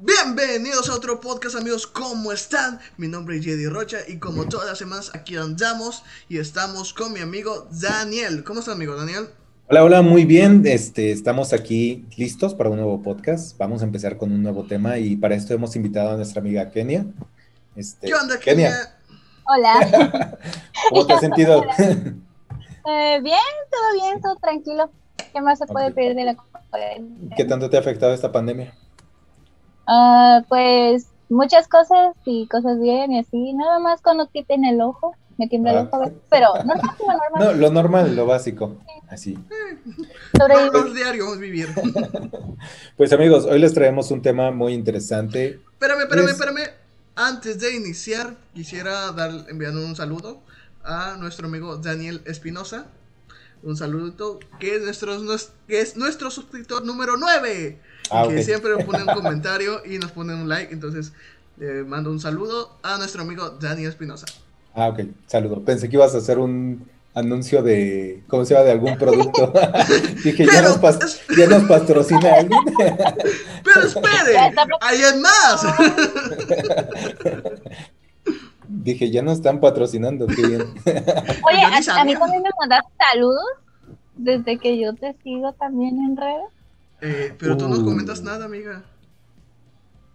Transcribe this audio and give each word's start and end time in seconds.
Bienvenidos 0.00 0.88
a 0.88 0.94
otro 0.94 1.20
podcast 1.20 1.56
amigos, 1.56 1.86
¿cómo 1.86 2.32
están? 2.32 2.80
Mi 2.96 3.06
nombre 3.06 3.36
es 3.36 3.44
Jedi 3.44 3.66
Rocha 3.66 3.98
y 4.08 4.18
como 4.18 4.48
todas 4.48 4.66
las 4.66 4.78
semanas 4.78 5.10
aquí 5.14 5.36
andamos 5.36 6.02
y 6.30 6.38
estamos 6.38 6.94
con 6.94 7.12
mi 7.12 7.20
amigo 7.20 7.68
Daniel. 7.70 8.42
¿Cómo 8.44 8.60
estás 8.60 8.74
amigo 8.74 8.96
Daniel? 8.96 9.28
Hola, 9.68 9.84
hola, 9.84 10.00
muy 10.00 10.24
bien. 10.24 10.62
Este, 10.64 11.12
estamos 11.12 11.52
aquí 11.52 12.06
listos 12.16 12.54
para 12.54 12.70
un 12.70 12.76
nuevo 12.76 13.02
podcast. 13.02 13.58
Vamos 13.58 13.82
a 13.82 13.84
empezar 13.84 14.16
con 14.16 14.32
un 14.32 14.42
nuevo 14.42 14.64
tema 14.64 14.96
y 14.96 15.16
para 15.16 15.34
esto 15.34 15.52
hemos 15.52 15.76
invitado 15.76 16.12
a 16.12 16.16
nuestra 16.16 16.40
amiga 16.40 16.70
Kenia. 16.70 17.04
Este, 17.76 18.06
¿Qué 18.06 18.14
onda 18.14 18.40
Kenia? 18.40 18.72
Hola. 19.44 20.38
¿Cómo 20.88 21.06
te 21.06 21.12
has 21.12 21.20
sentido? 21.20 21.62
Eh, 22.84 23.20
bien, 23.22 23.38
todo 23.70 24.02
bien, 24.02 24.20
todo 24.20 24.34
tranquilo. 24.42 24.90
¿Qué 25.32 25.40
más 25.40 25.58
se 25.58 25.66
puede 25.66 25.92
pedir 25.92 26.14
de 26.14 26.24
la 26.24 26.36
¿Qué 27.36 27.44
tanto 27.44 27.68
te 27.68 27.76
ha 27.76 27.80
afectado 27.80 28.14
esta 28.14 28.32
pandemia? 28.32 28.74
Uh, 29.86 30.42
pues 30.48 31.08
muchas 31.28 31.66
cosas 31.68 32.14
y 32.24 32.46
cosas 32.46 32.80
bien 32.80 33.12
y 33.12 33.18
así, 33.20 33.52
nada 33.54 33.78
más 33.78 34.00
cuando 34.00 34.28
quiten 34.28 34.64
el 34.64 34.80
ojo, 34.80 35.14
me 35.38 35.48
tiembla 35.48 35.72
el 35.72 35.78
ah. 35.78 35.88
ojo, 35.90 36.12
pero 36.30 36.48
no, 36.64 36.74
no, 36.74 36.82
lo 36.82 37.12
normal. 37.18 37.40
No, 37.40 37.52
lo 37.52 37.70
normal, 37.70 38.16
lo 38.16 38.26
básico, 38.26 38.76
así. 39.08 39.38
Sobrevivir. 40.36 40.94
diario, 40.94 41.38
vivir. 41.38 41.68
pues 42.96 43.12
amigos, 43.12 43.44
hoy 43.46 43.58
les 43.58 43.74
traemos 43.74 44.10
un 44.10 44.22
tema 44.22 44.50
muy 44.50 44.74
interesante. 44.74 45.60
Espérame, 45.72 46.02
espérame, 46.02 46.28
espérame. 46.28 46.70
Antes 47.14 47.60
de 47.60 47.76
iniciar, 47.76 48.36
quisiera 48.54 49.12
dar, 49.12 49.30
enviar 49.48 49.72
un 49.72 49.96
saludo 49.96 50.40
a 50.84 51.16
nuestro 51.18 51.46
amigo 51.46 51.76
Daniel 51.76 52.22
Espinosa. 52.24 52.86
Un 53.62 53.76
saludo 53.76 54.40
que 54.58 54.76
es 54.76 54.82
nuestro, 54.82 55.16
que 55.68 55.80
es 55.80 55.96
nuestro 55.96 56.30
suscriptor 56.30 56.84
número 56.84 57.16
9. 57.16 57.78
Ah, 58.10 58.26
que 58.28 58.42
siempre 58.42 58.72
nos 58.72 58.84
pone 58.84 59.04
un 59.04 59.14
comentario 59.14 59.82
y 59.86 59.98
nos 59.98 60.10
pone 60.10 60.34
un 60.34 60.48
like. 60.48 60.72
Entonces, 60.72 61.12
le 61.56 61.84
mando 61.84 62.10
un 62.10 62.20
saludo 62.20 62.76
a 62.82 62.98
nuestro 62.98 63.22
amigo 63.22 63.50
Daniel 63.50 63.90
Espinosa. 63.90 64.26
Ah, 64.74 64.88
ok, 64.88 65.00
saludo. 65.26 65.62
Pensé 65.64 65.88
que 65.88 65.96
ibas 65.96 66.14
a 66.14 66.18
hacer 66.18 66.38
un 66.38 66.88
anuncio 67.14 67.62
de, 67.62 68.22
¿cómo 68.26 68.44
se 68.44 68.54
llama? 68.54 68.64
De 68.66 68.72
algún 68.72 68.98
producto. 68.98 69.52
Dije, 70.24 70.46
ya, 70.46 70.62
nos 70.62 70.80
ya, 71.36 71.46
nos 71.46 71.64
patrocina 71.64 72.34
alguien. 72.34 72.60
Pero 73.64 73.86
espere, 73.86 74.38
hay 74.80 75.20
más. 75.20 75.66
Dije, 78.74 79.10
ya 79.10 79.20
nos 79.20 79.34
están 79.34 79.60
patrocinando, 79.60 80.26
qué 80.26 80.46
bien. 80.46 80.62
Oye, 81.44 81.62
a, 81.62 82.00
a, 82.00 82.04
mí 82.04 82.14
también 82.14 82.42
me 82.42 82.50
mandaste 82.58 82.90
saludos 83.12 83.44
desde 84.16 84.58
que 84.58 84.80
yo 84.80 84.94
te 84.94 85.14
sigo 85.22 85.52
también 85.52 85.98
en 85.98 86.16
redes. 86.16 86.48
Eh, 87.02 87.34
pero 87.38 87.56
tú 87.56 87.68
no 87.68 87.84
comentas 87.84 88.22
nada, 88.22 88.46
amiga. 88.46 88.82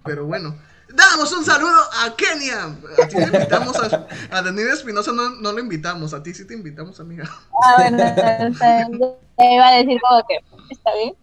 Pero 0.03 0.25
bueno. 0.25 0.55
Damos 0.89 1.31
un 1.33 1.45
saludo 1.45 1.77
a 2.03 2.15
Kenia. 2.15 2.65
A 3.03 3.07
ti 3.07 3.15
te 3.17 3.23
invitamos 3.23 3.77
a, 3.77 4.07
a 4.31 4.41
Daniel 4.41 4.69
Espinosa, 4.69 5.11
no, 5.11 5.29
no 5.29 5.51
lo 5.51 5.59
invitamos. 5.59 6.13
A 6.13 6.23
ti 6.23 6.33
sí 6.33 6.47
te 6.47 6.53
invitamos, 6.55 6.99
amiga. 6.99 7.25
Ah, 7.61 7.75
bueno, 7.77 7.97
te 9.37 9.53
iba 9.53 9.67
a 9.67 9.75
decir 9.75 9.99
como 10.01 10.23
que 10.25 10.39
está 10.71 10.91
bien. 10.95 11.15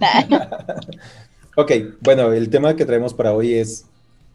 ok, 1.56 1.72
bueno, 2.00 2.32
el 2.32 2.48
tema 2.48 2.76
que 2.76 2.86
traemos 2.86 3.12
para 3.12 3.32
hoy 3.32 3.54
es 3.54 3.84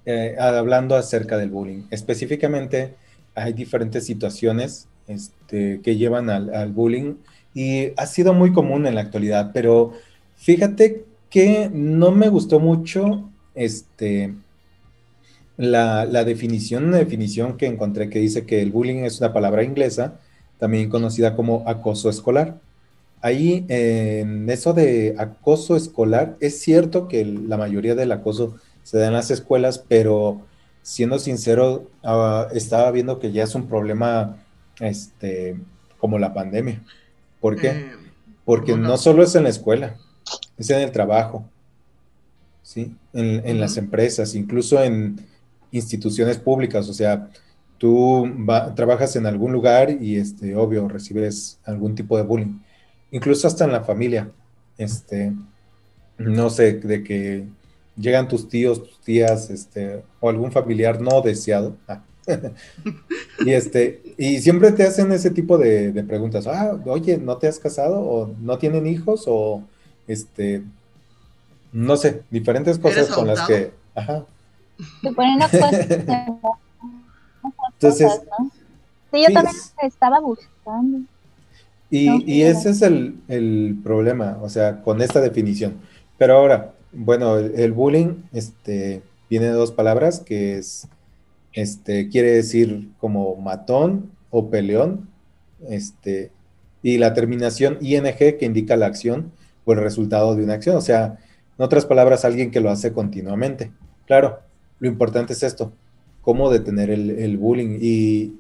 eh, 0.06 0.36
hablando 0.40 0.96
acerca 0.96 1.38
del 1.38 1.50
bullying. 1.50 1.84
Específicamente, 1.90 2.96
hay 3.36 3.54
diferentes 3.54 4.06
situaciones 4.06 4.88
este, 5.08 5.82
que 5.82 5.96
llevan 5.96 6.30
al, 6.30 6.72
bullying 6.72 7.16
y 7.54 7.92
ha 7.98 8.06
sido 8.06 8.34
muy 8.34 8.52
común 8.54 8.86
en 8.88 8.96
la 8.96 9.02
actualidad, 9.02 9.52
pero 9.54 9.94
Fíjate 10.44 11.06
que 11.30 11.70
no 11.74 12.12
me 12.12 12.28
gustó 12.28 12.60
mucho 12.60 13.30
este, 13.56 14.34
la, 15.56 16.06
definición, 16.26 16.92
definición 16.92 17.56
que 17.56 17.66
encontré 17.66 18.10
que 18.10 18.20
dice 18.20 18.46
que 18.46 18.62
el 18.62 18.70
bullying 18.70 19.06
es 19.06 19.22
una 19.22 19.32
palabra 19.32 19.64
inglesa, 19.64 20.20
también 20.60 20.90
conocida 20.90 21.38
como 21.38 21.64
acoso 21.66 22.10
escolar. 22.10 22.60
Ahí, 23.22 23.66
en 23.70 24.50
eso 24.50 24.74
de 24.74 25.16
acoso 25.18 25.78
escolar, 25.78 26.36
es 26.42 26.60
cierto 26.60 27.08
que 27.08 27.24
la 27.24 27.56
mayoría 27.56 27.96
del 27.96 28.12
acoso 28.12 28.58
se 28.94 29.00
da 29.00 29.08
en 29.08 29.14
las 29.14 29.32
escuelas, 29.32 29.84
pero 29.88 30.42
siendo 30.84 31.18
sincero, 31.18 31.90
ah, 32.04 32.48
estaba 32.54 32.92
viendo 32.92 33.18
que 33.18 33.32
ya 33.32 33.44
es 33.44 33.56
un 33.56 33.68
problema 33.68 34.38
este, 34.80 35.58
como 35.98 36.20
la 36.20 36.32
pandemia. 36.32 36.80
¿Por 37.42 37.60
qué? 37.60 37.70
Eh, 37.70 37.92
Porque 38.46 38.78
no 38.78 38.96
solo 38.98 39.24
es 39.24 39.34
en 39.34 39.46
la 39.46 39.50
escuela, 39.50 39.96
es 40.60 40.70
en 40.70 40.82
el 40.82 40.92
trabajo, 40.92 41.44
¿sí? 42.62 42.96
En, 43.14 43.60
las 43.60 43.78
empresas, 43.78 44.36
incluso 44.36 44.84
en 44.84 45.20
instituciones 45.72 46.38
públicas, 46.38 46.88
o 46.88 46.94
sea, 46.94 47.32
tú 47.80 48.32
trabajas 48.76 49.16
en 49.16 49.26
algún 49.26 49.54
lugar 49.54 49.90
y, 49.90 50.18
este, 50.18 50.56
obvio, 50.56 50.88
recibes 50.88 51.60
algún 51.66 51.96
tipo 51.96 52.16
de 52.16 52.22
bullying, 52.22 52.60
incluso 53.10 53.48
hasta 53.48 53.66
en 53.66 53.72
la 53.72 53.84
familia, 53.84 54.30
este, 54.78 55.34
no 56.20 56.52
sé, 56.52 56.74
de 56.74 57.04
que 57.04 57.48
llegan 57.96 58.28
tus 58.28 58.48
tíos, 58.50 58.84
tus 58.84 59.00
tías, 59.00 59.50
este, 59.50 60.04
o 60.20 60.30
algún 60.30 60.52
familiar 60.52 61.02
no 61.02 61.22
deseado. 61.22 61.76
Ah, 61.88 62.02
y 63.46 63.52
este, 63.52 64.02
y 64.18 64.40
siempre 64.40 64.72
te 64.72 64.84
hacen 64.84 65.12
ese 65.12 65.30
tipo 65.30 65.58
de, 65.58 65.92
de, 65.92 66.04
preguntas. 66.04 66.48
Ah, 66.48 66.80
oye, 66.86 67.18
¿no 67.18 67.38
te 67.38 67.48
has 67.48 67.60
casado? 67.60 68.00
¿O 68.00 68.34
no 68.40 68.58
tienen 68.58 68.88
hijos? 68.88 69.26
¿O 69.28 69.64
este, 70.08 70.64
no 71.74 71.98
sé, 71.98 72.24
diferentes 72.30 72.78
cosas 72.78 73.10
con 73.10 73.28
las 73.28 73.42
que, 73.48 73.74
ajá. 73.96 74.26
Se 75.02 75.12
ponen 75.12 75.42
a 75.42 75.50
Entonces, 77.74 78.22
sí, 79.12 79.24
yo 79.28 79.34
también 79.34 79.56
estaba 79.82 80.20
buscando. 80.20 81.00
Y, 81.90 82.32
y 82.32 82.42
ese 82.44 82.72
es 82.72 82.82
el, 82.82 83.20
el, 83.28 83.80
problema, 83.84 84.40
o 84.42 84.50
sea, 84.50 84.82
con 84.82 85.02
esta 85.02 85.22
definición. 85.22 85.80
Pero 86.18 86.38
ahora, 86.38 86.73
bueno, 86.94 87.38
el, 87.38 87.72
bullying 87.72 88.24
este, 88.34 89.02
viene 89.30 89.48
de 89.48 89.52
dos 89.52 89.72
palabras, 89.72 90.20
que 90.20 90.58
es, 90.58 90.88
este, 91.54 92.10
quiere 92.10 92.32
decir 92.32 92.90
como 93.00 93.36
matón 93.36 94.12
o 94.30 94.50
peleón, 94.50 95.10
este, 95.70 96.32
y 96.82 96.98
la 96.98 97.14
terminación 97.14 97.78
ing 97.82 98.04
que 98.18 98.46
indica 98.46 98.76
la 98.76 98.88
acción, 98.88 99.32
o 99.66 99.74
el 99.74 99.80
resultado 99.80 100.36
de 100.36 100.44
una 100.44 100.54
acción. 100.54 100.76
O 100.76 100.82
sea, 100.82 101.18
en 101.58 101.66
otras 101.66 101.86
palabras, 101.86 102.26
alguien 102.26 102.52
que 102.52 102.60
lo 102.60 102.70
hace 102.70 102.92
continuamente. 102.94 103.72
Claro, 104.06 104.40
lo 104.80 104.88
importante 104.88 105.34
es 105.34 105.44
esto, 105.44 105.72
cómo 106.22 106.50
detener 106.50 106.90
el, 106.90 107.38
bullying 107.38 107.78
y 107.82 108.36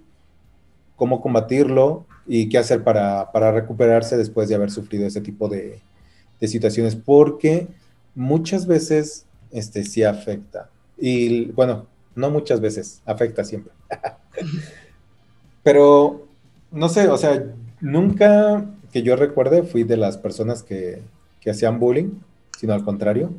cómo 0.95 1.21
combatirlo 1.21 2.05
y 2.27 2.49
qué 2.49 2.57
hacer 2.57 2.83
para, 2.83 3.29
recuperarse 3.51 4.17
después 4.17 4.49
de 4.49 4.55
haber 4.55 4.71
sufrido 4.71 5.05
ese 5.05 5.21
tipo 5.21 5.47
de, 5.47 5.79
situaciones, 6.41 6.97
porque 6.97 7.69
muchas 8.15 8.67
veces 8.67 9.25
este, 9.51 9.83
sí 9.83 10.03
afecta. 10.03 10.69
Y 10.97 11.45
bueno, 11.51 11.87
no 12.15 12.29
muchas 12.29 12.61
veces, 12.61 13.01
afecta 13.05 13.43
siempre. 13.43 13.73
Pero, 15.63 16.27
no 16.71 16.89
sé, 16.89 17.07
o 17.07 17.17
sea, 17.17 17.43
nunca 17.79 18.65
que 18.91 19.01
yo 19.01 19.15
recuerde 19.15 19.63
fui 19.63 19.83
de 19.83 19.97
las 19.97 20.17
personas 20.17 20.63
que, 20.63 21.01
hacían 21.49 21.79
bullying, 21.79 22.11
sino 22.57 22.73
al 22.73 22.85
contrario. 22.85 23.33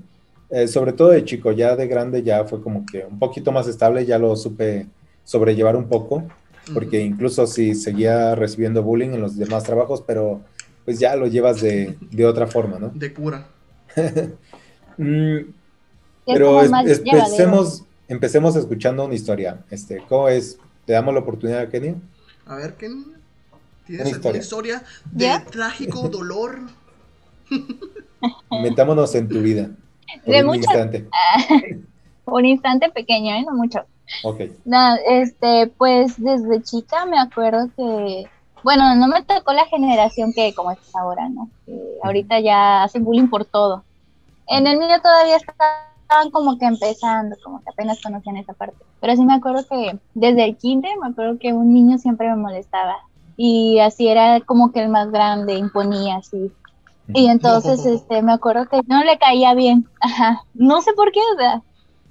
Eh, 0.51 0.69
sobre 0.69 0.93
todo 0.93 1.09
de 1.09 1.25
chico, 1.25 1.53
ya 1.53 1.75
de 1.75 1.87
grande 1.87 2.23
ya 2.23 2.45
fue 2.45 2.61
como 2.61 2.85
que 2.85 3.05
un 3.05 3.19
poquito 3.19 3.51
más 3.51 3.67
estable, 3.67 4.05
ya 4.05 4.19
lo 4.19 4.37
supe 4.37 4.87
sobrellevar 5.25 5.75
un 5.75 5.89
poco, 5.89 6.23
porque 6.75 7.01
incluso 7.01 7.47
si 7.47 7.75
seguía 7.75 8.35
recibiendo 8.35 8.83
bullying 8.83 9.11
en 9.11 9.23
los 9.23 9.39
demás 9.39 9.65
trabajos, 9.65 10.03
pero 10.07 10.43
pues 10.85 10.99
ya 10.99 11.17
lo 11.17 11.27
llevas 11.27 11.63
de, 11.63 11.97
otra 12.27 12.47
forma, 12.47 12.79
¿no? 12.79 12.91
De 12.91 13.13
cura. 13.15 13.47
Mm, 14.97 15.53
pero 16.27 16.63
empecemos, 16.63 17.85
empecemos 18.09 18.57
escuchando 18.57 19.05
una 19.05 19.15
historia. 19.15 19.65
Este, 19.71 20.03
¿Cómo 20.09 20.29
es? 20.29 20.59
¿Le 20.87 20.95
damos 20.95 21.15
la 21.15 21.21
oportunidad 21.21 21.61
a 21.61 21.69
Kenia? 21.69 21.97
A 22.47 22.57
ver, 22.57 22.75
Kenia. 22.75 23.05
¿Tienes 23.87 24.19
una 24.19 24.39
historia, 24.39 24.83
de 25.13 25.31
trágico 25.51 26.09
dolor? 26.09 26.61
Metámonos 28.63 29.15
en 29.15 29.29
tu 29.29 29.41
vida. 29.41 29.71
De 30.25 30.45
un 30.45 30.55
instante. 30.55 31.07
un 32.25 32.45
instante 32.45 32.91
pequeño, 32.91 33.35
¿eh? 33.35 33.45
No 33.47 33.55
mucho. 33.55 33.85
No, 34.65 34.97
este, 35.09 35.67
pues 35.79 36.23
desde 36.23 36.63
chica 36.63 37.07
me 37.07 37.19
acuerdo 37.19 37.69
que, 37.77 38.27
bueno, 38.63 38.95
no 38.97 39.09
me 39.09 39.23
tocó 39.23 39.53
la 39.53 39.67
generación 39.67 40.33
que 40.33 40.55
como 40.55 40.73
es 40.73 40.79
ahora, 40.95 41.29
¿no? 41.29 41.51
ahorita 42.03 42.41
ya 42.41 42.85
hacen 42.85 43.05
bullying 43.05 43.29
por 43.29 43.45
todo. 43.45 43.83
En 44.49 44.67
el 44.67 44.79
mío 44.79 45.01
todavía 45.03 45.37
estaban 45.37 46.31
como 46.31 46.59
que 46.59 46.67
empezando, 46.67 47.37
como 47.43 47.63
que 47.63 47.71
apenas 47.71 48.01
conocían 48.03 48.37
esa 48.37 48.53
parte. 48.53 48.77
Pero 49.01 49.17
sí 49.17 49.25
me 49.25 49.35
acuerdo 49.35 49.65
que 49.69 49.99
desde 50.15 50.45
el 50.45 50.57
kinder 50.57 50.93
me 51.01 51.09
acuerdo 51.09 51.39
que 51.39 51.53
un 51.53 51.73
niño 51.73 51.99
siempre 51.99 52.29
me 52.29 52.37
molestaba 52.37 52.97
y 53.37 53.79
así 53.81 54.09
era 54.09 54.41
como 54.41 54.73
que 54.73 54.83
el 54.83 54.89
más 54.89 55.11
grande, 55.11 55.55
imponía 55.55 56.17
así. 56.17 56.53
Y 57.09 57.27
entonces, 57.27 57.85
este, 57.87 58.23
me 58.23 58.33
acuerdo 58.33 58.67
que 58.67 58.81
no 58.87 59.03
le 59.03 59.19
caía 59.19 59.55
bien. 59.55 59.89
Ajá. 60.01 60.43
No 60.55 60.81
sé 60.83 60.93
por 60.95 61.13
qué, 61.13 61.21
o 61.35 61.39
sea, 61.39 61.63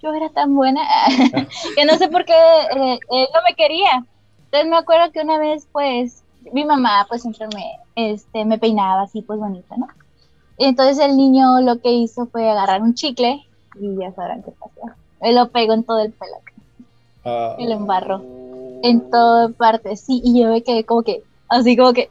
yo 0.01 0.13
era 0.13 0.29
tan 0.29 0.53
buena 0.55 0.81
que 1.75 1.85
no 1.85 1.95
sé 1.95 2.09
por 2.09 2.25
qué 2.25 2.33
eh, 2.33 2.99
él 3.09 3.27
no 3.33 3.39
me 3.47 3.55
quería. 3.55 4.05
Entonces 4.45 4.69
me 4.69 4.77
acuerdo 4.77 5.11
que 5.11 5.21
una 5.21 5.39
vez, 5.39 5.67
pues, 5.71 6.23
mi 6.51 6.65
mamá, 6.65 7.05
pues, 7.07 7.21
siempre 7.21 7.47
me, 7.55 7.79
este, 7.95 8.45
me 8.45 8.59
peinaba 8.59 9.03
así, 9.03 9.21
pues, 9.21 9.39
bonita, 9.39 9.75
¿no? 9.77 9.87
Entonces 10.57 10.99
el 10.99 11.17
niño 11.17 11.61
lo 11.61 11.79
que 11.81 11.91
hizo 11.91 12.25
fue 12.27 12.49
agarrar 12.49 12.81
un 12.81 12.93
chicle 12.93 13.45
y 13.79 13.95
ya 13.99 14.11
sabrán 14.13 14.43
qué 14.43 14.51
pasó. 14.51 14.95
Él 15.21 15.35
lo 15.35 15.49
pegó 15.49 15.73
en 15.73 15.83
todo 15.83 15.99
el 15.99 16.11
pelo. 16.11 16.35
Ah, 17.25 17.55
Y 17.57 17.65
lo 17.67 17.73
embarró 17.73 18.21
en 18.83 19.09
toda 19.09 19.49
parte, 19.49 19.95
sí, 19.95 20.21
y 20.23 20.41
yo 20.41 20.49
me 20.49 20.61
quedé 20.61 20.83
como 20.83 21.03
que, 21.03 21.23
así 21.47 21.77
como 21.77 21.93
que, 21.93 22.09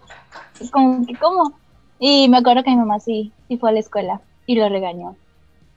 como 0.71 1.07
que, 1.07 1.15
¿cómo? 1.17 1.53
Y 1.99 2.29
me 2.31 2.39
acuerdo 2.39 2.63
que 2.63 2.71
mi 2.71 2.77
mamá 2.77 2.99
sí, 2.99 3.31
sí 3.47 3.59
fue 3.59 3.69
a 3.71 3.73
la 3.75 3.81
escuela 3.81 4.21
y 4.47 4.55
lo 4.57 4.69
regañó. 4.69 5.15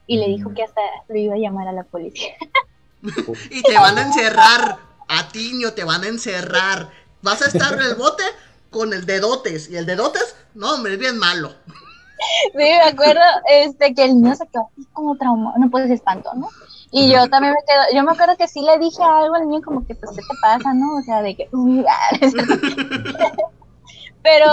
Y 0.08 0.18
le 0.18 0.28
dijo 0.28 0.50
Mm. 0.52 0.54
que 0.54 0.64
hasta 0.64 0.82
lo 1.10 1.16
iba 1.18 1.34
a 1.36 1.38
llamar 1.38 1.68
a 1.68 1.72
la 1.74 1.84
policía. 1.84 2.34
Y 3.52 3.62
te 3.62 3.74
van 3.76 3.98
a 3.98 4.02
encerrar. 4.04 4.78
A 5.08 5.28
ti, 5.28 5.52
niño, 5.52 5.74
te 5.74 5.84
van 5.84 6.04
a 6.04 6.08
encerrar. 6.08 6.90
Vas 7.22 7.42
a 7.44 7.46
estar 7.48 7.74
en 7.74 7.82
el 7.82 7.96
bote 7.96 8.24
con 8.72 8.94
el 8.94 9.06
dedotes. 9.06 9.70
Y 9.70 9.76
el 9.78 9.86
dedotes, 9.86 10.36
no, 10.56 10.74
hombre, 10.74 10.94
es 10.94 11.00
bien 11.00 11.20
malo. 11.20 11.54
Sí, 12.18 12.52
me 12.54 12.82
acuerdo 12.82 13.22
este, 13.50 13.94
que 13.94 14.06
el 14.06 14.16
niño 14.22 14.36
se 14.36 14.48
quedó 14.48 14.70
así 14.72 14.88
como 14.94 15.18
traumado, 15.18 15.58
no 15.58 15.70
pues 15.70 15.88
se 15.88 15.94
espantó, 15.96 16.34
¿no? 16.36 16.50
Y 16.92 17.12
yo 17.12 17.28
también 17.30 17.54
me 17.54 17.60
quedo, 17.68 17.98
yo 17.98 18.04
me 18.06 18.12
acuerdo 18.12 18.38
que 18.38 18.48
sí 18.48 18.62
le 18.62 18.78
dije 18.80 19.04
algo 19.04 19.36
al 19.36 19.48
niño 19.48 19.62
como 19.62 19.86
que, 19.86 19.96
pues, 19.96 20.12
¿qué 20.16 20.22
te 20.22 20.36
pasa, 20.42 20.74
no? 20.74 20.96
O 20.98 21.02
sea, 21.04 21.22
de 21.22 21.36
que, 21.36 21.50
"Uy, 21.52 21.84
ah", 21.88 22.10
pero, 24.24 24.48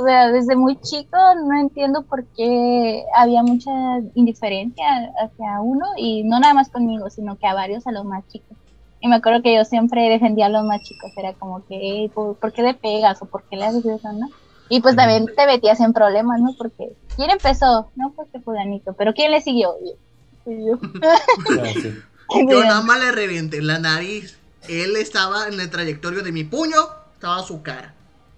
o 0.00 0.04
sea, 0.04 0.28
desde 0.32 0.56
muy 0.56 0.76
chico 0.80 1.16
no 1.46 1.60
entiendo 1.60 2.04
por 2.04 2.26
qué 2.36 3.04
había 3.14 3.42
mucha 3.42 3.70
indiferencia 4.14 4.84
hacia 5.22 5.60
uno 5.62 5.86
y 5.96 6.24
no 6.24 6.40
nada 6.40 6.54
más 6.54 6.70
conmigo, 6.70 7.08
sino 7.10 7.36
que 7.38 7.46
a 7.46 7.54
varios, 7.54 7.86
a 7.86 7.92
los 7.92 8.04
más 8.04 8.26
chicos. 8.28 8.56
Y 9.00 9.08
me 9.08 9.16
acuerdo 9.16 9.42
que 9.42 9.54
yo 9.54 9.64
siempre 9.64 10.08
defendía 10.08 10.46
a 10.46 10.48
los 10.50 10.64
más 10.64 10.82
chicos, 10.82 11.12
era 11.16 11.32
como 11.34 11.64
que, 11.66 11.76
"Ey, 11.76 12.08
¿por, 12.08 12.38
por 12.38 12.52
qué 12.52 12.62
le 12.62 12.74
pegas 12.74 13.22
o 13.22 13.26
por 13.26 13.44
qué 13.48 13.56
le 13.56 13.64
haces 13.66 13.86
eso, 13.86 14.12
no? 14.12 14.28
Y 14.68 14.80
pues 14.80 14.96
también 14.96 15.26
te 15.34 15.46
metías 15.46 15.80
en 15.80 15.92
problemas, 15.92 16.40
¿no? 16.40 16.54
Porque, 16.56 16.92
¿quién 17.16 17.30
empezó? 17.30 17.90
No, 17.96 18.12
pues 18.12 18.28
que 18.32 18.40
fulanito, 18.40 18.92
pero 18.92 19.14
¿quién 19.14 19.30
le 19.30 19.40
siguió? 19.40 19.74
Y 19.82 19.90
yo, 19.90 19.96
"Pues 20.44 20.58
yo". 20.64 20.78
ah, 22.62 22.64
nada 22.66 22.82
más 22.82 23.00
le 23.00 23.12
reventé 23.12 23.62
la 23.62 23.78
nariz. 23.78 24.38
Él 24.68 24.96
estaba 24.96 25.48
en 25.48 25.58
el 25.58 25.70
trayectorio 25.70 26.22
de 26.22 26.32
mi 26.32 26.44
puño, 26.44 26.76
estaba 27.14 27.42
su 27.42 27.62
cara. 27.62 27.94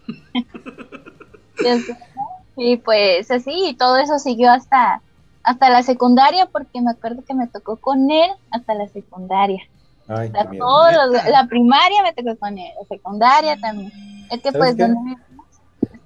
Y 2.56 2.77
pues 2.77 3.31
así, 3.31 3.69
y 3.69 3.75
todo 3.75 3.97
eso 3.97 4.19
siguió 4.19 4.50
hasta, 4.50 5.00
hasta 5.43 5.71
la 5.71 5.82
secundaria, 5.82 6.47
porque 6.47 6.82
me 6.82 6.91
acuerdo 6.91 7.25
que 7.27 7.32
me 7.32 7.47
tocó 7.47 7.77
con 7.77 8.11
él 8.11 8.31
hasta 8.50 8.75
la 8.75 8.87
secundaria. 8.88 9.62
Ay, 10.06 10.29
Neta. 10.29 10.50
la 11.31 11.47
primaria 11.49 12.03
me 12.03 12.12
tocó 12.12 12.37
con 12.38 12.59
él, 12.59 12.71
la 12.79 12.87
secundaria 12.87 13.59
también. 13.59 13.91
Es 14.31 14.43
que 14.43 14.53
¿Sabes 14.53 14.77
pues 14.77 14.77
donde 14.77 15.17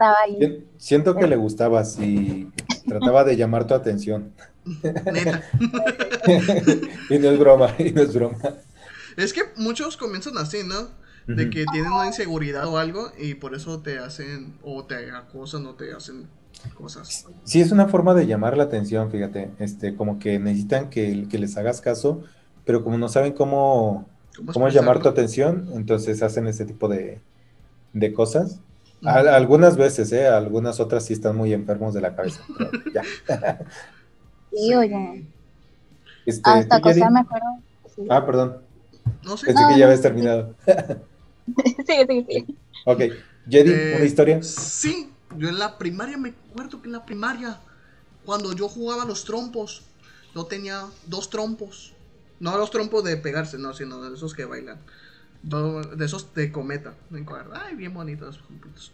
estaba 0.04 0.16
ahí. 0.24 0.36
Sien- 0.38 0.64
Siento 0.78 1.16
que 1.16 1.26
le 1.26 1.36
gustabas 1.36 1.98
y 1.98 2.48
trataba 2.86 3.24
de 3.24 3.36
llamar 3.36 3.66
tu 3.66 3.74
atención. 3.74 4.32
Neta. 5.12 5.42
y 7.10 7.18
no 7.18 7.30
es 7.30 7.38
broma, 7.38 7.74
y 7.78 7.92
no 7.92 8.02
es 8.02 8.14
broma. 8.14 8.38
Es 9.16 9.32
que 9.32 9.42
muchos 9.56 9.96
comienzan 9.96 10.38
así, 10.38 10.58
¿no? 10.64 10.88
De 11.26 11.48
que 11.48 11.64
tienen 11.72 11.90
una 11.92 12.06
inseguridad 12.06 12.66
o 12.66 12.76
algo 12.76 13.10
y 13.18 13.34
por 13.34 13.54
eso 13.54 13.80
te 13.80 13.98
hacen 13.98 14.58
o 14.62 14.84
te 14.84 15.10
acosan 15.10 15.64
o 15.66 15.74
te 15.74 15.92
hacen 15.92 16.28
cosas. 16.74 17.26
Sí, 17.44 17.60
es 17.60 17.72
una 17.72 17.88
forma 17.88 18.12
de 18.14 18.26
llamar 18.26 18.56
la 18.58 18.64
atención, 18.64 19.10
fíjate, 19.10 19.50
este, 19.58 19.96
como 19.96 20.18
que 20.18 20.38
necesitan 20.38 20.90
que, 20.90 21.26
que 21.30 21.38
les 21.38 21.56
hagas 21.56 21.80
caso, 21.80 22.22
pero 22.66 22.84
como 22.84 22.98
no 22.98 23.08
saben 23.08 23.32
cómo, 23.32 24.06
cómo 24.52 24.68
llamar 24.68 25.00
tu 25.00 25.08
atención, 25.08 25.70
entonces 25.74 26.22
hacen 26.22 26.46
ese 26.46 26.66
tipo 26.66 26.88
de, 26.88 27.20
de 27.94 28.12
cosas. 28.12 28.60
A- 29.04 29.36
algunas 29.36 29.76
veces, 29.76 30.12
¿eh? 30.12 30.26
Algunas 30.26 30.80
otras 30.80 31.04
sí 31.04 31.12
están 31.12 31.36
muy 31.36 31.52
enfermos 31.52 31.94
de 31.94 32.00
la 32.00 32.14
cabeza. 32.16 32.42
pero 32.58 32.70
ya. 32.94 33.02
Sí, 34.50 34.74
oye, 34.74 35.26
Este, 36.26 36.50
hasta 36.50 36.80
cosa 36.80 37.10
me 37.10 37.20
acuerdo. 37.20 37.46
Sí. 37.94 38.02
Ah, 38.08 38.24
perdón, 38.24 38.62
No 39.24 39.36
sé. 39.36 39.46
pensé 39.46 39.62
No, 39.62 39.68
que 39.68 39.78
ya 39.78 39.84
habías 39.86 40.02
terminado. 40.02 40.56
sí, 41.86 41.94
sí, 42.08 42.26
sí. 42.28 42.58
Ok, 42.86 43.00
Jedi, 43.48 43.70
Eh, 43.72 43.96
una 43.96 44.04
historia. 44.04 44.42
Sí, 44.42 45.10
yo 45.36 45.48
en 45.48 45.58
la 45.58 45.78
primaria 45.78 46.16
me 46.16 46.34
acuerdo 46.50 46.80
que 46.80 46.88
en 46.88 46.92
la 46.92 47.04
primaria, 47.04 47.60
cuando 48.24 48.52
yo 48.52 48.68
jugaba 48.68 49.04
los 49.04 49.24
trompos, 49.24 49.82
yo 50.34 50.46
tenía 50.46 50.86
dos 51.06 51.30
trompos. 51.30 51.94
No 52.40 52.56
los 52.58 52.70
trompos 52.70 53.04
de 53.04 53.16
pegarse, 53.16 53.58
no, 53.58 53.72
sino 53.74 54.02
de 54.02 54.14
esos 54.14 54.34
que 54.34 54.44
bailan. 54.44 54.78
De 55.44 56.04
esos 56.04 56.32
de 56.34 56.50
cometa. 56.50 56.94
Me 57.10 57.20
acuerdo. 57.20 57.52
Ay, 57.54 57.74
bien 57.76 57.92
bonitos. 57.94 58.40
juntitos. 58.40 58.92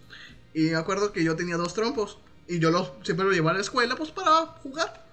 Y 0.52 0.70
me 0.70 0.76
acuerdo 0.76 1.12
que 1.12 1.22
yo 1.24 1.36
tenía 1.36 1.56
dos 1.56 1.74
trompos. 1.74 2.18
Y 2.48 2.58
yo 2.58 2.70
los 2.70 2.92
siempre 3.02 3.24
los 3.24 3.34
llevaba 3.34 3.52
a 3.52 3.54
la 3.54 3.60
escuela, 3.60 3.94
pues 3.96 4.10
para 4.10 4.46
jugar. 4.62 5.06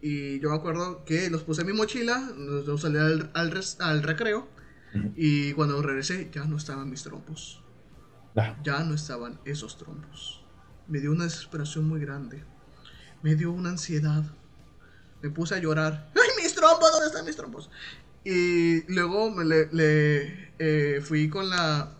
Y 0.00 0.38
yo 0.38 0.50
me 0.50 0.56
acuerdo 0.56 1.04
que 1.04 1.28
los 1.30 1.42
puse 1.42 1.62
en 1.62 1.66
mi 1.66 1.72
mochila. 1.72 2.30
Los 2.36 2.80
salí 2.82 2.98
al, 2.98 3.30
al, 3.34 3.50
res- 3.50 3.80
al 3.80 4.02
recreo. 4.02 4.48
Y 5.16 5.52
cuando 5.54 5.82
regresé, 5.82 6.30
ya 6.32 6.44
no 6.44 6.56
estaban 6.56 6.88
mis 6.88 7.02
trompos 7.02 7.62
Ah, 8.36 8.56
ya 8.64 8.80
no 8.84 8.94
estaban 8.94 9.38
esos 9.44 9.76
trompos. 9.76 10.44
Me 10.86 11.00
dio 11.00 11.10
una 11.10 11.24
desesperación 11.24 11.86
muy 11.88 12.00
grande. 12.00 12.44
Me 13.22 13.34
dio 13.34 13.50
una 13.50 13.70
ansiedad. 13.70 14.22
Me 15.20 15.28
puse 15.30 15.56
a 15.56 15.58
llorar. 15.58 16.10
¡Ay, 16.14 16.42
mis 16.42 16.54
trompos! 16.54 16.90
¿Dónde 16.92 17.06
están 17.08 17.24
mis 17.26 17.36
trompos? 17.36 17.68
Y 18.30 18.82
luego 18.92 19.30
me 19.30 19.42
le, 19.46 19.68
le, 19.72 20.52
eh, 20.58 21.00
fui 21.00 21.30
con 21.30 21.48
la... 21.48 21.96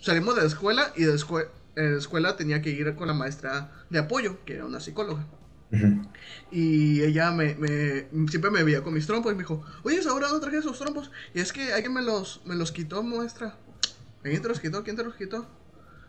Salimos 0.00 0.34
de 0.34 0.40
la 0.42 0.48
escuela 0.48 0.92
y 0.96 1.02
de 1.04 1.12
la 1.12 1.14
escue- 1.14 1.48
en 1.76 1.92
la 1.92 1.98
escuela 1.98 2.36
tenía 2.36 2.60
que 2.62 2.70
ir 2.70 2.96
con 2.96 3.06
la 3.06 3.14
maestra 3.14 3.70
de 3.88 4.00
apoyo, 4.00 4.44
que 4.44 4.54
era 4.54 4.64
una 4.66 4.80
psicóloga. 4.80 5.24
ujú. 5.70 6.02
Y 6.50 7.02
ella 7.02 7.30
me, 7.30 7.54
me- 7.54 8.08
siempre 8.28 8.50
me 8.50 8.64
veía 8.64 8.82
con 8.82 8.92
mis 8.92 9.06
trompos 9.06 9.30
y 9.32 9.36
me 9.36 9.42
dijo, 9.42 9.64
oye, 9.84 10.00
ahora 10.08 10.28
no 10.30 10.40
traje 10.40 10.58
esos 10.58 10.76
trompos. 10.80 11.12
Y 11.32 11.38
es 11.38 11.52
que 11.52 11.72
alguien 11.72 11.92
me 11.94 12.02
los, 12.02 12.40
me 12.44 12.56
los 12.56 12.72
quitó, 12.72 13.04
maestra. 13.04 13.56
¿Quién 14.24 14.42
te 14.42 14.48
los 14.48 14.58
quitó? 14.58 14.82
¿Quién 14.82 14.96
te 14.96 15.04
los 15.04 15.14
quitó? 15.14 15.46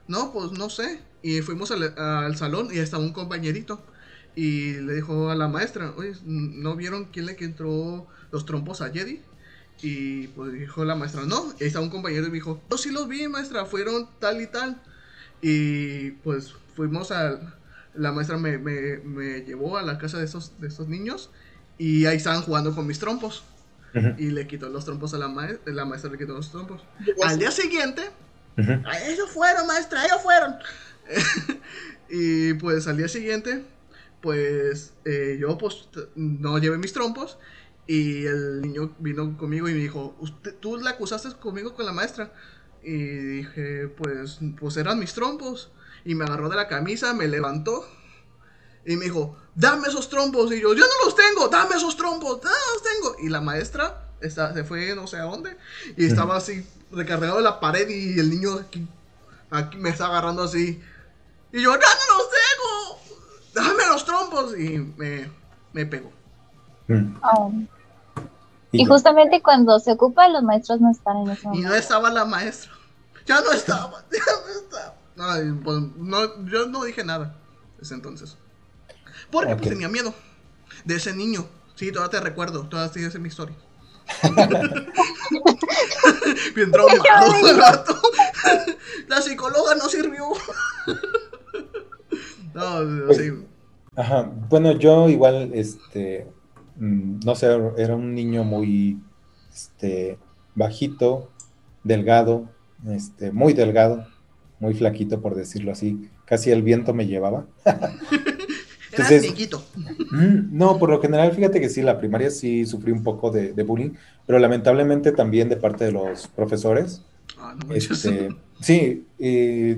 No, 0.08 0.34
pues 0.34 0.52
no 0.54 0.72
sé. 0.72 1.00
Y 1.22 1.42
fuimos 1.42 1.70
al, 1.70 1.94
al 1.96 2.36
salón 2.38 2.70
y 2.72 2.80
estaba 2.80 3.04
un 3.04 3.14
compañerito. 3.14 3.86
Y 4.36 4.74
le 4.82 4.96
dijo 4.96 5.30
a 5.30 5.36
la 5.36 5.48
maestra, 5.48 5.94
oye, 5.96 6.14
¿no 6.24 6.76
vieron 6.76 7.06
quién 7.12 7.28
le 7.28 7.36
quitó 7.36 8.08
los 8.32 8.46
trompos 8.46 8.82
a 8.82 8.90
Jedi? 8.90 9.22
Y 9.82 10.28
pues 10.28 10.52
dijo 10.54 10.84
la 10.86 10.96
maestra, 10.96 11.24
no. 11.26 11.54
Y 11.60 11.64
ahí 11.64 11.68
estaba 11.68 11.86
un 11.86 11.92
compañero 11.92 12.26
y 12.26 12.30
me 12.30 12.36
dijo, 12.36 12.62
yo 12.70 12.78
sí 12.78 12.92
los 12.92 13.08
vi, 13.08 13.28
maestra, 13.28 13.66
fueron 13.66 14.10
tal 14.20 14.42
y 14.42 14.48
tal. 14.48 14.82
Y 15.42 16.12
pues 16.12 16.54
fuimos 16.76 17.12
a... 17.12 17.56
La 17.96 18.12
maestra 18.12 18.38
me, 18.38 18.58
me, 18.58 18.98
me 19.00 19.42
llevó 19.42 19.78
a 19.78 19.82
la 19.82 19.98
casa 19.98 20.20
de 20.20 20.26
esos, 20.26 20.60
de 20.60 20.68
esos 20.68 20.88
niños 20.88 21.32
y 21.78 22.06
ahí 22.06 22.18
estaban 22.18 22.42
jugando 22.44 22.74
con 22.76 22.86
mis 22.86 23.00
trompos. 23.00 23.44
Ujú, 23.96 24.14
Y 24.20 24.30
le 24.30 24.46
quitó 24.48 24.70
los 24.70 24.86
trompos 24.86 25.14
a 25.16 25.18
la 25.18 25.28
maestra, 25.28 25.74
la 25.74 25.86
maestra 25.86 26.12
le 26.12 26.18
quitó 26.20 26.34
los 26.34 26.52
trompos. 26.52 26.84
Al 27.24 27.40
día 27.40 27.50
siguiente, 27.52 28.04
ujú. 28.58 28.72
"Ay, 28.86 29.14
ellos 29.14 29.32
fueron, 29.32 29.66
maestra, 29.66 30.06
ellos 30.06 30.22
fueron. 30.22 30.56
y 32.10 32.54
pues 32.56 32.88
al 32.88 32.98
día 32.98 33.08
siguiente, 33.08 33.64
pues 34.22 34.94
eh, 35.06 35.38
yo 35.40 35.58
pues 35.58 35.88
no 36.16 36.58
llevé 36.60 36.78
mis 36.78 36.94
trompos 36.94 37.38
y 37.92 38.26
el 38.28 38.62
niño 38.62 38.94
vino 39.00 39.36
conmigo 39.36 39.68
y 39.68 39.74
me 39.74 39.80
dijo, 39.80 40.16
"Usted- 40.20 40.54
¿tú 40.60 40.78
la 40.78 40.92
acusaste 40.92 41.30
conmigo 41.40 41.74
con 41.74 41.88
la 41.88 41.92
maestra? 41.92 42.32
Y 42.84 42.94
dije, 42.94 43.88
pues, 43.88 44.38
pues 44.60 44.78
eran 44.78 45.00
mis 45.00 45.14
trompos. 45.14 45.72
Y 46.06 46.14
me 46.14 46.24
agarró 46.26 46.50
de 46.50 46.56
la 46.56 46.68
camisa, 46.68 47.14
me 47.16 47.28
levantó 47.28 47.84
y 48.86 48.96
me 48.96 49.06
dijo, 49.06 49.36
dame 49.56 49.88
esos 49.88 50.08
trompos. 50.08 50.52
Y 50.54 50.62
yo, 50.62 50.74
yo 50.74 50.86
no 50.86 51.06
los 51.06 51.16
tengo, 51.16 51.50
dame 51.50 51.76
esos 51.78 51.98
trompos, 51.98 52.40
no 52.44 52.50
los 52.50 52.84
tengo. 52.84 53.16
Y 53.26 53.30
la 53.30 53.42
maestra 53.42 54.08
está, 54.22 54.54
se 54.54 54.64
fue 54.64 54.94
no 54.96 55.08
sé 55.08 55.18
a 55.18 55.24
dónde 55.24 55.58
y 55.98 56.06
estaba 56.06 56.38
así 56.38 56.64
recargado 56.92 57.38
de 57.38 57.44
la 57.44 57.60
pared 57.60 57.90
y 57.90 58.20
el 58.20 58.30
niño 58.30 58.54
aquí, 58.54 58.88
aquí 59.50 59.78
me 59.78 59.90
está 59.90 60.06
agarrando 60.06 60.44
así. 60.44 60.80
Y 61.52 61.62
yo, 61.64 61.72
no, 61.72 61.78
no 61.80 62.18
los 62.18 62.30
tengo, 62.40 63.20
dame 63.56 63.84
los 63.88 64.06
trompos. 64.06 64.58
Y 64.60 64.78
me, 64.96 65.30
me 65.74 65.86
pegó. 65.88 66.12
Mm. 66.88 67.16
Oh. 67.24 67.52
Y 68.72 68.82
Y 68.82 68.86
justamente 68.86 69.42
cuando 69.42 69.80
se 69.80 69.92
ocupa, 69.94 70.28
los 70.30 70.44
maestros 70.44 70.80
no 70.82 70.92
están 70.92 71.18
en 71.18 71.30
ese 71.32 71.42
Y 71.44 71.48
momento. 71.48 71.70
no 71.70 71.76
estaba 71.76 72.10
la 72.12 72.26
maestra. 72.26 72.72
Ya 73.26 73.42
no 73.42 73.52
estaba, 73.52 74.04
ya 74.12 74.20
no 74.46 74.62
estaba. 74.62 74.96
Ay, 75.34 75.52
pues, 75.64 75.78
no, 75.98 76.46
yo 76.46 76.68
no 76.68 76.84
dije 76.84 77.04
nada 77.04 77.36
ese 77.82 77.94
entonces. 77.94 78.38
Porque 79.32 79.56
pues, 79.56 79.68
Ok. 79.68 79.74
tenía 79.74 79.90
miedo 79.90 80.14
de 80.86 80.96
ese 80.96 81.14
niño. 81.14 81.46
Sí, 81.76 81.92
todavía 81.92 82.20
te 82.20 82.24
recuerdo, 82.24 82.68
todavía 82.68 82.94
sigues 82.94 83.16
en 83.16 83.22
mi 83.22 83.28
historia. 83.30 83.56
Bien 86.56 86.72
traumado 86.72 87.48
el 87.48 87.58
vato. 87.58 87.96
La 89.08 89.22
psicóloga 89.22 89.76
no 89.76 89.88
sirvió. 89.90 90.26
no, 92.54 93.14
sí. 93.14 93.32
Ajá, 93.96 94.30
bueno, 94.50 94.72
yo 94.74 95.10
igual, 95.10 95.52
este, 95.54 96.32
no 96.80 97.36
sé, 97.36 97.48
era 97.78 97.96
un 97.96 98.16
niño 98.16 98.44
muy, 98.44 99.00
este, 99.52 100.18
bajito, 100.56 101.30
delgado, 101.84 102.50
este, 102.88 103.32
muy 103.32 103.54
delgado, 103.54 104.08
muy 104.60 104.74
flaquito 104.74 105.22
por 105.22 105.36
decirlo 105.36 105.72
así, 105.72 106.10
casi 106.26 106.52
el 106.52 106.64
viento 106.64 106.94
me 106.94 107.08
llevaba. 107.08 107.46
Entonces, 108.92 109.32
mm, 110.12 110.58
no, 110.58 110.78
por 110.78 110.90
lo 110.90 111.02
general, 111.02 111.32
fíjate 111.32 111.62
que 111.62 111.70
sí, 111.70 111.82
la 111.82 112.00
primaria 112.00 112.30
sí 112.32 112.66
sufrí 112.66 112.92
un 112.92 113.04
poco 113.04 113.30
de, 113.32 113.52
bullying, 113.64 113.92
pero 114.26 114.40
lamentablemente 114.40 115.12
también 115.12 115.48
de 115.48 115.58
parte 115.58 115.86
de 115.86 115.92
los 115.92 116.28
profesores. 116.28 117.04
Ah, 117.38 117.56
no 117.66 117.74
este, 117.74 118.30
sí, 118.60 119.06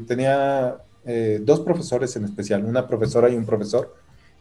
tenía 0.07 0.77
eh, 1.05 1.41
dos 1.43 1.59
profesores 1.59 2.15
en 2.15 2.25
especial, 2.25 2.63
una 2.63 2.87
profesora 2.87 3.29
y 3.29 3.35
un 3.35 3.45
profesor. 3.45 3.95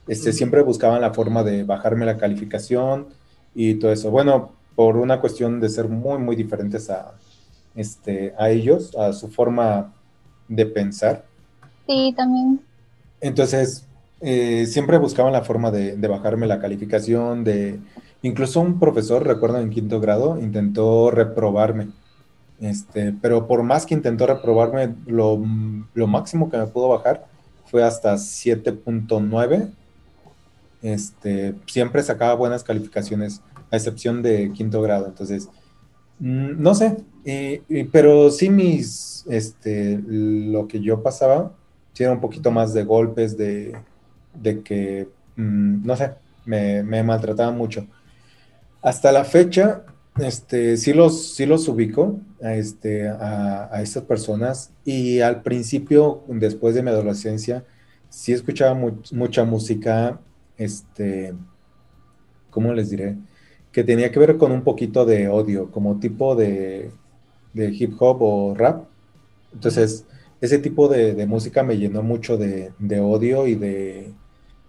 Este, 0.06 0.32
Siempre 0.32 0.62
buscaban 0.62 1.00
la 1.00 1.12
forma 1.12 1.42
de 1.42 1.64
bajarme 1.64 2.06
la 2.06 2.18
calificación 2.18 3.08
y 3.54 3.74
todo 3.74 3.92
eso. 3.92 4.10
Bueno, 4.10 4.52
por 4.74 4.96
una 4.96 5.20
cuestión 5.20 5.60
de 5.60 5.68
ser 5.68 5.88
muy, 5.88 6.18
muy 6.18 6.36
diferentes 6.36 6.90
a, 6.90 7.14
este, 7.74 8.34
a 8.38 8.50
ellos, 8.50 8.96
a 8.96 9.12
su 9.12 9.28
forma 9.28 9.92
de 10.48 10.66
pensar. 10.66 11.24
Sí, 11.86 12.14
también. 12.16 12.60
Entonces, 13.20 13.86
eh, 14.20 14.66
siempre 14.66 14.98
buscaban 14.98 15.32
la 15.32 15.42
forma 15.42 15.70
de, 15.70 15.96
bajarme 15.96 16.46
la 16.46 16.60
calificación, 16.60 17.44
de... 17.44 17.80
Incluso 18.22 18.60
un 18.60 18.78
profesor, 18.78 19.26
recuerdo 19.26 19.58
en 19.58 19.70
quinto 19.70 19.98
grado, 19.98 20.38
intentó 20.38 21.10
reprobarme. 21.10 21.88
Este, 22.60 23.14
pero 23.14 23.46
por 23.46 23.62
más 23.62 23.86
que 23.86 23.94
intentó 23.94 24.26
reprobarme, 24.26 24.94
lo, 25.06 25.38
máximo 26.06 26.50
que 26.50 26.58
me 26.58 26.66
pudo 26.66 26.88
bajar 26.88 27.26
fue 27.64 27.82
hasta 27.82 28.14
7.9. 28.14 29.70
Este, 30.82 31.54
siempre 31.66 32.02
sacaba 32.02 32.34
buenas 32.34 32.64
calificaciones, 32.64 33.42
a 33.70 33.76
excepción 33.76 34.22
de 34.22 34.52
quinto 34.52 34.80
grado. 34.82 35.06
Entonces, 35.06 35.48
mm, 36.18 36.60
no 36.60 36.74
sé, 36.74 37.04
pero 37.92 38.30
sí 38.30 38.50
mis, 38.50 39.24
este, 39.28 40.00
lo 40.06 40.66
que 40.66 40.80
yo 40.80 41.02
pasaba, 41.02 41.52
sí 41.92 42.04
era 42.04 42.12
un 42.12 42.20
poquito 42.20 42.50
más 42.50 42.72
de 42.74 42.84
golpes, 42.84 43.36
de, 43.36 43.76
de 44.34 44.62
que, 44.62 45.08
mm, 45.36 45.86
no 45.86 45.96
sé, 45.96 46.12
me, 46.44 47.02
maltrataban 47.02 47.56
mucho. 47.56 47.86
Hasta 48.82 49.12
la 49.12 49.24
fecha, 49.24 49.84
este, 50.18 50.76
sí 50.76 50.92
los, 50.92 51.34
sí 51.34 51.46
los 51.46 51.68
ubico 51.68 52.20
a, 52.42 52.54
este, 52.54 53.08
a, 53.08 53.68
a, 53.72 53.82
estas 53.82 54.04
personas 54.04 54.72
y 54.84 55.20
al 55.20 55.42
principio, 55.42 56.24
después 56.28 56.74
de 56.74 56.82
mi 56.82 56.90
adolescencia, 56.90 57.64
sí 58.08 58.32
escuchaba 58.32 58.74
mucha 59.12 59.44
música, 59.44 60.18
este, 60.60 61.34
¿cómo 62.50 62.72
les 62.74 62.90
diré? 62.90 63.16
Que 63.72 63.82
tenía 63.82 64.12
que 64.12 64.18
ver 64.18 64.36
con 64.36 64.52
un 64.52 64.62
poquito 64.62 65.06
de 65.06 65.28
odio, 65.28 65.70
como 65.70 65.98
tipo 65.98 66.36
de, 66.36 66.90
de 67.54 67.68
hip 67.70 67.94
hop 67.98 68.18
o 68.20 68.54
rap. 68.54 68.84
Entonces, 69.54 70.04
ese 70.40 70.58
tipo 70.58 70.88
de, 70.88 71.14
de 71.14 71.26
música 71.26 71.62
me 71.62 71.78
llenó 71.78 72.02
mucho 72.02 72.36
de, 72.36 72.72
de 72.78 73.00
odio 73.00 73.46
y 73.46 73.54
de, 73.54 74.12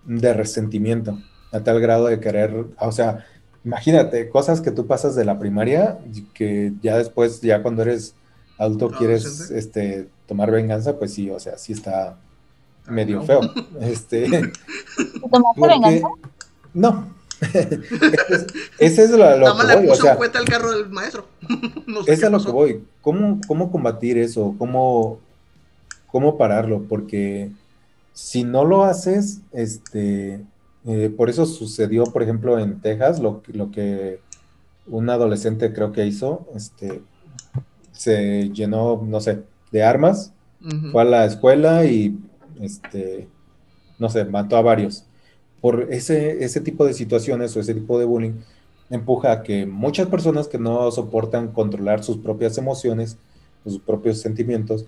de 0.06 0.34
resentimiento, 0.34 1.18
a 1.52 1.60
tal 1.60 1.82
grado 1.82 2.08
de 2.08 2.22
querer, 2.22 2.68
o 2.80 2.92
sea, 2.92 3.26
imagínate, 3.66 4.30
cosas 4.30 4.62
que 4.62 4.72
tú 4.72 4.88
pasas 4.88 5.16
de 5.16 5.26
la 5.26 5.38
primaria, 5.40 6.00
que 6.34 6.74
ya 6.82 6.98
después, 6.98 7.42
ya 7.42 7.62
cuando 7.62 7.82
eres 7.82 8.16
adulto 8.58 8.92
quieres 8.92 9.52
este, 9.52 10.08
tomar 10.26 10.52
venganza, 10.52 10.98
pues 10.98 11.14
sí, 11.14 11.30
o 11.30 11.40
sea, 11.40 11.58
sí 11.58 11.74
está 11.74 12.18
medio 12.88 13.22
feo. 13.24 13.42
Este, 13.82 14.28
¿Tomaste 15.30 15.68
venganza? 15.68 16.08
No. 16.74 17.22
ese 18.78 19.04
es 19.04 19.12
lo, 19.12 19.38
lo 19.38 19.58
que 19.58 19.76
voy. 19.76 19.88
o 19.88 19.96
sea, 19.96 20.14
el 20.14 20.46
carro 20.46 20.72
del 20.72 20.90
maestro. 20.90 21.26
no 21.88 22.02
es 22.06 22.24
a 22.24 22.30
lo 22.30 22.44
que 22.44 22.52
voy. 22.52 22.84
¿Cómo, 23.02 23.42
¿Cómo 23.48 23.72
combatir 23.72 24.18
eso? 24.18 24.56
¿Cómo, 24.60 25.20
¿Cómo 26.08 26.38
pararlo? 26.38 26.84
Porque 26.88 27.52
si 28.14 28.44
no 28.44 28.64
lo 28.64 28.84
haces, 28.84 29.42
este, 29.54 30.44
eh, 30.86 31.14
por 31.16 31.30
eso 31.30 31.46
sucedió, 31.46 32.04
por 32.04 32.22
ejemplo, 32.22 32.60
en 32.60 32.80
Texas, 32.80 33.20
lo, 33.20 33.42
lo 33.48 33.72
que 33.72 34.20
un 34.88 35.10
adolescente 35.10 35.74
creo 35.74 35.92
que 35.92 36.06
hizo, 36.06 36.48
este, 36.56 37.02
se 37.92 38.50
llenó, 38.50 39.02
no 39.04 39.20
sé, 39.20 39.44
de 39.72 39.84
armas, 39.84 40.34
fue 40.92 41.02
a 41.02 41.06
la 41.06 41.26
escuela 41.26 41.86
y, 41.86 42.20
este, 42.62 43.28
no 44.00 44.10
sé, 44.10 44.26
mató 44.26 44.58
a 44.58 44.62
varios. 44.62 45.06
Por 45.60 45.88
ese, 45.92 46.44
ese 46.44 46.62
tipo 46.62 46.86
de 46.86 46.94
situaciones 46.94 47.56
o 47.56 47.60
ese 47.60 47.74
tipo 47.74 48.00
de 48.00 48.06
bullying, 48.06 48.34
empuja 48.90 49.32
a 49.32 49.44
que 49.44 49.66
muchas 49.66 50.08
personas 50.08 50.48
que 50.48 50.58
no 50.58 50.92
soportan 50.92 51.50
controlar 51.50 52.04
sus 52.04 52.18
propias 52.18 52.58
emociones, 52.58 53.18
sus 53.64 53.80
propios 53.80 54.20
sentimientos, 54.20 54.86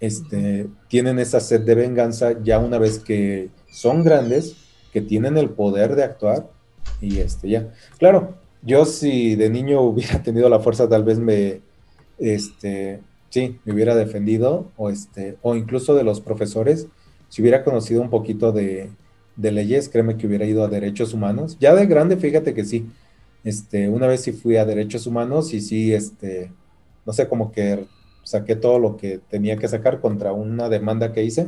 este, 0.00 0.68
tienen 0.88 1.18
esa 1.18 1.40
sed 1.40 1.62
de 1.62 1.74
venganza 1.74 2.42
ya 2.42 2.58
una 2.58 2.78
vez 2.78 2.98
que 2.98 3.50
son 3.70 4.02
grandes, 4.02 4.56
que 4.92 5.00
tienen 5.00 5.36
el 5.36 5.50
poder 5.50 5.96
de 5.96 6.04
actuar 6.04 6.50
y 7.00 7.18
este 7.18 7.48
ya. 7.48 7.72
Claro, 7.98 8.34
yo 8.62 8.84
si 8.84 9.36
de 9.36 9.48
niño 9.48 9.80
hubiera 9.82 10.22
tenido 10.22 10.48
la 10.48 10.60
fuerza 10.60 10.88
tal 10.88 11.04
vez 11.04 11.18
me 11.18 11.60
este 12.18 13.00
sí, 13.30 13.58
me 13.64 13.74
hubiera 13.74 13.94
defendido 13.94 14.70
o 14.76 14.90
este 14.90 15.36
o 15.42 15.54
incluso 15.54 15.94
de 15.94 16.04
los 16.04 16.20
profesores, 16.20 16.88
si 17.28 17.42
hubiera 17.42 17.64
conocido 17.64 18.02
un 18.02 18.10
poquito 18.10 18.52
de, 18.52 18.90
de 19.36 19.52
leyes, 19.52 19.88
créeme 19.88 20.16
que 20.16 20.26
hubiera 20.26 20.44
ido 20.44 20.64
a 20.64 20.68
derechos 20.68 21.14
humanos. 21.14 21.56
Ya 21.60 21.74
de 21.74 21.86
grande, 21.86 22.16
fíjate 22.16 22.54
que 22.54 22.64
sí. 22.64 22.88
Este, 23.44 23.88
una 23.88 24.06
vez 24.06 24.22
sí 24.22 24.32
fui 24.32 24.56
a 24.56 24.64
derechos 24.64 25.06
humanos 25.06 25.54
y 25.54 25.60
sí 25.60 25.94
este 25.94 26.50
no 27.06 27.12
sé, 27.12 27.28
como 27.28 27.52
que 27.52 27.86
saqué 28.24 28.56
todo 28.56 28.80
lo 28.80 28.96
que 28.96 29.20
tenía 29.30 29.56
que 29.56 29.68
sacar 29.68 30.00
contra 30.00 30.32
una 30.32 30.68
demanda 30.68 31.12
que 31.12 31.22
hice. 31.22 31.46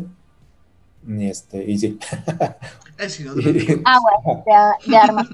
Y, 1.07 1.27
este, 1.27 1.65
y 1.65 1.79
sí. 1.79 1.99
ah, 3.85 3.99
bueno, 4.01 4.45
de, 4.87 4.97
armas. 4.97 5.29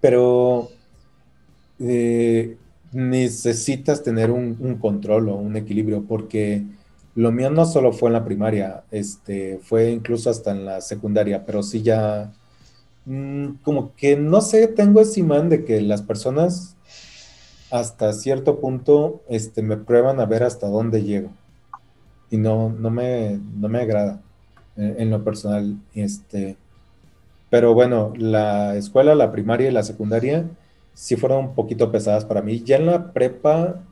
Pero 0.00 0.70
eh, 1.78 2.56
necesitas 2.92 4.02
tener 4.02 4.30
un, 4.30 4.78
control 4.80 5.28
o 5.28 5.36
un 5.36 5.56
equilibrio, 5.56 6.02
porque 6.08 6.64
lo 7.18 7.32
mío 7.32 7.50
no 7.50 7.64
solo 7.64 7.92
fue 7.92 8.10
en 8.10 8.12
la 8.12 8.24
primaria, 8.24 8.84
este, 8.92 9.58
fue 9.60 9.90
incluso 9.90 10.30
hasta 10.30 10.52
en 10.52 10.64
la 10.64 10.80
secundaria, 10.80 11.44
pero 11.44 11.64
sí 11.64 11.82
ya, 11.82 12.32
mm, 13.06 13.54
como 13.64 13.92
que 13.96 14.16
no 14.16 14.40
sé, 14.40 14.68
tengo 14.68 15.00
ese 15.00 15.18
imán 15.18 15.48
de 15.48 15.64
que 15.64 15.80
las 15.80 16.00
personas 16.02 16.76
hasta 17.72 18.12
cierto 18.12 18.60
punto 18.60 19.20
este, 19.28 19.62
me 19.62 19.76
prueban 19.76 20.20
a 20.20 20.26
ver 20.26 20.44
hasta 20.44 20.68
dónde 20.68 21.02
llego. 21.02 21.30
Y 22.30 22.36
no, 22.36 22.70
no, 22.70 22.88
me, 22.88 23.40
no 23.56 23.68
me 23.68 23.80
agrada 23.80 24.20
eh, 24.76 24.94
en, 24.98 25.10
lo 25.10 25.24
personal. 25.24 25.76
Este, 25.94 26.56
pero 27.50 27.74
bueno, 27.74 28.12
la 28.16 28.76
escuela, 28.76 29.16
la 29.16 29.32
primaria 29.32 29.68
y 29.68 29.72
la 29.72 29.82
secundaria 29.82 30.48
sí 30.94 31.16
fueron 31.16 31.46
un 31.46 31.54
poquito 31.56 31.90
pesadas 31.90 32.24
para 32.24 32.42
mí. 32.42 32.62
Ya 32.62 32.76
en 32.76 32.86
la 32.86 33.12
prepa, 33.12 33.82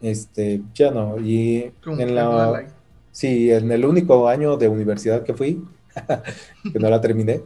este, 0.00 0.62
ya 0.74 0.90
no. 0.90 1.18
Y 1.18 1.72
en 1.86 2.14
la... 2.14 2.66
Sí, 3.10 3.50
en 3.50 3.72
el 3.72 3.84
único 3.84 4.28
año 4.28 4.56
de 4.56 4.68
universidad 4.68 5.24
que 5.24 5.34
fui, 5.34 5.64
que 6.72 6.78
no 6.78 6.88
la 6.88 7.00
terminé. 7.00 7.42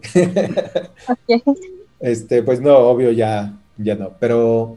Este, 1.99 2.43
pues 2.43 2.61
no, 2.61 2.77
obvio 2.77 3.13
ya, 3.13 3.57
ya 3.79 3.95
no. 3.95 4.11
Pero 4.19 4.77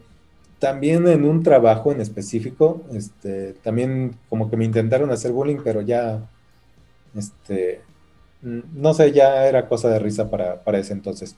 también 0.58 1.06
en 1.08 1.24
un 1.24 1.42
trabajo 1.42 1.92
en 1.92 2.00
específico, 2.00 2.82
este, 2.92 3.54
también 3.62 4.16
como 4.28 4.48
que 4.48 4.56
me 4.56 4.64
intentaron 4.64 5.10
hacer 5.10 5.32
bullying, 5.32 5.58
pero 5.62 5.82
ya, 5.82 6.26
este, 7.16 7.80
no 8.42 8.94
sé, 8.94 9.12
ya 9.12 9.46
era 9.46 9.68
cosa 9.68 9.88
de 9.88 9.98
risa 9.98 10.30
para, 10.30 10.78
ese 10.78 10.92
entonces. 10.92 11.36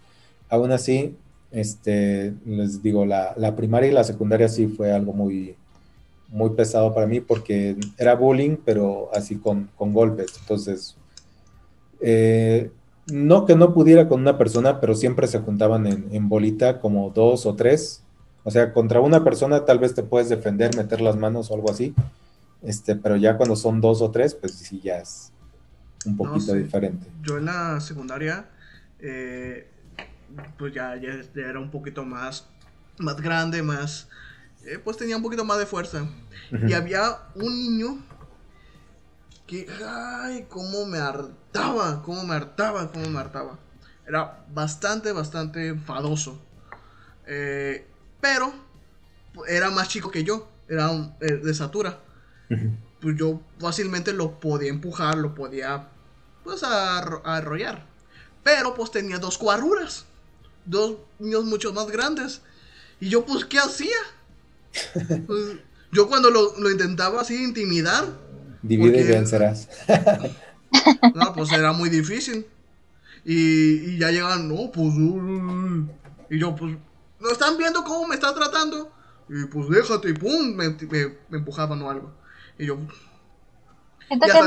Aún 0.49 0.73
así, 0.73 1.17
este, 1.51 2.35
les 2.45 2.83
digo, 2.83 3.07
la, 3.07 3.57
primaria 3.57 3.89
y 3.89 3.93
la 3.95 4.05
secundaria 4.05 4.49
sí 4.49 4.67
fue 4.67 4.93
algo 4.93 5.13
muy, 5.13 5.57
muy 6.29 6.51
pesado 6.51 6.95
para 6.95 7.07
mí 7.07 7.21
porque 7.21 7.77
era 7.97 8.15
bullying, 8.15 8.57
pero 8.65 9.11
así 9.15 9.37
con, 9.37 9.71
golpes. 9.79 10.35
Entonces, 10.41 10.97
eh, 12.01 12.71
no 13.07 13.47
que 13.47 13.57
no 13.57 13.75
pudiera 13.75 14.09
con 14.09 14.21
una 14.21 14.39
persona, 14.39 14.81
pero 14.81 14.95
siempre 14.95 15.27
se 15.27 15.39
juntaban 15.41 15.87
en, 15.87 16.09
en 16.13 16.29
bolita 16.29 16.81
como 16.81 17.11
dos 17.11 17.47
o 17.47 17.55
tres 17.55 18.03
o 18.49 18.51
sea, 18.51 18.73
contra 18.73 19.01
una 19.01 19.23
persona 19.23 19.67
tal 19.67 19.79
vez 19.79 19.95
te 19.95 20.03
puedes 20.03 20.31
defender, 20.31 20.75
meter 20.75 21.03
las 21.03 21.17
manos 21.17 21.51
o 21.51 21.55
algo 21.55 21.71
así, 21.71 21.95
este, 22.63 22.97
pero 22.97 23.17
ya 23.17 23.37
cuando 23.37 23.57
son 23.57 23.79
dos 23.83 24.01
o 24.01 24.11
tres, 24.11 24.35
pues 24.35 24.55
sí, 24.55 24.81
ya 24.83 25.01
es 25.01 25.35
un 26.07 26.17
poquito 26.17 26.55
diferente. 26.55 27.07
Yo 27.21 27.37
en 27.37 27.45
la 27.45 27.79
secundaria, 27.79 28.47
eh, 29.01 29.69
pues 30.57 30.73
ya, 30.73 30.97
ya, 30.97 31.21
era 31.35 31.61
un 31.61 31.71
poquito 31.71 32.07
más, 32.07 32.49
más 32.97 33.21
grande, 33.21 33.63
más, 33.63 34.09
eh, 34.69 34.79
pues 34.79 34.97
tenía 34.97 35.17
un 35.17 35.23
poquito 35.23 35.45
más 35.45 35.59
de 35.59 35.67
fuerza. 35.67 36.07
Y 36.67 36.73
había 36.73 37.19
un 37.35 37.55
niño 37.55 38.03
que, 39.47 39.67
ay, 39.87 40.47
cómo 40.49 40.85
me 40.85 40.99
hartaba, 40.99 42.03
cómo 42.03 42.23
me 42.25 42.35
hartaba, 42.35 42.91
cómo 42.93 43.09
me 43.09 43.19
hartaba. 43.19 43.59
Era 44.07 44.45
bastante, 44.53 45.13
bastante 45.13 45.69
enfadoso. 45.69 46.41
Eh, 47.27 47.87
pero 48.21 48.53
era 49.47 49.71
más 49.71 49.89
chico 49.89 50.11
que 50.11 50.25
yo, 50.25 50.49
era 50.69 50.91
eh, 51.21 51.35
de 51.35 51.51
estatura. 51.51 52.01
Pues 53.01 53.17
yo 53.17 53.41
fácilmente 53.59 54.13
lo 54.13 54.41
podía 54.41 54.71
empujar, 54.71 55.17
lo 55.17 55.35
podía, 55.35 55.89
pues, 56.45 56.63
arrollar. 56.63 57.87
Pero 58.43 58.75
pues 58.75 58.91
tenía 58.91 59.19
dos 59.19 59.37
cuaruras, 59.37 60.07
dos 60.65 60.97
niños 61.19 61.45
mucho 61.45 61.73
más 61.73 61.87
grandes. 61.89 62.43
Y 63.01 63.09
yo, 63.11 63.25
pues, 63.25 63.45
¿qué 63.45 63.59
hacía? 63.59 63.97
Pues, 65.27 65.57
yo 65.93 66.09
cuando 66.09 66.31
lo, 66.31 66.71
intentaba 66.71 67.21
así 67.21 67.43
intimidar. 67.43 68.05
Divide 68.63 69.01
y 69.01 69.05
vencerás. 69.05 69.69
no, 71.15 71.33
pues 71.33 71.53
era 71.53 71.73
muy 71.73 71.89
difícil. 71.89 72.47
Y, 73.25 73.95
y 73.95 73.99
ya 73.99 74.11
llegan, 74.11 74.49
no, 74.49 74.71
pues. 74.71 74.95
y 76.31 76.39
yo, 76.39 76.55
pues, 76.55 76.77
¿no 77.21 77.31
están 77.31 77.57
viendo 77.57 77.85
cómo 77.85 78.07
me 78.07 78.15
está 78.15 78.35
tratando? 78.35 78.93
Y 79.29 79.45
pues 79.47 79.69
déjate, 79.69 80.11
y 80.11 80.15
pum, 80.15 80.55
me, 80.55 80.71
me, 80.71 81.37
empujaban 81.37 81.83
o 81.83 81.91
algo. 81.91 82.13
Y 82.59 82.67
yo. 82.67 82.79
Entonces, 84.09 84.43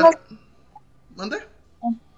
¿Mande? 1.15 1.37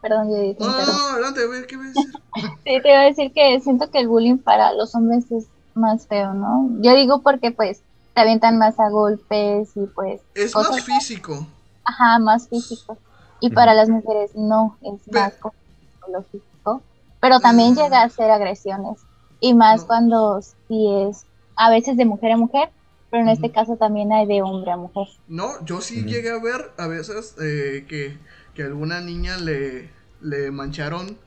Perdón, 0.02 0.30
yo 0.30 0.66
No, 0.66 0.72
no, 0.72 0.86
no, 0.86 1.08
adelante, 1.14 1.42
sí, 1.66 2.82
te 2.82 2.90
iba 2.90 3.00
a 3.00 3.06
decir 3.06 3.32
que 3.34 3.60
siento 3.62 3.90
que 3.90 4.00
el 4.00 4.08
bullying 4.08 4.38
para 4.38 4.74
los 4.74 4.94
hombres 4.96 5.32
es 5.32 5.48
más 5.76 6.08
feo, 6.08 6.34
¿no? 6.34 6.70
Yo 6.82 6.94
digo 6.96 7.22
porque, 7.22 7.52
pues, 7.52 7.82
te 8.14 8.22
avientan 8.22 8.58
más 8.58 8.80
a 8.80 8.90
golpes 8.90 9.70
y, 9.76 9.86
pues. 9.88 10.22
Es 10.36 10.56
más 10.56 10.84
físico. 10.84 11.48
Ajá, 11.84 12.20
más 12.20 12.48
físico. 12.48 12.98
Y 13.40 13.50
para 13.50 13.74
las 13.74 13.90
mujeres 13.90 14.32
no, 14.36 14.78
es 14.82 15.12
más 15.12 15.34
psicológico. 15.34 16.82
Pero 17.20 17.40
también 17.40 17.74
mm. 17.74 17.76
llega 17.76 18.04
a 18.04 18.10
ser 18.10 18.32
agresiones. 18.32 19.00
Y 19.40 19.54
más 19.54 19.84
cuando 19.84 20.42
sí 20.42 20.88
es 21.08 21.26
a 21.56 21.70
veces 21.70 21.98
de 21.98 22.06
mujer 22.06 22.32
a 22.32 22.38
mujer, 22.38 22.70
pero 23.10 23.24
en 23.24 23.30
este 23.30 23.52
caso 23.52 23.76
también 23.76 24.12
hay 24.12 24.26
de 24.26 24.42
hombre 24.42 24.72
a 24.72 24.78
mujer. 24.78 25.08
No, 25.28 25.64
yo 25.66 25.82
sí 25.82 26.04
llegué 26.04 26.32
a 26.32 26.40
ver 26.40 26.72
a 26.78 26.88
veces 26.88 27.36
eh, 27.42 27.86
que, 27.88 28.18
que 28.56 28.64
alguna 28.64 29.02
niña 29.02 29.38
le, 29.38 29.90
le 30.22 30.50
mancharon 30.52 31.18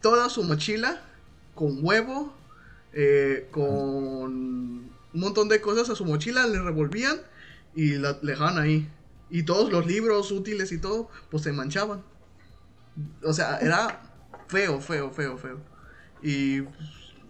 toda 0.00 0.28
su 0.28 0.44
mochila 0.44 1.00
con 1.54 1.84
huevo, 1.84 2.32
eh, 2.92 3.48
con 3.50 4.89
un 5.12 5.20
montón 5.20 5.48
de 5.48 5.60
cosas 5.60 5.90
a 5.90 5.94
su 5.94 6.04
mochila, 6.04 6.46
le 6.46 6.60
revolvían 6.60 7.20
y 7.74 7.94
la 7.94 8.14
dejaban 8.14 8.58
ahí. 8.58 8.88
Y 9.30 9.44
todos 9.44 9.70
los 9.70 9.86
libros 9.86 10.30
útiles 10.32 10.72
y 10.72 10.78
todo, 10.78 11.08
pues 11.30 11.44
se 11.44 11.52
manchaban. 11.52 12.02
O 13.22 13.32
sea, 13.32 13.58
era 13.58 14.02
feo, 14.48 14.80
feo, 14.80 15.10
feo, 15.10 15.38
feo. 15.38 15.60
Y 16.22 16.62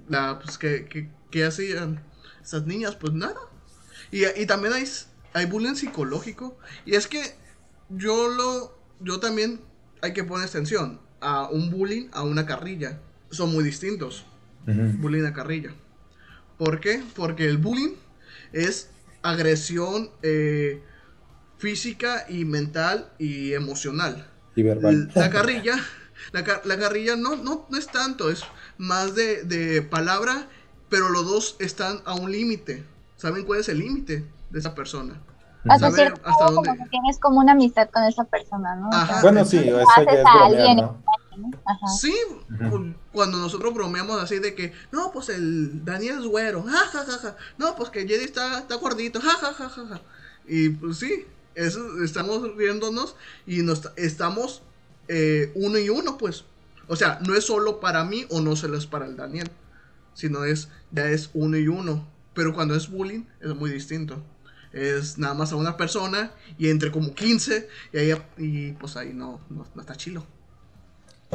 la, 0.08 0.38
pues, 0.42 0.58
¿qué, 0.58 1.10
qué 1.30 1.44
hacían? 1.44 2.02
esas 2.42 2.66
niñas, 2.66 2.96
pues 2.96 3.12
nada. 3.12 3.38
Y, 4.10 4.46
también 4.46 4.74
hay, 4.74 4.84
hay 5.34 5.46
bullying 5.46 5.74
psicológico. 5.74 6.58
Y 6.84 6.94
es 6.94 7.06
que 7.06 7.22
yo 7.88 8.28
lo. 8.28 8.78
Yo 9.00 9.20
también 9.20 9.60
hay 10.02 10.12
que 10.12 10.24
poner 10.24 10.48
atención 10.48 11.00
a 11.20 11.48
un 11.48 11.70
bullying, 11.70 12.08
a 12.12 12.22
una 12.22 12.44
carrilla. 12.44 13.00
Son 13.30 13.52
muy 13.52 13.64
distintos. 13.64 14.26
Bullying 14.66 15.24
a 15.24 15.32
carrilla. 15.32 15.74
¿Por 16.60 16.78
qué? 16.78 17.02
Porque 17.16 17.46
el 17.46 17.56
bullying 17.56 17.94
es 18.52 18.90
agresión 19.22 20.10
eh, 20.22 20.82
física 21.56 22.26
y 22.28 22.44
mental 22.44 23.10
y 23.18 23.54
emocional. 23.54 24.28
Y 24.54 24.62
verbal. 24.62 25.10
La 25.14 25.30
carrilla, 25.30 25.76
la, 26.32 26.44
carrilla 26.44 27.16
no, 27.16 27.36
no, 27.36 27.66
no, 27.70 27.78
es 27.78 27.86
tanto, 27.86 28.28
es 28.28 28.42
más 28.76 29.14
de, 29.14 29.42
de 29.44 29.80
palabra 29.80 30.48
pero 30.90 31.08
los 31.08 31.24
dos 31.24 31.56
están 31.60 32.00
a 32.04 32.14
un 32.14 32.30
límite. 32.30 32.84
¿Saben 33.16 33.46
cuál 33.46 33.60
es 33.60 33.68
el 33.70 33.78
límite 33.78 34.26
de 34.50 34.58
esa 34.58 34.74
persona? 34.74 35.14
Hasta 35.66 35.90
cierto 35.92 36.20
hasta 36.24 36.46
dónde? 36.46 36.70
tienes 36.90 37.18
como 37.18 37.38
una 37.38 37.52
amistad 37.52 37.88
con 37.90 38.02
esa 38.04 38.24
persona, 38.24 38.76
¿no? 38.76 38.90
bueno, 39.22 39.44
sí, 39.44 39.58
eso 39.58 39.78
ya 40.04 40.12
es 40.12 40.24
bromear, 40.24 40.76
¿no? 40.76 41.02
Sí, 41.98 42.14
cuando 43.12 43.38
nosotros 43.38 43.72
bromeamos 43.72 44.20
así 44.20 44.38
de 44.38 44.54
que, 44.54 44.72
no, 44.92 45.12
pues 45.12 45.28
el 45.28 45.84
Daniel 45.84 46.18
es 46.18 46.24
güero, 46.24 46.64
ja, 46.64 47.36
no, 47.58 47.76
pues 47.76 47.90
que 47.90 48.06
Jedi 48.06 48.24
está, 48.24 48.58
está 48.58 48.76
gordito, 48.76 49.20
ja, 49.20 50.00
Y 50.46 50.70
pues 50.70 50.98
sí, 50.98 51.26
eso, 51.54 52.02
estamos 52.02 52.56
riéndonos 52.56 53.16
y 53.46 53.62
nos 53.62 53.90
estamos 53.96 54.62
eh, 55.08 55.52
uno 55.54 55.78
y 55.78 55.88
uno, 55.88 56.18
pues. 56.18 56.44
O 56.88 56.96
sea, 56.96 57.20
no 57.24 57.34
es 57.34 57.44
solo 57.44 57.78
para 57.78 58.04
mí 58.04 58.26
o 58.30 58.40
no 58.40 58.56
solo 58.56 58.76
es 58.76 58.86
para 58.86 59.06
el 59.06 59.16
Daniel 59.16 59.50
sino 60.14 60.44
es, 60.44 60.68
ya 60.90 61.08
es 61.08 61.30
uno 61.34 61.56
y 61.56 61.68
uno. 61.68 62.06
Pero 62.34 62.54
cuando 62.54 62.74
es 62.74 62.88
bullying 62.88 63.24
es 63.40 63.54
muy 63.54 63.70
distinto. 63.70 64.22
Es 64.72 65.18
nada 65.18 65.34
más 65.34 65.52
a 65.52 65.56
una 65.56 65.76
persona 65.76 66.32
y 66.56 66.68
entre 66.68 66.92
como 66.92 67.14
15 67.14 67.68
y, 67.92 67.98
ahí, 67.98 68.14
y 68.38 68.72
pues 68.72 68.96
ahí 68.96 69.12
no, 69.12 69.40
no, 69.48 69.64
está 69.80 69.96
chilo. 69.96 70.24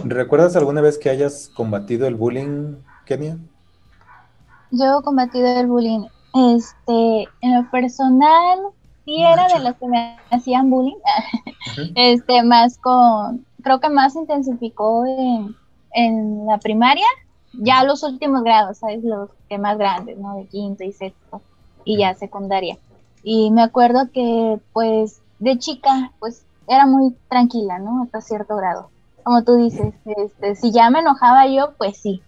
¿Recuerdas 0.04 0.56
alguna 0.56 0.82
vez 0.82 0.98
que 0.98 1.10
hayas 1.10 1.50
combatido 1.56 2.08
el 2.08 2.16
bullying, 2.16 2.76
Kenia? 3.06 3.38
Yo 4.72 5.00
he 5.00 5.04
combatido 5.04 5.48
el 5.48 5.68
bullying. 5.68 6.06
Este, 6.34 7.30
en 7.42 7.56
lo 7.56 7.70
personal, 7.72 8.60
sí 9.06 9.22
era 9.22 9.48
de 9.48 9.64
los 9.64 9.76
que 9.78 9.88
me 9.88 10.18
hacían 10.32 10.70
bullying. 10.70 10.98
Este, 11.96 12.44
más 12.44 12.78
con, 12.78 13.46
creo 13.64 13.80
que 13.80 13.90
más 13.90 14.16
intensificó 14.16 15.06
en, 15.06 15.56
en 15.92 16.46
la 16.46 16.60
primaria 16.60 17.06
ya 17.54 17.84
los 17.84 18.04
últimos 18.04 18.44
grados, 18.44 18.78
¿sabes? 18.80 19.04
Los 19.04 19.30
que 19.50 19.58
más 19.58 19.78
grandes, 19.78 20.18
¿no? 20.18 20.36
De 20.36 20.46
quinto 20.46 20.84
y 20.84 20.92
sexto 20.92 21.42
y 21.84 21.98
ya 21.98 22.14
secundaria. 22.14 22.78
Y 23.24 23.52
me 23.52 23.64
acuerdo 23.64 24.12
que, 24.12 24.60
pues, 24.74 25.22
de 25.40 25.58
chica, 25.58 26.12
pues, 26.20 26.46
era 26.68 26.86
muy 26.86 27.16
tranquila, 27.30 27.80
¿no? 27.80 28.04
Hasta 28.04 28.22
cierto 28.22 28.56
grado. 28.56 28.90
Como 29.26 29.44
tú 29.44 29.56
dices, 29.56 29.94
este, 30.06 30.56
si 30.56 30.72
ya 30.72 30.90
me 30.90 31.00
enojaba 31.00 31.48
yo, 31.48 31.74
pues 31.78 31.98
sí. 31.98 32.22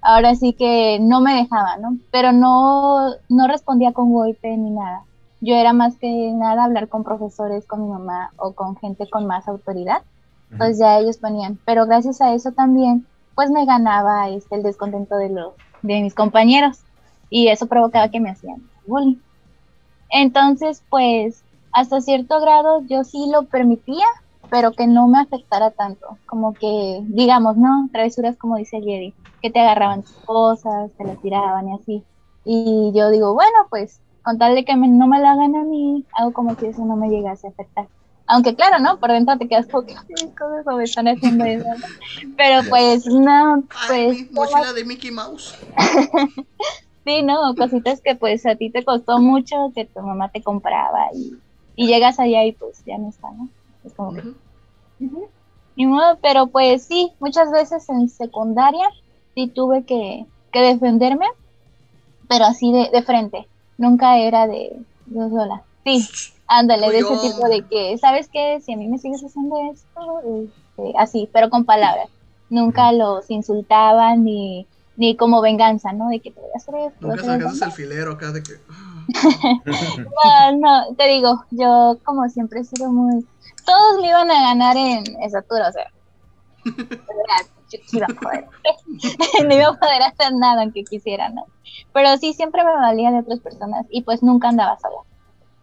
Ahora 0.00 0.34
sí 0.36 0.52
que 0.52 0.98
no 1.00 1.20
me 1.20 1.34
dejaba, 1.34 1.76
¿no? 1.78 1.98
Pero 2.10 2.32
no, 2.32 3.10
no 3.28 3.48
respondía 3.48 3.92
con 3.92 4.12
golpe 4.12 4.56
ni 4.56 4.70
nada. 4.70 5.02
Yo 5.40 5.54
era 5.56 5.72
más 5.72 5.96
que 5.96 6.32
nada 6.32 6.64
hablar 6.64 6.88
con 6.88 7.04
profesores, 7.04 7.66
con 7.66 7.82
mi 7.82 7.88
mamá 7.88 8.30
o 8.36 8.52
con 8.52 8.76
gente 8.76 9.10
con 9.10 9.26
más 9.26 9.48
autoridad. 9.48 10.02
Pues 10.56 10.78
ya 10.78 11.00
ellos 11.00 11.18
ponían. 11.18 11.58
Pero 11.66 11.86
gracias 11.86 12.20
a 12.20 12.32
eso 12.32 12.52
también 12.52 13.04
pues 13.34 13.50
me 13.50 13.64
ganaba 13.66 14.28
este, 14.28 14.54
el 14.54 14.62
descontento 14.62 15.16
de, 15.16 15.30
los, 15.30 15.54
de 15.82 16.02
mis 16.02 16.14
compañeros 16.14 16.78
y 17.30 17.48
eso 17.48 17.66
provocaba 17.66 18.08
que 18.08 18.20
me 18.20 18.30
hacían 18.30 18.62
bullying. 18.86 19.16
Entonces, 20.10 20.82
pues 20.88 21.42
hasta 21.72 22.00
cierto 22.00 22.40
grado 22.40 22.82
yo 22.86 23.02
sí 23.02 23.28
lo 23.32 23.42
permitía, 23.44 24.06
pero 24.50 24.72
que 24.72 24.86
no 24.86 25.08
me 25.08 25.20
afectara 25.20 25.70
tanto, 25.70 26.18
como 26.26 26.54
que, 26.54 27.00
digamos, 27.04 27.56
¿no? 27.56 27.88
Travesuras 27.92 28.36
como 28.36 28.56
dice 28.56 28.80
Jerry, 28.80 29.14
que 29.42 29.50
te 29.50 29.60
agarraban 29.60 30.02
tus 30.02 30.16
cosas, 30.24 30.90
te 30.96 31.04
las 31.04 31.20
tiraban 31.20 31.68
y 31.68 31.74
así. 31.74 32.04
Y 32.44 32.92
yo 32.94 33.10
digo, 33.10 33.34
bueno, 33.34 33.66
pues 33.70 34.00
con 34.22 34.38
tal 34.38 34.54
de 34.54 34.64
que 34.64 34.74
no 34.74 35.06
me 35.06 35.20
la 35.20 35.32
hagan 35.32 35.54
a 35.54 35.64
mí, 35.64 36.04
hago 36.16 36.32
como 36.32 36.54
si 36.56 36.66
eso 36.66 36.84
no 36.84 36.96
me 36.96 37.08
llegase 37.08 37.46
a 37.46 37.50
afectar. 37.50 37.86
Aunque 38.26 38.54
claro, 38.54 38.78
¿no? 38.78 38.98
Por 38.98 39.12
dentro 39.12 39.36
te 39.36 39.46
quedas 39.48 39.66
como, 39.66 39.86
¿qué 39.86 39.94
cosas 39.94 40.76
me 40.76 40.84
están 40.84 41.08
haciendo 41.08 41.44
eso? 41.44 41.68
Pero 42.36 42.62
pues 42.70 43.06
no, 43.06 43.62
pues... 43.86 44.32
mochila 44.32 44.72
de 44.72 44.84
Mickey 44.84 45.10
Mouse. 45.10 45.54
sí, 47.04 47.22
¿no? 47.22 47.54
Cositas 47.54 48.00
que 48.00 48.14
pues 48.14 48.46
a 48.46 48.56
ti 48.56 48.70
te 48.70 48.82
costó 48.82 49.18
mucho, 49.18 49.72
que 49.74 49.84
tu 49.84 50.00
mamá 50.00 50.30
te 50.30 50.42
compraba 50.42 51.08
y, 51.14 51.34
y 51.76 51.86
llegas 51.86 52.18
allá 52.18 52.44
y 52.44 52.52
pues 52.52 52.82
ya 52.86 52.96
no 52.96 53.10
está, 53.10 53.30
¿no? 53.30 53.48
Es 53.84 53.92
como 53.94 54.14
que... 54.14 54.22
Ni 55.76 55.86
modo, 55.86 56.18
pero 56.22 56.46
pues 56.46 56.84
sí, 56.84 57.12
muchas 57.18 57.50
veces 57.50 57.88
en 57.88 58.08
secundaria 58.08 58.88
sí 59.34 59.48
tuve 59.48 59.84
que, 59.84 60.24
que 60.52 60.60
defenderme, 60.60 61.26
pero 62.28 62.44
así 62.44 62.72
de, 62.72 62.90
de 62.90 63.02
frente. 63.02 63.48
Nunca 63.76 64.18
era 64.18 64.46
de, 64.46 64.78
de 65.06 65.30
sola. 65.30 65.62
Sí, 65.84 66.08
Ándale, 66.46 66.90
de 66.90 66.98
ese 66.98 67.16
tipo 67.18 67.48
de 67.48 67.62
que, 67.62 67.96
¿sabes 67.98 68.28
qué? 68.28 68.60
Si 68.60 68.72
a 68.72 68.76
mí 68.76 68.86
me 68.86 68.98
sigues 68.98 69.22
haciendo 69.24 69.56
esto, 69.72 70.20
este, 70.42 70.92
así, 70.98 71.28
pero 71.32 71.48
con 71.48 71.64
palabras. 71.64 72.08
Nunca 72.50 72.92
los 72.92 73.30
insultaban 73.30 74.24
ni, 74.24 74.66
ni 74.96 75.16
como 75.16 75.40
venganza, 75.40 75.92
¿no? 75.92 76.08
De 76.08 76.20
que 76.20 76.30
te 76.30 76.40
voy 76.40 76.50
a 76.54 76.58
hacer 76.58 76.74
esto. 76.74 77.06
Nunca 77.06 77.24
sacas 77.24 77.62
el 77.62 77.72
filero 77.72 78.12
acá 78.12 78.30
de 78.30 78.42
que... 78.42 78.52
no, 80.24 80.56
no, 80.58 80.94
te 80.96 81.08
digo, 81.08 81.44
yo 81.50 81.98
como 82.04 82.28
siempre 82.28 82.60
he 82.60 82.64
sido 82.64 82.90
muy... 82.90 83.24
Todos 83.64 84.00
me 84.00 84.08
iban 84.08 84.30
a 84.30 84.42
ganar 84.42 84.76
en 84.76 85.04
estatura, 85.22 85.68
o 85.68 85.72
sea. 85.72 85.90
yo 86.64 87.78
iba 87.92 88.06
a 88.06 88.20
poder. 88.20 88.46
no 89.48 89.54
iba 89.54 89.68
a 89.68 89.78
poder 89.78 90.02
hacer 90.02 90.34
nada 90.34 90.62
aunque 90.62 90.84
quisiera, 90.84 91.28
¿no? 91.30 91.46
Pero 91.92 92.16
sí, 92.18 92.32
siempre 92.34 92.64
me 92.64 92.72
valía 92.72 93.10
de 93.10 93.20
otras 93.20 93.40
personas 93.40 93.86
y 93.90 94.02
pues 94.02 94.22
nunca 94.22 94.48
andaba 94.48 94.78
sola. 94.78 94.98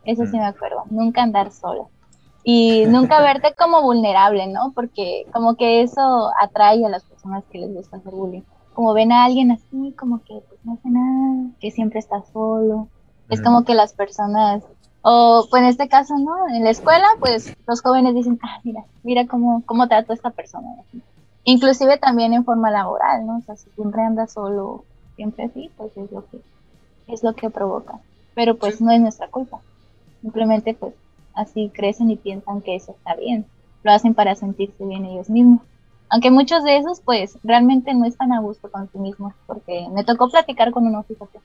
Eso 0.03 0.25
sí 0.25 0.37
mm. 0.37 0.39
me 0.39 0.45
acuerdo, 0.45 0.83
nunca 0.89 1.21
andar 1.21 1.51
sola. 1.51 1.83
y 2.43 2.85
nunca 2.87 3.21
verte 3.21 3.53
como 3.55 3.81
vulnerable, 3.81 4.47
¿no? 4.47 4.71
Porque 4.73 5.25
como 5.31 5.55
que 5.55 5.81
eso 5.83 6.31
atrae 6.41 6.83
a 6.85 6.89
las 6.89 7.03
personas 7.03 7.43
que 7.51 7.59
les 7.59 7.73
gusta 7.73 7.97
hacer 7.97 8.13
bullying. 8.13 8.43
Como 8.73 8.93
ven 8.93 9.11
a 9.11 9.25
alguien 9.25 9.51
así, 9.51 9.93
como 9.97 10.23
que 10.23 10.41
pues 10.47 10.59
no 10.63 10.73
hace 10.73 10.89
nada, 10.89 11.51
que 11.59 11.71
siempre 11.71 11.99
está 11.99 12.23
solo. 12.33 12.87
Es 13.31 13.41
como 13.41 13.63
que 13.63 13.73
las 13.73 13.93
personas, 13.93 14.63
o 15.01 15.47
pues 15.49 15.63
en 15.63 15.69
este 15.69 15.87
caso, 15.87 16.17
¿no? 16.17 16.49
En 16.49 16.63
la 16.63 16.69
escuela, 16.69 17.07
pues 17.19 17.55
los 17.65 17.81
jóvenes 17.81 18.13
dicen, 18.13 18.39
ah, 18.43 18.59
mira, 18.63 18.83
mira 19.03 19.25
cómo, 19.25 19.63
cómo 19.65 19.87
trato 19.87 20.11
a 20.11 20.15
esta 20.15 20.29
persona. 20.31 20.67
Inclusive 21.43 21.97
también 21.97 22.33
en 22.33 22.45
forma 22.45 22.69
laboral, 22.69 23.25
¿no? 23.25 23.37
O 23.37 23.41
sea, 23.41 23.55
si 23.55 23.69
siempre 23.71 24.01
andas 24.03 24.33
solo, 24.33 24.83
siempre 25.15 25.45
así, 25.45 25.71
pues 25.77 25.95
es 25.97 26.11
lo 26.11 26.25
que, 26.29 26.41
es 27.07 27.23
lo 27.23 27.33
que 27.33 27.49
provoca. 27.49 27.99
Pero 28.35 28.57
pues 28.57 28.81
no 28.81 28.91
es 28.91 29.01
nuestra 29.01 29.27
culpa. 29.27 29.61
Simplemente 30.21 30.73
pues 30.73 30.93
así 31.33 31.71
crecen 31.73 32.11
y 32.11 32.17
piensan 32.17 32.61
que 32.61 32.75
eso 32.75 32.91
está 32.91 33.15
bien. 33.15 33.45
Lo 33.83 33.91
hacen 33.91 34.13
para 34.13 34.35
sentirse 34.35 34.85
bien 34.85 35.05
ellos 35.05 35.29
mismos. 35.29 35.61
Aunque 36.09 36.29
muchos 36.29 36.65
de 36.65 36.75
esos, 36.75 36.99
pues, 36.99 37.37
realmente 37.41 37.93
no 37.93 38.05
están 38.05 38.33
a 38.33 38.41
gusto 38.41 38.69
con 38.69 38.91
sí 38.91 38.97
mismos, 38.97 39.33
porque 39.47 39.87
me 39.93 40.03
tocó 40.03 40.29
platicar 40.29 40.71
con 40.71 40.85
uno, 40.85 41.03
fíjate, 41.03 41.39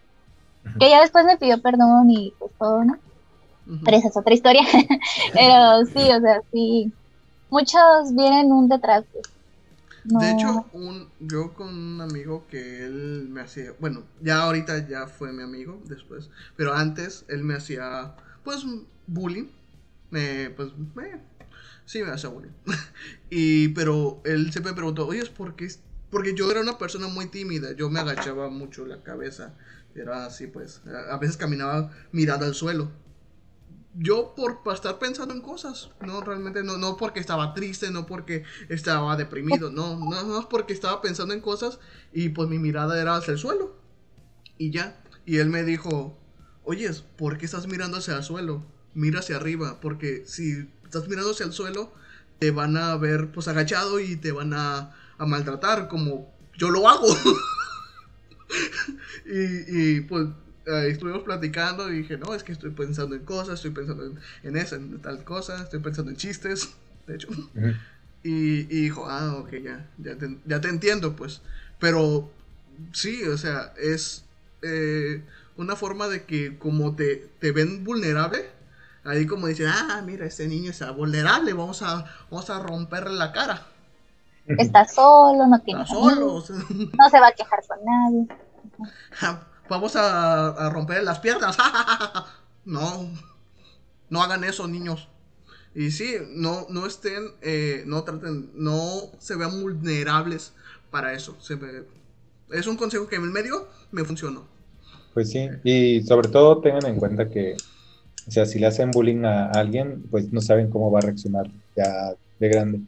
que 0.79 0.91
ya 0.91 1.01
después 1.01 1.25
me 1.25 1.37
pidió 1.37 1.61
perdón 1.61 2.11
y 2.11 2.35
pues 2.39 2.53
todo, 2.59 2.85
¿no? 2.85 2.99
Pero 3.85 3.97
esa 3.97 4.09
es 4.09 4.17
otra 4.17 4.35
historia. 4.35 4.63
Pero 5.33 5.85
sí, 5.87 6.11
o 6.11 6.21
sea, 6.21 6.41
sí, 6.53 6.93
muchos 7.51 8.15
vienen 8.15 8.53
un 8.53 8.69
detrás. 8.69 9.05
De 10.05 10.31
hecho, 10.31 10.65
un, 10.73 11.09
yo 11.19 11.53
con 11.55 11.69
un 11.69 12.01
amigo 12.01 12.47
que 12.49 12.85
él 12.85 13.27
me 13.29 13.41
hacía, 13.41 13.73
bueno, 13.81 14.05
ya 14.23 14.43
ahorita 14.43 14.87
ya 14.89 15.09
fue 15.09 15.33
mi 15.33 15.43
amigo 15.43 15.83
después, 15.87 16.31
pero 16.55 16.75
antes 16.75 17.25
él 17.29 17.43
me 17.43 17.55
hacía, 17.55 18.15
pues, 18.45 18.65
bullying 19.09 19.49
me, 20.11 20.51
pues, 20.51 20.69
me, 20.95 21.21
sí 21.85 22.03
me 22.03 22.11
hace 22.11 22.29
bullying. 22.29 22.53
y, 23.31 23.69
pero 23.69 24.21
él 24.25 24.53
siempre 24.53 24.73
me 24.73 24.77
preguntó, 24.77 25.07
oye, 25.07 25.25
¿por 25.27 25.57
qué? 25.57 25.69
Porque 26.11 26.35
yo 26.35 26.49
era 26.51 26.61
una 26.61 26.79
persona 26.79 27.09
muy 27.09 27.27
tímida, 27.27 27.73
yo 27.73 27.91
me 27.91 27.99
agachaba 27.99 28.49
mucho 28.49 28.87
la 28.87 29.03
cabeza, 29.03 29.55
era 30.01 30.27
así, 30.27 30.47
pues, 30.47 30.83
a 31.11 31.17
veces 31.19 31.37
caminaba 31.37 31.91
mirando 32.13 32.47
al 32.47 32.55
suelo. 32.55 32.91
Yo 33.99 34.35
por 34.37 34.61
estar 34.75 34.99
pensando 34.99 35.33
en 35.33 35.41
cosas, 35.41 35.91
no 36.03 36.21
realmente 36.21 36.63
no, 36.63 36.77
no 36.77 36.99
porque 36.99 37.19
estaba 37.19 37.55
triste, 37.55 37.91
no 37.91 38.05
porque 38.05 38.45
estaba 38.69 39.17
deprimido, 39.17 39.71
no, 39.71 39.99
no, 39.99 40.23
no 40.23 40.39
es 40.39 40.47
porque 40.47 40.75
estaba 40.75 41.01
pensando 41.01 41.33
en 41.33 41.41
cosas 41.41 41.79
y 42.13 42.29
pues 42.29 42.49
mi 42.51 42.59
mirada 42.59 43.01
era 43.01 43.17
hacia 43.17 43.33
el 43.33 43.39
suelo. 43.39 43.75
Y 44.59 44.71
ya, 44.71 45.03
y 45.25 45.39
él 45.39 45.49
me 45.49 45.65
dijo, 45.65 46.19
oye, 46.65 46.91
¿por 47.17 47.39
qué 47.39 47.47
estás 47.47 47.67
mirando 47.67 47.97
hacia 47.97 48.17
el 48.17 48.23
suelo? 48.23 48.77
mira 48.97 49.21
hacia 49.21 49.37
arriba, 49.37 49.79
porque 49.81 50.25
si 50.27 50.69
estás 50.83 51.07
mirando 51.07 51.31
hacia 51.31 51.47
el 51.47 51.53
suelo, 51.53 51.93
te 52.39 52.51
van 52.51 52.77
a 52.79 52.97
ver 52.97 53.31
pues 53.31 53.47
agachado 53.47 54.01
y 54.01 54.17
te 54.17 54.33
van 54.33 54.55
a, 54.55 54.97
maltratar, 55.19 55.87
como 55.89 56.35
yo 56.57 56.71
lo 56.71 56.89
hago. 56.89 57.07
y, 59.27 60.01
pues 60.03 60.29
estuvimos 60.89 61.23
platicando 61.23 61.91
y 61.91 61.99
dije, 61.99 62.17
no, 62.19 62.35
es 62.35 62.43
que 62.43 62.53
estoy 62.53 62.71
pensando 62.71 63.15
en 63.15 63.25
cosas, 63.25 63.55
estoy 63.55 63.71
pensando 63.71 64.05
en, 64.05 64.19
en 64.43 64.57
eso, 64.57 64.75
en 64.77 65.01
tal 65.01 65.23
cosa, 65.25 65.63
estoy 65.63 65.81
pensando 65.81 66.11
en 66.11 66.17
chistes, 66.17 66.75
de 67.07 67.15
hecho. 67.15 67.29
y, 68.23 68.65
dijo, 68.65 69.09
ah, 69.09 69.37
ok, 69.37 69.51
ya, 69.63 69.89
ya 69.99 70.17
te, 70.17 70.39
ya 70.45 70.61
te 70.61 70.69
entiendo, 70.69 71.15
pues. 71.15 71.43
Pero 71.79 72.31
sí, 72.93 73.23
o 73.25 73.39
sea, 73.39 73.73
es 73.79 74.25
eh, 74.63 75.23
una 75.57 75.77
forma 75.77 76.09
de 76.09 76.25
que 76.25 76.59
como 76.59 76.97
te, 76.97 77.29
te 77.39 77.53
ven 77.53 77.85
vulnerable, 77.85 78.57
Ahí 79.07 79.25
como 79.25 79.47
dicen, 79.47 79.69
ah, 79.69 80.03
mira, 80.05 80.27
este 80.27 80.49
niño 80.49 80.71
está 80.71 80.91
vulnerable, 80.91 81.53
vamos 81.53 81.81
a, 81.81 82.07
vamos 82.29 82.51
a 82.51 82.59
romperle 82.59 83.15
la 83.15 83.31
cara. 83.31 83.65
Está 84.47 84.85
solo, 84.85 85.47
no 85.47 85.61
tiene 85.61 85.87
solo. 85.87 86.43
no 86.99 87.11
se 87.11 87.21
va 87.21 87.29
a 87.29 87.33
quejar 87.33 87.61
con 87.69 87.79
nadie. 87.85 88.27
Vamos 89.69 89.97
a, 89.97 90.49
a 90.49 90.71
romper 90.71 91.03
las 91.03 91.19
piernas. 91.19 91.57
no, 92.65 93.11
no 94.09 94.23
hagan 94.23 94.45
eso, 94.45 94.69
niños. 94.69 95.09
Y 95.75 95.91
sí, 95.91 96.15
no, 96.29 96.67
no 96.71 96.87
estén, 96.87 97.33
eh, 97.43 97.83
no 97.87 98.05
traten, 98.05 98.51
no 98.55 99.11
se 99.19 99.37
vean 99.37 99.61
vulnerables 99.61 100.53
para 100.91 101.13
eso. 101.13 101.37
Se 101.41 101.59
es 102.53 102.67
un 102.67 102.77
consejo 102.77 103.09
que 103.09 103.17
en 103.17 103.25
el 103.25 103.31
medio 103.31 103.69
me 103.91 104.05
funcionó. 104.05 104.47
Pues 105.13 105.31
sí, 105.31 105.49
y 105.65 106.03
sobre 106.03 106.29
todo 106.29 106.61
tengan 106.61 106.87
en 106.87 106.97
cuenta 106.97 107.29
que 107.29 107.57
o 108.27 108.31
sea, 108.31 108.45
si 108.45 108.59
le 108.59 108.67
hacen 108.67 108.91
bullying 108.91 109.25
a 109.25 109.51
alguien, 109.53 110.03
pues 110.11 110.33
no 110.33 110.41
saben 110.41 110.69
cómo 110.69 110.91
va 110.91 110.99
a 110.99 111.03
reaccionar 111.03 111.49
ya 111.77 112.15
de 112.41 112.49
grande. 112.49 112.81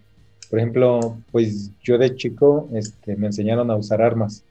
Por 0.50 0.58
ejemplo, 0.58 1.18
pues 1.30 1.70
yo 1.82 1.96
de 1.96 2.16
chico 2.16 2.68
este, 2.74 3.16
me 3.16 3.26
enseñaron 3.26 3.70
a 3.70 3.76
usar 3.76 4.02
armas. 4.02 4.42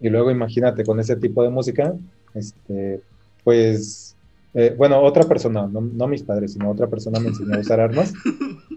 Y 0.00 0.08
luego 0.08 0.30
imagínate 0.30 0.84
con 0.84 0.98
ese 0.98 1.16
tipo 1.16 1.42
de 1.42 1.50
música, 1.50 1.94
este, 2.34 3.00
pues, 3.44 4.16
eh, 4.54 4.74
bueno, 4.76 5.00
otra 5.00 5.24
persona, 5.24 5.68
no, 5.70 6.08
mis 6.08 6.22
padres, 6.22 6.54
sino 6.54 6.70
otra 6.70 6.88
persona 6.88 7.20
me 7.20 7.28
enseñó 7.28 7.54
a 7.54 7.60
usar 7.60 7.80
armas. 7.80 8.12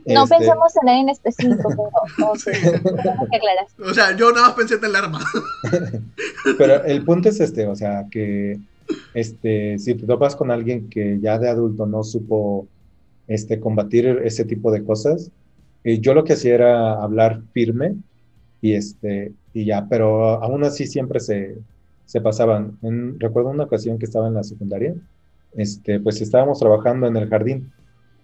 No 0.05 0.25
este, 0.25 0.35
pensamos 0.35 0.73
en 0.75 0.85
nadie 0.85 0.99
en 0.99 1.09
específico, 1.09 1.89
pero 2.17 2.35
sí. 2.35 2.51
que 2.51 3.83
O 3.89 3.93
sea, 3.93 4.13
yo 4.17 4.33
nada 4.33 4.47
más 4.47 4.55
pensé 4.57 4.75
en 4.75 4.83
el 4.83 4.95
arma. 4.97 5.21
pero 6.57 6.83
el 6.83 7.05
punto 7.05 7.29
es 7.29 7.39
este, 7.39 7.65
o 7.67 7.75
sea, 7.77 8.05
que 8.11 8.59
este, 9.13 9.79
si 9.79 9.95
te 9.95 10.05
topas 10.05 10.35
con 10.35 10.51
alguien 10.51 10.89
que 10.89 11.21
ya 11.21 11.39
de 11.39 11.47
adulto 11.47 11.85
no 11.85 12.03
supo 12.03 12.67
este, 13.29 13.61
combatir 13.61 14.05
ese 14.25 14.43
tipo 14.43 14.73
de 14.73 14.83
cosas, 14.83 15.31
eh, 15.85 15.99
yo 15.99 16.13
lo 16.13 16.25
que 16.25 16.33
hacía 16.33 16.55
era 16.55 17.01
hablar 17.01 17.41
firme 17.53 17.95
y, 18.63 18.75
este, 18.75 19.33
y 19.53 19.65
ya, 19.65 19.87
pero 19.89 20.41
aún 20.41 20.63
así 20.63 20.87
siempre 20.87 21.19
se, 21.19 21.57
se 22.05 22.21
pasaban. 22.21 22.77
recuerdo 23.19 23.49
una 23.49 23.65
ocasión 23.65 23.99
que 23.99 24.05
estaba 24.05 24.29
en 24.29 24.35
la 24.35 24.43
secundaria, 24.43 24.95
este, 25.53 25.99
pues 25.99 26.21
estábamos 26.21 26.59
trabajando 26.59 27.05
en 27.07 27.17
el 27.17 27.27
jardín, 27.27 27.73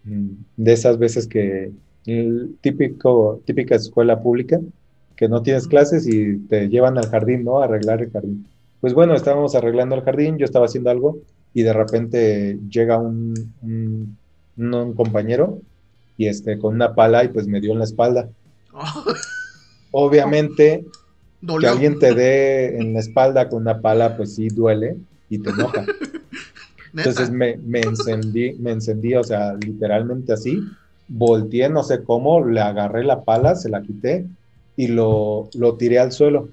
mm, 0.06 0.30
de 0.56 0.72
esas 0.72 0.98
veces 0.98 1.28
que 1.28 1.74
típico, 2.62 3.42
típica 3.44 3.76
escuela 3.76 4.22
pública, 4.24 4.62
que 5.18 5.28
no 5.28 5.44
tienes 5.44 5.68
clases 5.68 6.08
y 6.08 6.38
te 6.48 6.70
llevan 6.70 6.98
al 6.98 7.10
jardín, 7.10 7.44
¿no? 7.44 7.60
A 7.62 7.66
arreglar 7.66 8.02
el 8.02 8.10
jardín. 8.10 8.48
Pues 8.80 8.94
bueno, 8.94 9.16
estábamos 9.16 9.56
arreglando 9.56 9.96
el 9.96 10.04
jardín, 10.04 10.38
yo 10.38 10.46
estaba 10.46 10.68
haciendo 10.68 10.90
algo 10.90 11.18
y 11.54 11.64
de 11.64 11.74
repente 11.74 12.58
llega 12.70 12.98
un, 12.98 13.36
un, 13.62 14.94
compañero 14.94 15.60
y 16.16 16.28
este 16.28 16.58
con 16.58 16.76
una 16.76 16.96
pala 16.96 17.26
y 17.26 17.28
pues 17.28 17.46
me 17.46 17.60
dio 17.60 17.74
en 17.74 17.80
la 17.80 17.84
espalda. 17.84 18.30
Obviamente 19.92 20.86
que 21.60 21.68
alguien 21.68 22.00
te 22.00 22.14
dé 22.14 22.78
en 22.78 22.94
la 22.94 23.00
espalda 23.00 23.50
con 23.50 23.62
una 23.62 23.82
pala 23.82 24.18
pues 24.18 24.36
sí 24.36 24.50
duele 24.50 24.98
y 25.30 25.40
te 25.40 25.50
enoja. 25.50 25.86
Entonces 26.96 27.30
me, 27.30 27.58
me, 27.58 27.82
encendí, 27.82 28.54
me 28.54 28.72
encendí, 28.72 29.14
o 29.14 29.24
sea, 29.24 29.54
literalmente 29.54 30.34
así, 30.34 30.64
volteé, 31.08 31.70
no 31.70 31.84
sé 31.84 32.04
cómo, 32.04 32.44
le 32.44 32.62
agarré 32.62 33.04
la 33.04 33.24
pala, 33.24 33.56
se 33.56 33.70
la 33.70 33.82
quité 33.82 34.26
y 34.76 34.88
lo, 34.88 35.50
lo 35.54 35.76
tiré 35.76 36.00
al 36.00 36.12
suelo 36.12 36.50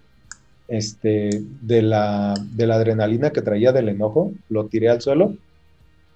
este, 0.69 1.43
de, 1.63 1.83
la, 1.83 2.35
de 2.53 2.67
la 2.67 2.75
adrenalina 2.75 3.31
que 3.31 3.43
traía 3.43 3.73
del 3.73 3.89
enojo, 3.89 4.33
lo 4.49 4.67
tiré 4.67 4.91
al 4.91 5.01
suelo 5.01 5.35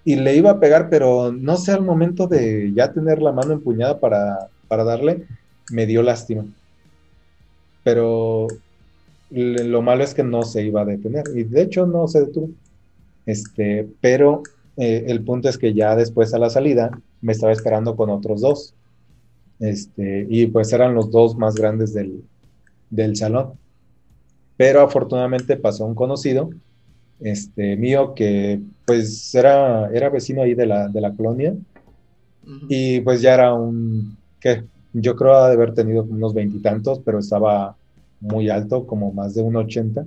y 0.05 0.17
le 0.17 0.37
iba 0.37 0.51
a 0.51 0.61
pegar, 0.61 0.89
pero 0.91 1.33
no 1.33 1.57
sé, 1.57 1.73
al 1.73 1.83
momento 1.83 2.27
de 2.27 2.73
ya 2.75 2.93
tener 2.93 3.23
la 3.23 3.33
mano 3.33 3.53
empuñada 3.53 4.01
para, 4.01 4.49
para 4.69 4.85
darle, 4.85 5.27
me 5.71 5.87
dio 5.87 6.03
lástima. 6.03 6.45
Pero 7.83 8.47
lo 9.31 9.83
malo 9.83 10.05
es 10.05 10.15
que 10.15 10.23
no 10.23 10.43
se 10.43 10.65
iba 10.65 10.83
a 10.83 10.85
detener. 10.85 11.25
Y 11.35 11.45
de 11.45 11.63
hecho 11.63 11.87
no 11.87 12.09
se 12.09 12.23
detuvo. 12.23 12.51
Este, 13.27 13.89
pero 14.01 14.43
eh, 14.77 15.05
el 15.09 15.23
punto 15.23 15.49
es 15.49 15.59
que 15.59 15.73
ya 15.75 15.95
después 15.97 16.35
a 16.35 16.39
la 16.39 16.51
salida 16.51 16.91
me 17.21 17.33
estaba 17.33 17.53
esperando 17.53 17.97
con 17.97 18.11
otros 18.11 18.41
dos. 18.41 18.75
Este, 19.59 20.27
y 20.29 20.47
pues 20.47 20.73
eran 20.73 20.95
los 20.95 21.11
dos 21.11 21.37
más 21.37 21.55
grandes 21.55 21.93
del, 21.93 22.25
del 22.89 23.17
salón. 23.17 23.53
Pero 24.57 24.83
afortunadamente 24.83 25.57
pasó 25.57 25.87
un 25.87 25.95
conocido 25.95 26.51
este, 27.21 27.77
mío 27.77 28.15
que 28.15 28.61
pues 28.87 29.35
era, 29.35 29.91
era 29.93 30.09
vecino 30.09 30.43
ahí 30.43 30.55
de 30.55 30.67
la, 30.67 30.89
de 30.89 31.01
la 31.01 31.13
colonia. 31.13 31.55
Y 32.69 33.01
pues 33.03 33.21
ya 33.23 33.35
era 33.35 33.55
un, 33.55 34.17
que 34.41 34.65
yo 34.93 35.17
creo 35.17 35.47
de 35.47 35.53
haber 35.53 35.75
tenido 35.75 36.05
unos 36.05 36.35
veintitantos, 36.35 37.01
pero 37.05 37.19
estaba 37.19 37.77
muy 38.21 38.51
alto, 38.51 38.87
como 38.87 39.13
más 39.13 39.35
de 39.35 39.43
un 39.43 39.57
ochenta, 39.57 40.05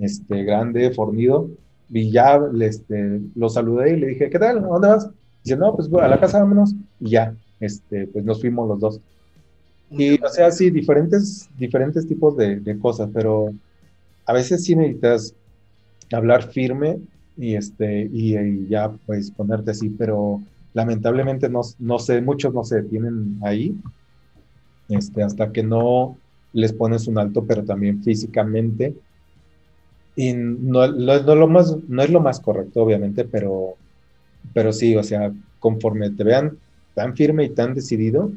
este, 0.00 0.44
grande, 0.44 0.90
fornido, 0.90 1.48
y 1.90 2.10
ya 2.10 2.40
este, 2.60 3.20
lo 3.34 3.48
saludé 3.48 3.96
y 3.96 4.00
le 4.00 4.06
dije, 4.08 4.30
¿qué 4.30 4.38
tal? 4.38 4.58
¿A 4.58 4.60
dónde 4.62 4.88
vas? 4.88 5.10
Dice, 5.44 5.56
no, 5.56 5.74
pues 5.74 5.92
a 5.92 6.08
la 6.08 6.18
casa 6.18 6.40
vámonos, 6.40 6.74
y 7.00 7.10
ya, 7.10 7.34
este, 7.60 8.06
pues 8.08 8.24
nos 8.24 8.40
fuimos 8.40 8.68
los 8.68 8.80
dos. 8.80 9.00
Y, 9.90 10.20
o 10.22 10.28
sea, 10.28 10.50
sí, 10.50 10.70
diferentes, 10.70 11.48
diferentes 11.56 12.06
tipos 12.06 12.36
de, 12.36 12.58
de 12.60 12.78
cosas, 12.78 13.08
pero 13.12 13.50
a 14.24 14.32
veces 14.32 14.64
sí 14.64 14.74
necesitas 14.74 15.34
hablar 16.12 16.42
firme 16.50 16.98
y, 17.36 17.54
este, 17.54 18.08
y, 18.12 18.66
ya 18.68 18.90
pues 19.06 19.30
ponerte 19.30 19.70
así, 19.70 19.90
pero 19.90 20.40
lamentablemente 20.76 21.48
no, 21.48 21.62
no 21.78 21.98
sé, 21.98 22.20
muchos 22.20 22.52
no 22.52 22.62
se 22.62 22.82
detienen 22.82 23.38
ahí, 23.42 23.74
este, 24.90 25.22
hasta 25.22 25.50
que 25.50 25.62
no 25.62 26.18
les 26.52 26.74
pones 26.74 27.08
un 27.08 27.18
alto, 27.18 27.46
pero 27.46 27.64
también 27.64 28.02
físicamente. 28.02 28.94
Y 30.16 30.34
no, 30.34 30.86
no, 30.86 31.34
lo 31.34 31.48
más, 31.48 31.74
no 31.88 32.02
es 32.02 32.10
lo 32.10 32.20
más 32.20 32.40
correcto, 32.40 32.82
obviamente, 32.82 33.24
pero, 33.24 33.76
pero 34.52 34.70
sí, 34.70 34.94
o 34.94 35.02
sea, 35.02 35.32
conforme 35.60 36.10
te 36.10 36.24
vean 36.24 36.58
tan 36.94 37.16
firme 37.16 37.44
y 37.44 37.54
tan 37.54 37.72
decidido, 37.72 38.30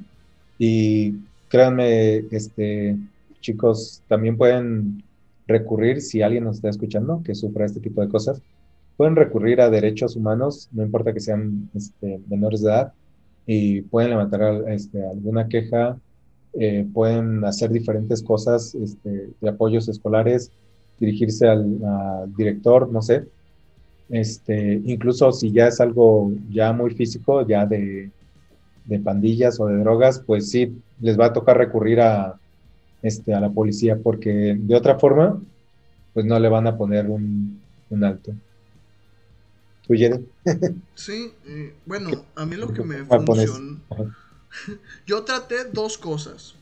y 0.57 1.15
créanme, 1.49 2.19
este, 2.31 2.95
chicos, 3.41 4.01
también 4.07 4.37
pueden 4.37 5.03
recurrir, 5.45 5.99
si 5.99 6.21
alguien 6.21 6.45
nos 6.45 6.55
está 6.55 6.69
escuchando 6.69 7.21
que 7.21 7.35
sufra 7.35 7.65
este 7.65 7.81
tipo 7.81 7.99
de 7.99 8.07
cosas, 8.07 8.41
pueden 8.99 9.15
recurrir 9.15 9.61
a 9.61 9.69
derechos 9.69 10.17
humanos, 10.17 10.67
no 10.73 10.83
importa 10.83 11.13
que 11.13 11.21
sean 11.21 11.69
este, 11.73 12.19
menores 12.27 12.61
de 12.61 12.67
edad, 12.69 12.93
y 13.45 13.81
pueden 13.83 14.09
levantar 14.09 14.65
este, 14.67 15.01
alguna 15.07 15.47
queja, 15.47 15.97
eh, 16.51 16.85
pueden 16.93 17.45
hacer 17.45 17.71
diferentes 17.71 18.21
cosas 18.21 18.75
este, 18.75 19.29
de 19.39 19.49
apoyos 19.49 19.87
escolares, 19.87 20.51
dirigirse 20.99 21.47
al, 21.47 21.79
director, 22.35 22.91
no 22.91 23.01
sé. 23.01 23.25
Este, 24.09 24.81
incluso 24.83 25.31
si 25.31 25.53
ya 25.53 25.67
es 25.67 25.79
algo 25.79 26.33
ya 26.49 26.73
muy 26.73 26.89
físico, 26.93 27.47
ya 27.47 27.65
de, 27.65 28.11
pandillas 29.01 29.61
o 29.61 29.67
de 29.67 29.77
drogas, 29.77 30.21
pues 30.27 30.49
sí, 30.49 30.77
les 30.99 31.17
va 31.17 31.27
a 31.27 31.33
tocar 31.33 31.57
recurrir 31.57 32.01
a, 32.01 32.37
este, 33.01 33.33
a 33.33 33.39
la 33.39 33.49
policía, 33.49 33.97
porque 33.97 34.57
de 34.59 34.75
otra 34.75 34.99
forma, 34.99 35.41
pues 36.13 36.25
no 36.25 36.37
le 36.37 36.49
van 36.49 36.67
a 36.67 36.77
poner 36.77 37.09
un 37.09 37.61
alto. 38.03 38.33
¿Tú, 39.89 39.95
sí, 40.93 41.33
eh, 41.47 41.73
bueno, 41.87 42.23
a 42.35 42.45
mí 42.45 42.55
lo 42.55 42.71
que 42.71 42.83
me 42.83 43.03
funcionó, 43.05 43.79
yo 45.07 45.23
traté 45.23 45.65
dos 45.65 45.97
cosas. 45.97 46.53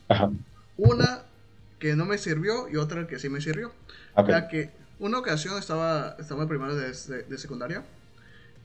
Una 0.78 1.24
que 1.78 1.94
no 1.94 2.06
me 2.06 2.16
sirvió 2.16 2.70
y 2.70 2.76
otra 2.76 3.06
que 3.06 3.18
sí 3.18 3.28
me 3.28 3.42
sirvió. 3.42 3.72
Ya 4.26 4.48
que 4.48 4.70
una 4.98 5.18
ocasión 5.18 5.58
estaba, 5.58 6.16
estaba 6.18 6.42
en 6.42 6.48
primero 6.48 6.74
de, 6.74 6.88
de, 6.88 7.38
secundaria, 7.38 7.84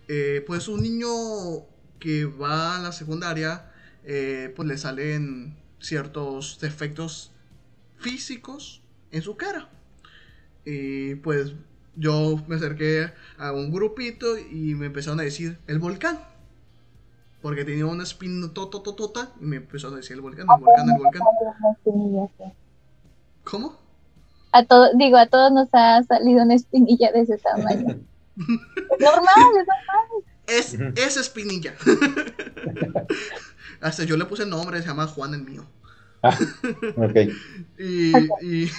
eh, 0.08 0.42
pues 0.48 0.70
un 0.70 0.82
niño 0.82 1.10
que 2.00 2.24
va 2.24 2.78
a 2.78 2.80
la 2.80 2.94
secundaria, 2.94 3.70
eh, 4.06 4.54
pues 4.56 4.68
le 4.68 4.78
salen 4.78 5.58
ciertos 5.80 6.58
defectos 6.62 7.32
físicos 7.98 8.82
en 9.12 9.22
su 9.22 9.36
cara. 9.36 9.70
Y 10.64 11.16
pues 11.16 11.54
yo 11.96 12.40
me 12.48 12.56
acerqué 12.56 13.12
a 13.38 13.52
un 13.52 13.72
grupito 13.72 14.38
y 14.38 14.76
me 14.76 14.88
empezaron 14.88 15.20
a 15.20 15.24
decir 15.24 15.58
el 15.68 15.80
volcán. 15.80 16.20
Porque 17.42 17.66
tenía 17.66 17.86
una 17.86 18.04
espina 18.04 18.54
tota 18.54 19.32
y 19.42 19.46
me 19.46 19.58
empezaron 19.58 19.96
a 19.96 19.98
decir 19.98 20.16
el 20.16 20.22
volcán, 20.22 20.48
el 20.50 20.64
volcán, 20.64 20.90
el 20.90 20.98
volcán. 21.92 22.54
¿Cómo? 23.44 23.78
A 24.54 24.64
todo, 24.64 24.92
digo, 24.96 25.18
a 25.18 25.26
todos 25.26 25.52
nos 25.52 25.68
ha 25.74 26.02
salido 26.04 26.44
una 26.44 26.54
espinilla 26.54 27.12
de 27.12 27.22
ese 27.22 27.38
tamaño. 27.38 28.00
es 28.38 29.00
normal, 29.00 29.50
es 29.60 29.68
normal. 29.68 30.24
Es, 30.48 30.74
es 30.74 31.18
espinilla. 31.18 31.74
Hasta 33.82 34.04
yo 34.06 34.16
le 34.16 34.26
puse 34.26 34.46
nombre, 34.46 34.82
se 34.82 34.88
llama 34.88 35.08
Juan 35.08 35.34
el 35.34 35.44
mío. 35.44 35.66
Ah, 36.22 36.38
y, 37.78 38.16
y, 38.42 38.70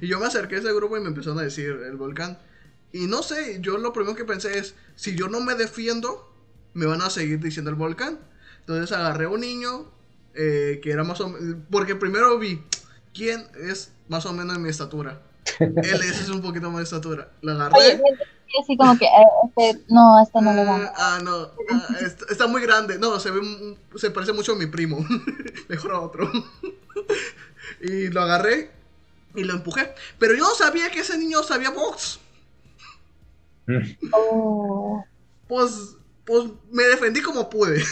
yo 0.00 0.20
me 0.20 0.26
acerqué 0.26 0.56
a 0.56 0.58
ese 0.58 0.72
grupo 0.72 0.96
y 0.96 1.00
me 1.00 1.08
empezaron 1.08 1.40
a 1.40 1.42
decir 1.42 1.70
el 1.70 1.96
volcán. 1.96 2.38
Y 2.94 3.08
no 3.08 3.24
sé, 3.24 3.58
yo 3.60 3.76
lo 3.76 3.92
primero 3.92 4.14
que 4.14 4.24
pensé 4.24 4.56
es, 4.56 4.76
si 4.94 5.16
yo 5.16 5.26
no 5.26 5.40
me 5.40 5.56
defiendo, 5.56 6.32
me 6.74 6.86
van 6.86 7.02
a 7.02 7.10
seguir 7.10 7.40
diciendo 7.40 7.68
el 7.68 7.74
volcán. 7.74 8.20
Entonces 8.60 8.96
agarré 8.96 9.24
a 9.24 9.30
un 9.30 9.40
niño 9.40 9.90
eh, 10.32 10.78
que 10.80 10.92
era 10.92 11.02
más 11.02 11.20
o 11.20 11.28
menos... 11.28 11.56
Porque 11.72 11.96
primero 11.96 12.38
vi 12.38 12.62
quién 13.12 13.48
es 13.68 13.90
más 14.06 14.26
o 14.26 14.32
menos 14.32 14.54
de 14.54 14.62
mi 14.62 14.68
estatura. 14.68 15.20
Él 15.58 16.02
es, 16.04 16.28
un 16.28 16.40
poquito 16.40 16.70
más 16.70 16.78
de 16.78 16.84
estatura. 16.84 17.30
Lo 17.42 17.50
agarré. 17.50 18.00
así 18.62 18.76
como 18.76 18.96
que, 18.96 19.06
eh, 19.06 19.26
este, 19.48 19.84
no, 19.88 20.22
este 20.22 20.40
no 20.40 20.54
le 20.54 20.64
va. 20.64 20.92
Ah, 20.96 21.18
no, 21.20 21.50
ah, 21.72 21.96
está, 22.30 22.46
muy 22.46 22.62
grande. 22.62 22.96
No, 23.00 23.18
se 23.18 23.32
ve, 23.32 23.76
se 23.96 24.12
parece 24.12 24.32
mucho 24.32 24.52
a 24.52 24.56
mi 24.56 24.66
primo. 24.66 25.04
Mejor 25.68 25.90
a 25.90 25.98
otro. 25.98 26.30
y 27.80 28.06
lo 28.10 28.22
agarré 28.22 28.70
y 29.34 29.42
lo 29.42 29.54
empujé. 29.54 29.92
Pero 30.20 30.34
yo 30.34 30.44
no 30.44 30.54
sabía 30.54 30.92
que 30.92 31.00
ese 31.00 31.18
niño 31.18 31.42
sabía 31.42 31.70
box. 31.70 32.20
Oh. 34.12 35.04
Pues, 35.48 35.96
pues 36.24 36.44
me 36.70 36.84
defendí 36.84 37.22
como 37.22 37.50
pude. 37.50 37.82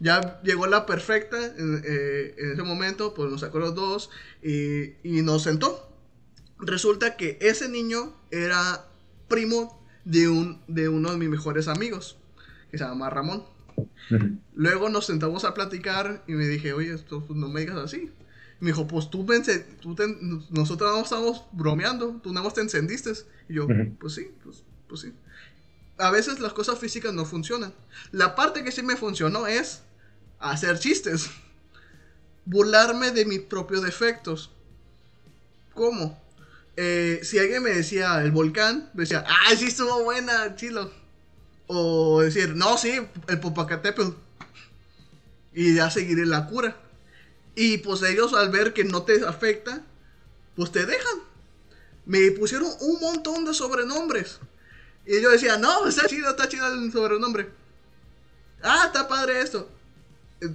Ya 0.00 0.40
llegó 0.42 0.66
la 0.66 0.86
perfecta 0.86 1.36
en, 1.56 1.82
eh, 1.84 2.34
ese 2.36 2.62
momento, 2.62 3.14
pues 3.14 3.30
nos 3.30 3.40
sacó 3.40 3.58
los 3.58 3.74
dos 3.74 4.10
y, 4.42 4.94
y 5.02 5.22
nos 5.22 5.42
sentó. 5.42 5.88
Resulta 6.58 7.16
que 7.16 7.38
ese 7.40 7.68
niño 7.68 8.14
era 8.30 8.86
primo 9.28 9.82
de, 10.04 10.28
un, 10.28 10.60
de 10.68 10.88
uno 10.88 11.10
de 11.10 11.18
mis 11.18 11.28
mejores 11.28 11.68
amigos, 11.68 12.18
que 12.70 12.78
se 12.78 12.84
llama 12.84 13.10
Ramón. 13.10 13.44
Luego 14.54 14.88
nos 14.88 15.06
sentamos 15.06 15.44
a 15.44 15.54
platicar 15.54 16.22
y 16.26 16.32
me 16.32 16.46
dije, 16.46 16.72
oye, 16.72 16.92
esto, 16.92 17.24
pues, 17.24 17.38
no 17.38 17.48
me 17.48 17.60
digas 17.60 17.76
así. 17.76 18.10
me 18.60 18.68
dijo, 18.68 18.86
pues 18.86 19.10
tú, 19.10 19.26
pensé, 19.26 19.66
tú 19.80 19.96
nosotros 20.50 20.92
no 20.92 21.02
estamos 21.02 21.44
bromeando, 21.52 22.20
tú 22.22 22.32
nada 22.32 22.44
más 22.44 22.54
te 22.54 22.60
encendiste. 22.60 23.12
Y 23.48 23.54
yo, 23.54 23.66
pues 23.98 24.14
sí, 24.14 24.30
pues 24.42 24.64
pues. 25.02 25.12
A 25.98 26.10
veces 26.10 26.40
las 26.40 26.52
cosas 26.52 26.78
físicas 26.78 27.12
no 27.12 27.24
funcionan. 27.24 27.72
La 28.10 28.34
parte 28.34 28.64
que 28.64 28.72
sí 28.72 28.82
me 28.82 28.96
funcionó 28.96 29.46
es 29.46 29.82
hacer 30.40 30.78
chistes. 30.78 31.30
Burlarme 32.44 33.10
de 33.12 33.24
mis 33.24 33.40
propios 33.40 33.82
defectos. 33.82 34.50
¿Cómo? 35.72 36.20
Eh, 36.76 37.20
si 37.22 37.38
alguien 37.38 37.62
me 37.62 37.70
decía 37.70 38.20
el 38.22 38.32
volcán, 38.32 38.90
me 38.94 39.02
decía, 39.02 39.24
ah, 39.26 39.54
sí 39.56 39.66
estuvo 39.66 40.02
buena, 40.02 40.56
chilo. 40.56 40.90
O 41.66 42.20
decir, 42.20 42.54
no, 42.56 42.76
sí, 42.76 43.00
el 43.28 43.40
Popocatépetl. 43.40 44.10
Y 45.52 45.76
ya 45.76 45.90
seguiré 45.90 46.26
la 46.26 46.46
cura. 46.46 46.76
Y 47.54 47.78
pues 47.78 48.02
ellos 48.02 48.34
al 48.34 48.50
ver 48.50 48.72
que 48.72 48.84
no 48.84 49.04
te 49.04 49.24
afecta, 49.24 49.82
pues 50.56 50.72
te 50.72 50.84
dejan. 50.84 51.20
Me 52.04 52.30
pusieron 52.32 52.68
un 52.80 53.00
montón 53.00 53.44
de 53.44 53.54
sobrenombres. 53.54 54.40
Y 55.06 55.20
yo 55.20 55.30
decía, 55.30 55.58
no, 55.58 55.86
está 55.86 56.06
chido, 56.06 56.30
está 56.30 56.48
chido 56.48 56.66
el 56.72 56.92
sobrenombre. 56.92 57.50
Ah, 58.62 58.84
está 58.86 59.06
padre 59.08 59.40
esto. 59.40 59.70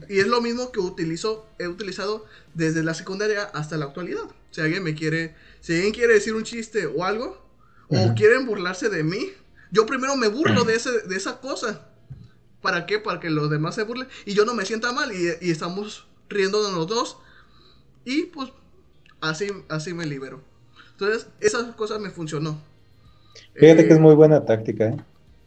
Y 0.08 0.20
es 0.20 0.28
lo 0.28 0.42
mismo 0.42 0.72
que 0.72 0.80
utilizo, 0.80 1.48
he 1.58 1.68
utilizado 1.68 2.26
desde 2.54 2.84
la 2.84 2.94
secundaria 2.94 3.44
hasta 3.54 3.78
la 3.78 3.86
actualidad. 3.86 4.24
Si 4.52 4.62
alguien 4.62 4.84
me 4.84 4.96
quiere, 4.96 5.36
si 5.62 5.74
alguien 5.74 5.94
quiere 5.94 6.14
decir 6.14 6.34
un 6.34 6.44
chiste 6.44 6.88
o 6.88 7.04
algo, 7.04 7.46
o 7.88 8.14
quieren 8.16 8.46
burlarse 8.46 8.90
de 8.90 9.04
mí, 9.04 9.32
yo 9.72 9.86
primero 9.86 10.16
me 10.16 10.28
burlo 10.28 10.64
de, 10.64 10.76
ese, 10.76 11.02
de 11.02 11.16
esa 11.16 11.40
cosa. 11.40 11.88
¿Para 12.62 12.86
qué? 12.86 13.00
Para 13.00 13.20
que 13.20 13.30
los 13.30 13.50
demás 13.50 13.76
se 13.76 13.84
burlen 13.84 14.08
y 14.26 14.34
yo 14.34 14.46
no 14.46 14.54
me 14.54 14.66
sienta 14.66 14.92
mal 14.92 15.12
y, 15.14 15.30
y 15.42 15.52
estamos 15.52 16.08
riendo 16.28 16.64
de 16.68 16.74
los 16.74 16.88
dos. 16.88 17.18
Y 18.06 18.24
pues 18.24 18.52
así, 19.22 19.48
así 19.70 19.94
me 19.94 20.06
libero. 20.06 20.44
Entonces, 20.92 21.28
esas 21.40 21.76
cosas 21.76 22.00
me 22.00 22.10
funcionó. 22.10 22.62
Fíjate 23.54 23.88
que 23.88 23.94
es 23.94 24.00
muy 24.00 24.16
buena 24.16 24.46
táctica, 24.46 24.90
¿eh? 24.90 24.98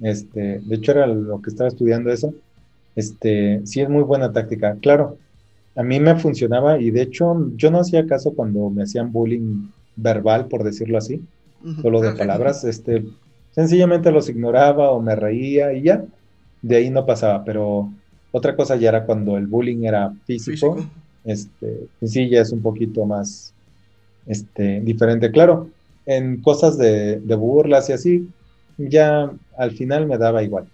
Este, 0.00 0.60
de 0.60 0.74
hecho 0.74 0.92
era 0.92 1.06
lo 1.06 1.40
que 1.40 1.50
estaba 1.50 1.68
estudiando 1.68 2.10
eso. 2.10 2.34
Este, 2.96 3.62
sí 3.64 3.80
es 3.80 3.88
muy 3.88 4.02
buena 4.02 4.32
táctica. 4.32 4.76
Claro, 4.80 5.16
a 5.76 5.82
mí 5.82 6.00
me 6.00 6.16
funcionaba 6.16 6.78
y 6.78 6.90
de 6.90 7.02
hecho 7.02 7.50
yo 7.56 7.70
no 7.70 7.78
hacía 7.78 8.06
caso 8.06 8.34
cuando 8.34 8.68
me 8.68 8.82
hacían 8.82 9.12
bullying 9.12 9.68
verbal, 9.96 10.48
por 10.48 10.64
decirlo 10.64 10.98
así, 10.98 11.22
solo 11.80 12.00
de 12.00 12.12
palabras. 12.12 12.64
Este, 12.64 13.04
sencillamente 13.52 14.10
los 14.10 14.28
ignoraba 14.28 14.90
o 14.90 15.00
me 15.00 15.14
reía 15.14 15.72
y 15.72 15.82
ya, 15.82 16.04
de 16.60 16.76
ahí 16.76 16.90
no 16.90 17.06
pasaba. 17.06 17.44
Pero 17.44 17.90
otra 18.32 18.56
cosa 18.56 18.76
ya 18.76 18.88
era 18.88 19.06
cuando 19.06 19.36
el 19.36 19.46
bullying 19.46 19.84
era 19.84 20.12
físico, 20.26 20.74
¿Físico? 20.74 20.90
este, 21.24 21.86
sí 22.02 22.28
ya 22.28 22.40
es 22.40 22.52
un 22.52 22.60
poquito 22.60 23.06
más, 23.06 23.54
este, 24.26 24.80
diferente. 24.80 25.30
Claro, 25.30 25.68
en 26.06 26.42
cosas 26.42 26.78
de, 26.78 27.18
burlas 27.36 27.88
y 27.88 27.92
así, 27.92 28.28
ya 28.78 29.30
al 29.56 29.70
final 29.72 30.06
me 30.06 30.18
daba 30.18 30.42
igual. 30.42 30.68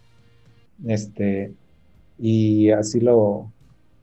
Este, 0.86 1.52
y 2.18 2.70
así 2.70 3.00
lo, 3.00 3.50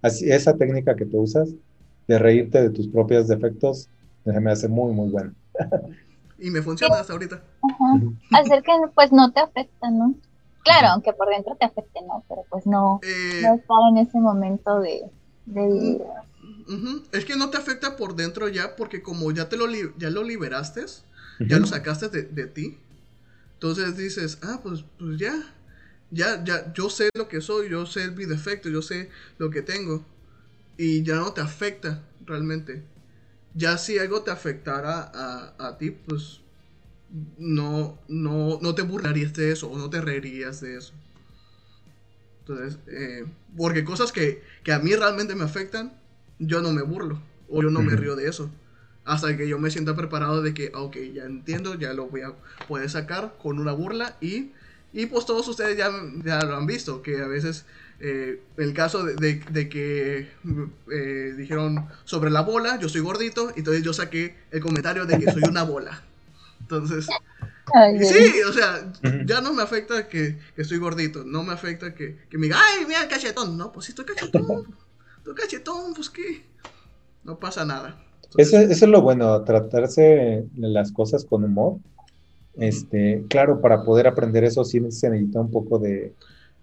así, 0.01 0.29
esa 0.29 0.55
técnica 0.57 0.95
que 0.95 1.05
tú 1.05 1.21
usas 1.21 1.49
de 2.07 2.19
reírte 2.19 2.61
de 2.61 2.69
tus 2.69 2.87
propios 2.87 3.27
defectos, 3.27 3.89
me 4.25 4.51
hace 4.51 4.67
muy, 4.67 4.93
muy 4.93 5.09
buena. 5.09 5.33
y 6.39 6.49
me 6.49 6.61
funciona 6.61 6.99
hasta 6.99 7.13
ahorita. 7.13 7.41
Hacer 8.31 8.63
que 8.63 8.71
pues 8.93 9.11
no 9.11 9.31
te 9.31 9.39
afecta, 9.39 9.89
¿no? 9.89 10.15
Claro, 10.63 10.87
aunque 10.93 11.13
por 11.13 11.29
dentro 11.29 11.55
te 11.55 11.65
afecte, 11.65 12.01
¿no? 12.07 12.23
Pero 12.27 12.43
pues 12.49 12.65
no, 12.65 12.99
eh, 13.03 13.41
no 13.43 13.53
estar 13.53 13.77
en 13.91 13.97
ese 13.97 14.19
momento 14.19 14.79
de, 14.79 15.03
de 15.45 16.01
Es 17.11 17.23
que 17.23 17.35
no 17.35 17.51
te 17.51 17.57
afecta 17.57 17.95
por 17.95 18.15
dentro 18.15 18.47
ya, 18.47 18.75
porque 18.75 19.03
como 19.03 19.31
ya 19.31 19.47
te 19.47 19.57
lo, 19.57 19.65
ya 19.97 20.09
lo 20.09 20.23
liberaste, 20.23 20.85
ya 21.39 21.59
lo 21.59 21.67
sacaste 21.67 22.09
de, 22.09 22.47
ti. 22.47 22.77
Entonces 23.53 23.97
dices, 23.97 24.39
ah, 24.41 24.59
pues, 24.63 24.83
pues 24.97 25.17
ya. 25.17 25.33
Ya, 26.11 26.43
ya, 26.43 26.71
yo 26.73 26.89
sé 26.89 27.09
lo 27.15 27.27
que 27.27 27.41
soy, 27.41 27.69
yo 27.69 27.85
sé 27.85 28.11
mi 28.11 28.25
defecto, 28.25 28.69
yo 28.69 28.81
sé 28.81 29.09
lo 29.37 29.49
que 29.49 29.61
tengo. 29.61 30.05
Y 30.77 31.03
ya 31.03 31.15
no 31.15 31.33
te 31.33 31.41
afecta 31.41 32.03
realmente. 32.25 32.83
Ya 33.53 33.77
si 33.77 33.97
algo 33.97 34.21
te 34.21 34.31
afectara 34.31 35.11
a, 35.13 35.55
a 35.57 35.77
ti, 35.77 35.91
pues 35.91 36.41
no, 37.37 37.99
no, 38.07 38.59
no 38.61 38.75
te 38.75 38.81
burlarías 38.81 39.33
de 39.33 39.51
eso 39.51 39.69
o 39.69 39.77
no 39.77 39.89
te 39.89 40.01
reirías 40.01 40.61
de 40.61 40.77
eso. 40.77 40.93
Entonces, 42.41 42.77
eh, 42.87 43.25
porque 43.57 43.83
cosas 43.83 44.11
que, 44.11 44.43
que, 44.63 44.71
a 44.71 44.79
mí 44.79 44.93
realmente 44.95 45.33
me 45.35 45.43
afectan, 45.43 45.93
yo 46.37 46.61
no 46.61 46.71
me 46.71 46.83
burlo 46.83 47.19
o 47.49 47.61
yo 47.61 47.69
no 47.69 47.81
me 47.81 47.95
río 47.95 48.15
de 48.15 48.27
eso. 48.27 48.51
Hasta 49.05 49.37
que 49.37 49.47
yo 49.47 49.59
me 49.59 49.69
sienta 49.69 49.95
preparado 49.95 50.41
de 50.41 50.53
que, 50.53 50.71
ok, 50.73 50.97
ya 51.13 51.23
entiendo, 51.23 51.75
ya 51.75 51.93
lo 51.93 52.07
voy 52.07 52.21
a 52.21 52.33
poder 52.67 52.89
sacar 52.89 53.35
con 53.41 53.59
una 53.59 53.71
burla 53.71 54.17
y, 54.19 54.51
y 54.93 55.05
pues 55.05 55.25
todos 55.25 55.47
ustedes 55.47 55.77
ya, 55.77 55.91
ya 56.23 56.41
lo 56.41 56.57
han 56.57 56.65
visto, 56.65 57.01
que 57.03 57.21
a 57.21 57.27
veces 57.27 57.65
eh, 57.99 58.41
el 58.57 58.73
caso 58.73 59.03
de, 59.03 59.35
de, 59.39 59.69
que 59.69 60.29
eh, 60.91 61.33
dijeron 61.37 61.87
sobre 62.03 62.29
la 62.29 62.41
bola, 62.41 62.77
yo 62.79 62.89
soy 62.89 63.01
gordito, 63.01 63.53
entonces 63.55 63.83
yo 63.83 63.93
saqué 63.93 64.35
el 64.51 64.59
comentario 64.59 65.05
de 65.05 65.19
que 65.19 65.31
soy 65.31 65.43
una 65.47 65.63
bola. 65.63 66.03
Entonces, 66.59 67.07
sí, 68.01 68.41
o 68.41 68.51
sea, 68.51 68.91
ya 69.25 69.39
no 69.39 69.53
me 69.53 69.61
afecta 69.61 70.07
que, 70.07 70.37
que 70.55 70.61
estoy 70.61 70.77
gordito, 70.77 71.23
no 71.23 71.43
me 71.43 71.53
afecta 71.53 71.93
que, 71.93 72.17
que, 72.29 72.37
me 72.37 72.47
diga, 72.47 72.59
ay, 72.59 72.85
mira 72.85 73.03
el 73.03 73.07
cachetón. 73.07 73.57
No, 73.57 73.71
pues 73.71 73.85
si 73.85 73.91
estoy 73.91 74.05
cachetón, 74.05 74.75
estoy 75.17 75.35
cachetón, 75.35 75.93
pues 75.93 76.09
qué, 76.09 76.43
no 77.23 77.39
pasa 77.39 77.65
nada. 77.65 78.04
Eso, 78.37 78.57
eso, 78.57 78.85
es 78.85 78.91
lo 78.91 79.01
bueno, 79.01 79.43
tratarse 79.43 80.45
las 80.55 80.91
cosas 80.91 81.25
con 81.25 81.43
humor. 81.43 81.77
Este, 82.55 83.23
claro, 83.29 83.61
para 83.61 83.83
poder 83.83 84.07
aprender 84.07 84.43
eso 84.43 84.63
sí 84.63 84.79
se 84.89 85.09
necesita 85.09 85.41
un 85.41 85.51
poco 85.51 85.79
de, 85.79 86.13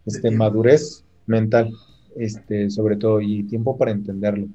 este, 0.06 0.30
madurez 0.30 1.04
mental, 1.26 1.72
este, 2.16 2.70
sobre 2.70 2.96
todo, 2.96 3.20
y 3.20 3.44
tiempo 3.44 3.76
para 3.76 3.90
entenderlo. 3.90 4.48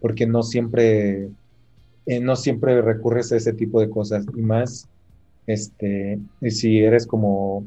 Porque 0.00 0.26
no 0.26 0.42
siempre 0.42 1.30
eh, 2.06 2.18
no 2.18 2.34
siempre 2.34 2.80
recurres 2.82 3.30
a 3.30 3.36
ese 3.36 3.52
tipo 3.52 3.80
de 3.80 3.90
cosas 3.90 4.24
y 4.34 4.40
más 4.40 4.88
este 5.46 6.18
si 6.48 6.78
eres 6.78 7.06
como 7.06 7.64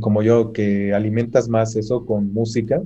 como 0.00 0.22
yo 0.22 0.52
que 0.52 0.94
alimentas 0.94 1.48
más 1.48 1.76
eso 1.76 2.06
con 2.06 2.32
música 2.32 2.82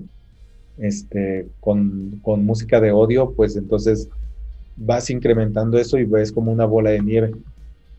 este 0.77 1.49
con, 1.61 2.21
con 2.23 2.45
música 2.45 2.81
de 2.81 2.91
odio 2.91 3.33
pues 3.35 3.57
entonces 3.57 4.11
vas 4.79 5.11
incrementando 5.11 5.79
eso 5.79 5.99
y 5.99 6.05
ves 6.05 6.33
como 6.33 6.53
una 6.53 6.65
bola 6.65 6.91
de 6.91 7.03
nieve 7.03 7.35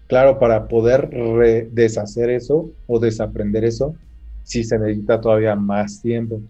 claro 0.08 0.39
para 0.39 0.68
poder 0.68 1.10
deshacer 1.72 2.30
eso 2.30 2.72
o 2.88 3.00
desaprender 3.00 3.65
eso 3.65 3.96
sí 4.44 4.63
se 4.63 4.80
necesita 4.80 5.22
todavía 5.22 5.56
más 5.56 6.02
tiempo 6.02 6.42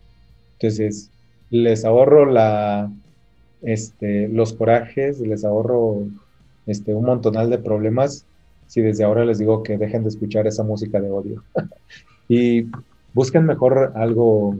entonces 0.53 1.09
les 1.49 1.83
ahorro 1.85 2.25
la 2.25 2.91
este, 3.61 4.29
los 4.29 4.53
corajes, 4.53 5.19
les 5.19 5.43
ahorro 5.43 6.05
este, 6.65 6.93
un 6.93 7.05
montonal 7.05 7.49
de 7.49 7.57
problemas 7.57 8.25
si 8.67 8.81
desde 8.81 9.03
ahora 9.03 9.25
les 9.25 9.39
digo 9.39 9.63
que 9.63 9.77
dejen 9.77 10.03
de 10.03 10.09
escuchar 10.09 10.45
esa 10.47 10.63
música 10.63 11.01
de 11.01 11.09
odio 11.09 11.43
y 12.29 12.67
busquen 13.13 13.45
mejor 13.45 13.93
algo, 13.95 14.57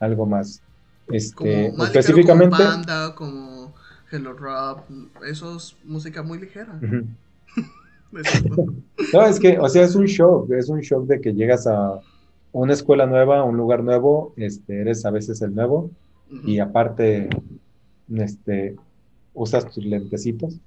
algo 0.00 0.26
más. 0.26 0.62
Este, 1.08 1.70
como 1.70 1.84
específicamente. 1.84 2.56
Como 2.56 2.70
banda, 2.70 3.14
como 3.14 3.51
Hello 4.14 4.34
Rob, 4.34 4.82
eso 5.26 5.56
es 5.56 5.74
música 5.84 6.22
muy 6.22 6.38
ligera. 6.38 6.78
no, 8.12 9.22
es 9.26 9.40
que, 9.40 9.58
o 9.58 9.66
sea, 9.70 9.84
es 9.84 9.94
un 9.94 10.04
shock, 10.04 10.50
es 10.52 10.68
un 10.68 10.80
shock 10.80 11.06
de 11.06 11.18
que 11.18 11.32
llegas 11.32 11.66
a 11.66 11.98
una 12.52 12.74
escuela 12.74 13.06
nueva, 13.06 13.38
a 13.38 13.44
un 13.44 13.56
lugar 13.56 13.82
nuevo, 13.82 14.34
este, 14.36 14.82
eres 14.82 15.06
a 15.06 15.10
veces 15.10 15.40
el 15.40 15.54
nuevo, 15.54 15.90
y 16.44 16.58
aparte 16.58 17.30
este, 18.14 18.76
usas 19.32 19.64
tus 19.72 19.82
lentecitos. 19.82 20.58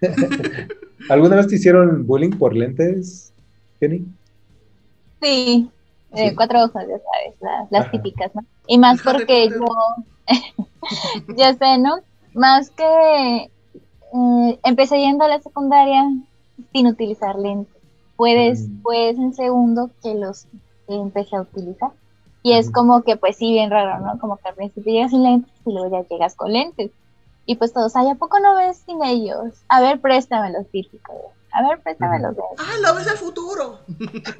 ¿Alguna 1.10 1.34
vez 1.34 1.48
te 1.48 1.56
hicieron 1.56 2.06
bullying 2.06 2.30
por 2.30 2.54
lentes, 2.54 3.32
Kenny? 3.80 4.06
Sí, 5.20 5.68
eh, 6.12 6.32
cuatro 6.36 6.62
ojos, 6.62 6.80
ya 6.82 7.00
sabes, 7.00 7.68
las, 7.72 7.90
típicas, 7.90 8.32
¿no? 8.36 8.42
Y 8.68 8.78
más 8.78 9.02
porque 9.02 9.48
yo, 9.48 9.64
ya 11.36 11.54
sé, 11.54 11.78
¿no? 11.78 11.98
Más 12.34 12.70
que 12.70 13.50
eh, 14.14 14.60
empecé 14.62 14.98
yendo 14.98 15.24
a 15.24 15.28
la 15.28 15.40
secundaria 15.40 16.04
sin 16.72 16.86
utilizar 16.86 17.36
lentes. 17.36 17.74
Puedes, 18.16 18.68
mm. 18.68 18.82
pues 18.82 19.16
en 19.16 19.34
segundo 19.34 19.90
que 20.02 20.14
los 20.14 20.46
empecé 20.88 21.36
a 21.36 21.42
utilizar. 21.42 21.90
Y 22.42 22.52
es 22.52 22.70
como 22.70 23.02
que, 23.02 23.16
pues 23.16 23.36
sí, 23.36 23.52
bien 23.52 23.70
raro, 23.70 24.04
¿no? 24.04 24.18
Como 24.18 24.36
que 24.36 24.48
al 24.48 24.54
principio 24.54 24.92
llegas 24.92 25.10
sin 25.10 25.22
lentes 25.22 25.50
y 25.64 25.72
luego 25.72 25.90
ya 25.90 26.06
llegas 26.06 26.34
con 26.34 26.52
lentes. 26.52 26.90
Y 27.46 27.56
pues 27.56 27.72
todos, 27.72 27.96
ay, 27.96 28.08
¿a 28.08 28.14
poco 28.14 28.38
no 28.38 28.56
ves 28.56 28.82
sin 28.84 29.02
ellos? 29.02 29.54
A 29.68 29.80
ver, 29.80 30.00
préstame 30.00 30.52
los 30.52 30.68
típicos. 30.70 31.16
A 31.52 31.62
ver, 31.62 31.80
préstame 31.82 32.20
los 32.20 32.36
Ah, 32.58 32.76
lo 32.82 32.94
ves 32.94 33.06
el 33.06 33.16
futuro. 33.16 33.78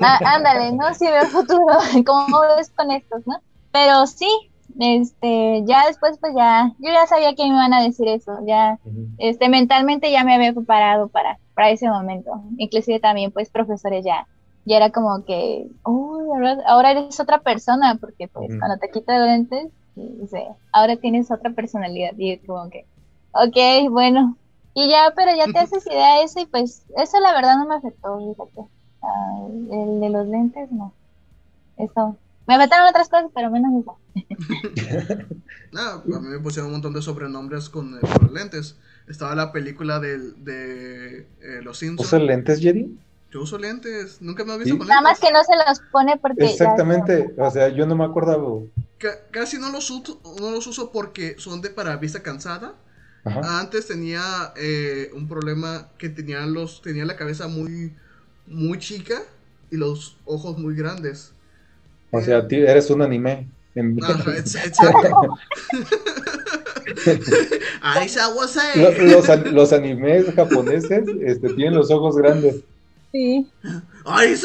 Ah, 0.00 0.18
ándale, 0.24 0.72
¿no? 0.72 0.92
Sí 0.94 1.06
veo 1.06 1.22
el 1.22 1.28
futuro. 1.28 1.66
¿Cómo 2.06 2.40
ves 2.56 2.70
con 2.70 2.90
estos, 2.90 3.26
no? 3.26 3.40
Pero 3.72 4.06
sí, 4.06 4.28
este, 4.78 5.62
ya 5.66 5.86
después 5.86 6.18
pues 6.20 6.34
ya, 6.36 6.72
yo 6.78 6.92
ya 6.92 7.06
sabía 7.06 7.34
que 7.34 7.42
me 7.44 7.50
iban 7.50 7.72
a 7.72 7.82
decir 7.82 8.08
eso, 8.08 8.32
ya, 8.46 8.78
este, 9.18 9.48
mentalmente 9.48 10.10
ya 10.10 10.24
me 10.24 10.34
había 10.34 10.52
preparado 10.52 11.08
para, 11.08 11.38
para 11.54 11.70
ese 11.70 11.88
momento. 11.88 12.42
Inclusive 12.58 13.00
también 13.00 13.30
pues 13.30 13.50
profesores 13.50 14.04
ya, 14.04 14.26
ya 14.64 14.76
era 14.76 14.90
como 14.90 15.24
que, 15.24 15.68
uy, 15.84 16.24
ahora 16.66 16.92
eres 16.92 17.20
otra 17.20 17.38
persona, 17.40 17.96
porque 18.00 18.28
pues 18.28 18.48
cuando 18.58 18.78
te 18.78 18.90
quitas 18.90 19.18
los 19.18 19.28
lentes, 19.28 19.68
ahora 20.72 20.96
tienes 20.96 21.30
otra 21.30 21.50
personalidad 21.50 22.12
y 22.16 22.38
como 22.38 22.68
que, 22.70 22.86
ok, 23.32 23.90
bueno, 23.90 24.36
y 24.74 24.88
ya, 24.88 25.12
pero 25.14 25.30
ya 25.36 25.46
te 25.46 25.58
haces 25.60 25.86
idea 25.86 26.18
de 26.18 26.24
eso 26.24 26.40
y 26.40 26.46
pues 26.46 26.84
eso 26.96 27.20
la 27.20 27.32
verdad 27.32 27.56
no 27.58 27.66
me 27.66 27.76
afectó, 27.76 28.18
fíjate. 28.18 28.68
el 29.70 30.00
de 30.00 30.10
los 30.10 30.26
lentes, 30.26 30.70
no. 30.72 30.92
Eso. 31.76 32.16
Me 32.46 32.54
afectaron 32.54 32.88
otras 32.88 33.08
cosas, 33.08 33.30
pero 33.34 33.50
menos 33.50 33.72
eso. 33.80 33.98
no, 35.72 35.80
a 35.80 36.20
mí 36.20 36.28
me 36.28 36.38
pusieron 36.40 36.66
un 36.66 36.72
montón 36.72 36.92
de 36.92 37.02
sobrenombres 37.02 37.68
con, 37.68 37.98
los 38.00 38.32
lentes. 38.32 38.76
Estaba 39.08 39.34
la 39.34 39.52
película 39.52 40.00
de, 40.00 40.18
de 40.18 41.26
eh, 41.40 41.60
Los 41.62 41.78
Simpsons. 41.78 42.08
¿Usas 42.08 42.22
lentes, 42.22 42.60
Jerry? 42.60 42.96
Yo 43.34 43.42
uso 43.42 43.58
lentes, 43.58 44.22
nunca 44.22 44.44
me 44.44 44.52
ha 44.52 44.56
visto 44.56 44.78
con 44.78 44.86
Nada 44.86 45.00
más 45.00 45.18
que 45.18 45.32
no 45.32 45.42
se 45.42 45.56
los 45.56 45.80
pone 45.90 46.16
porque... 46.18 46.44
Exactamente, 46.44 47.34
o 47.36 47.50
sea, 47.50 47.68
yo 47.68 47.84
no 47.84 47.96
me 47.96 48.04
acuerdo. 48.04 48.68
casi 49.32 49.58
no 49.58 49.70
los, 49.70 49.90
uso, 49.90 50.20
no 50.40 50.52
los 50.52 50.66
uso 50.68 50.92
porque 50.92 51.34
son 51.38 51.60
de 51.60 51.70
para 51.70 51.96
vista 51.96 52.22
cansada. 52.22 52.74
Antes 53.24 53.88
tenía 53.88 54.52
eh, 54.56 55.10
un 55.14 55.26
problema 55.26 55.88
que 55.98 56.10
tenía, 56.10 56.46
los, 56.46 56.80
tenía 56.82 57.04
la 57.06 57.16
cabeza 57.16 57.48
muy, 57.48 57.92
muy 58.46 58.78
chica 58.78 59.22
y 59.70 59.78
los 59.78 60.18
ojos 60.26 60.56
muy 60.58 60.76
grandes. 60.76 61.32
O 62.14 62.22
sea, 62.22 62.46
eres 62.48 62.90
un 62.90 63.02
anime. 63.02 63.48
Ajá, 64.02 64.36
exacto. 64.36 65.36
los, 68.76 69.52
los 69.52 69.72
animes 69.72 70.32
japoneses 70.34 71.04
este, 71.22 71.52
tienen 71.54 71.74
los 71.74 71.90
ojos 71.90 72.16
grandes. 72.16 72.60
Sí. 73.10 73.50
¡Ay, 74.04 74.36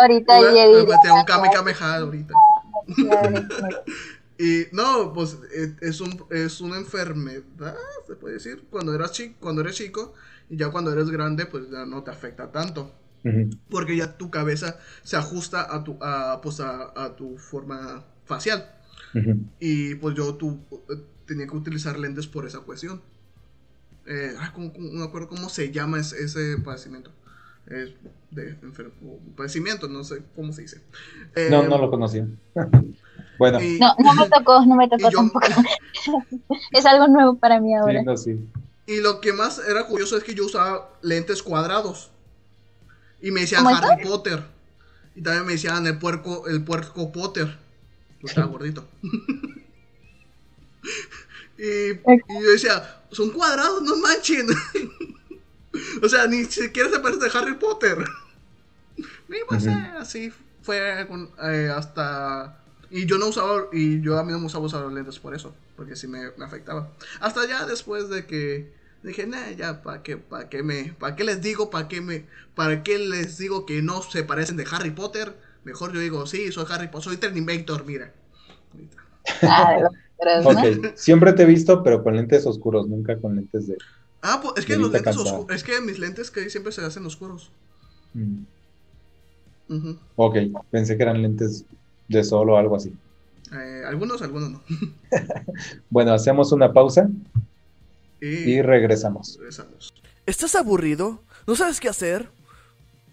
ahorita 0.00 0.40
ya 0.54 0.66
dije. 0.68 0.82
un 0.82 1.24
Kame 1.26 1.50
Kameha 1.50 1.96
ahorita. 1.96 2.34
y 4.38 4.66
no, 4.72 5.12
pues 5.12 5.38
e, 5.54 5.74
es, 5.80 6.00
un, 6.00 6.24
es 6.30 6.60
una 6.60 6.76
enfermedad, 6.76 7.76
se 8.06 8.16
puede 8.16 8.34
decir, 8.34 8.64
cuando 8.70 8.94
eras 8.94 9.12
chico, 9.12 9.36
cuando 9.40 9.62
eres 9.62 9.76
chico 9.76 10.14
y 10.48 10.56
ya 10.56 10.70
cuando 10.70 10.92
eres 10.92 11.10
grande, 11.10 11.46
pues 11.46 11.70
ya 11.70 11.86
no 11.86 12.02
te 12.02 12.10
afecta 12.10 12.50
tanto. 12.50 12.92
Porque 13.68 13.96
ya 13.96 14.16
tu 14.16 14.30
cabeza 14.30 14.78
se 15.02 15.16
ajusta 15.16 15.74
a 15.74 15.84
tu, 15.84 15.98
a, 16.00 16.40
pues 16.42 16.60
a, 16.60 17.14
tu 17.16 17.36
forma 17.36 18.04
facial. 18.24 18.70
Y 19.58 19.96
pues 19.96 20.14
yo 20.14 20.34
tu, 20.34 20.60
tenía 21.26 21.46
que 21.46 21.56
utilizar 21.56 21.98
lentes 21.98 22.26
por 22.26 22.46
esa 22.46 22.60
cuestión. 22.60 23.02
Eh, 24.06 24.32
no 24.78 25.04
acuerdo 25.04 25.28
cómo 25.28 25.48
se 25.48 25.70
llama 25.70 25.98
ese, 26.00 26.58
padecimiento. 26.58 27.12
de 27.66 28.56
padecimiento, 29.36 29.88
no 29.88 30.02
sé 30.02 30.22
cómo 30.34 30.52
se 30.52 30.62
dice. 30.62 30.82
no, 31.50 31.62
no 31.62 31.76
eh, 31.76 31.78
lo 31.78 31.90
conocía. 31.90 32.26
bueno. 33.38 33.58
no, 33.60 33.94
no 33.98 34.14
me 34.14 34.28
tocó, 34.28 34.64
no 34.66 34.76
me 34.76 34.88
tocó 34.88 35.10
tampoco. 35.14 35.46
es 36.72 36.86
algo 36.86 37.08
nuevo 37.08 37.36
para 37.36 37.60
mí 37.60 37.74
ahora. 37.74 38.02
Y 38.86 39.00
lo 39.00 39.20
que 39.20 39.32
más 39.32 39.60
era 39.68 39.86
curioso 39.86 40.16
es 40.16 40.24
que 40.24 40.34
yo 40.34 40.44
usaba 40.44 40.90
lentes 41.02 41.42
cuadrados. 41.42 42.10
Y 43.22 43.30
me 43.30 43.42
decían 43.42 43.66
Harry 43.66 44.04
Potter. 44.04 44.42
Y 45.14 45.22
también 45.22 45.46
me 45.46 45.52
decían 45.52 45.86
el 45.86 45.98
puerco, 45.98 46.46
el 46.48 46.62
puerco 46.64 47.12
Potter. 47.12 47.58
estaba 48.22 48.46
gordito. 48.46 48.88
y, 51.58 51.90
y 51.92 52.42
yo 52.42 52.50
decía, 52.50 53.02
son 53.10 53.30
cuadrados, 53.30 53.82
no 53.82 53.96
manchen. 53.96 54.46
o 56.02 56.08
sea, 56.08 56.26
ni 56.26 56.44
siquiera 56.44 56.90
se 56.90 57.00
parece 57.00 57.26
a 57.26 57.40
Harry 57.40 57.54
Potter. 57.54 57.98
no 59.28 59.36
pues 59.48 59.66
eh, 59.66 59.92
así 59.98 60.32
fue 60.62 61.06
eh, 61.42 61.72
hasta... 61.74 62.56
Y 62.92 63.06
yo 63.06 63.18
no 63.18 63.28
usaba, 63.28 63.68
y 63.72 64.00
yo 64.00 64.18
a 64.18 64.24
mí 64.24 64.32
no 64.32 64.40
me 64.40 64.46
usaba 64.46 64.64
usar 64.64 64.80
los 64.80 64.92
lentes 64.92 65.20
por 65.20 65.32
eso, 65.32 65.54
porque 65.76 65.94
sí 65.94 66.08
me, 66.08 66.32
me 66.36 66.44
afectaba. 66.44 66.90
Hasta 67.20 67.46
ya 67.46 67.64
después 67.64 68.08
de 68.08 68.26
que 68.26 68.72
dije, 69.02 69.26
nah, 69.26 69.50
ya, 69.50 69.82
¿para 69.82 70.02
qué, 70.02 70.16
para 70.16 70.48
qué 70.48 70.62
me, 70.62 70.94
para 70.98 71.16
qué 71.16 71.24
les 71.24 71.40
digo, 71.40 71.70
para 71.70 71.88
qué 71.88 72.00
me, 72.00 72.26
para 72.54 72.82
qué 72.82 72.98
les 72.98 73.38
digo 73.38 73.66
que 73.66 73.82
no 73.82 74.02
se 74.02 74.24
parecen 74.24 74.56
de 74.56 74.66
Harry 74.70 74.90
Potter? 74.90 75.36
Mejor 75.64 75.92
yo 75.92 76.00
digo, 76.00 76.26
sí, 76.26 76.52
soy 76.52 76.66
Harry 76.70 76.88
Potter, 76.88 77.04
soy 77.04 77.16
Terminator, 77.16 77.84
mira. 77.84 78.12
Ah, 79.42 79.88
siempre 80.94 81.32
te 81.32 81.42
he 81.42 81.46
visto, 81.46 81.82
pero 81.82 82.02
con 82.02 82.16
lentes 82.16 82.46
oscuros, 82.46 82.88
nunca 82.88 83.18
con 83.18 83.36
lentes 83.36 83.68
de... 83.68 83.76
Ah, 84.22 84.40
pues 84.42 84.54
es 84.58 84.66
que 84.66 84.76
los 84.76 84.92
lentes 84.92 85.16
oscuros, 85.16 85.56
es 85.56 85.64
que 85.64 85.80
mis 85.80 85.98
lentes 85.98 86.30
que 86.30 86.50
siempre 86.50 86.72
se 86.72 86.82
hacen 86.82 87.06
oscuros. 87.06 87.50
Mm. 88.12 88.42
Ok, 90.16 90.36
pensé 90.70 90.96
que 90.96 91.02
eran 91.02 91.22
lentes 91.22 91.64
de 92.08 92.24
sol 92.24 92.50
o 92.50 92.56
algo 92.56 92.76
así. 92.76 92.92
Eh, 93.52 93.82
algunos, 93.86 94.20
algunos 94.20 94.50
no. 94.50 94.62
Bueno, 95.90 96.12
hacemos 96.12 96.52
una 96.52 96.72
pausa 96.72 97.08
Y, 98.20 98.50
y 98.50 98.62
regresamos. 98.62 99.36
regresamos. 99.38 99.92
¿Estás 100.26 100.54
aburrido? 100.54 101.22
¿No 101.46 101.56
sabes 101.56 101.80
qué 101.80 101.88
hacer? 101.88 102.30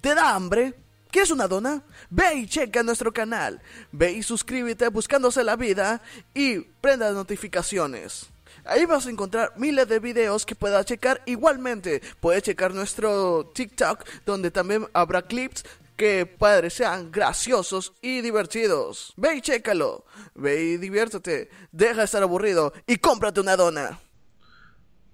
¿Te 0.01 0.14
da 0.14 0.36
hambre? 0.36 0.74
¿Quieres 1.10 1.32
una 1.32 1.47
dona? 1.47 1.84
Ve 2.10 2.36
y 2.36 2.47
checa 2.47 2.84
nuestro 2.84 3.14
canal. 3.14 3.62
Ve 3.91 4.12
y 4.12 4.24
suscríbete 4.24 4.88
buscándose 4.89 5.43
la 5.43 5.55
vida 5.55 6.01
y 6.34 6.60
prenda 6.60 7.08
las 7.08 7.16
notificaciones. 7.16 8.28
Ahí 8.66 8.86
vas 8.86 9.08
a 9.08 9.10
encontrar 9.10 9.53
miles 9.55 9.88
de 9.88 9.99
videos 9.99 10.45
que 10.45 10.55
puedas 10.55 10.86
checar 10.86 11.22
igualmente. 11.26 12.01
Puedes 12.20 12.43
checar 12.43 12.74
nuestro 12.74 13.49
TikTok 13.55 14.03
donde 14.26 14.51
también 14.51 14.86
habrá 14.93 15.22
clips 15.22 15.64
que 15.95 16.26
padres 16.26 16.74
sean 16.76 17.12
graciosos 17.12 17.93
y 18.01 18.22
divertidos. 18.22 19.14
Ve 19.16 19.38
y 19.38 19.41
chécalo. 19.41 20.05
Ve 20.36 20.62
y 20.62 20.78
diviértete. 20.78 21.49
Deja 21.72 21.99
de 21.99 22.03
estar 22.03 22.22
aburrido 22.22 22.74
y 22.86 22.97
cómprate 22.97 23.39
una 23.39 23.55
dona. 23.55 23.99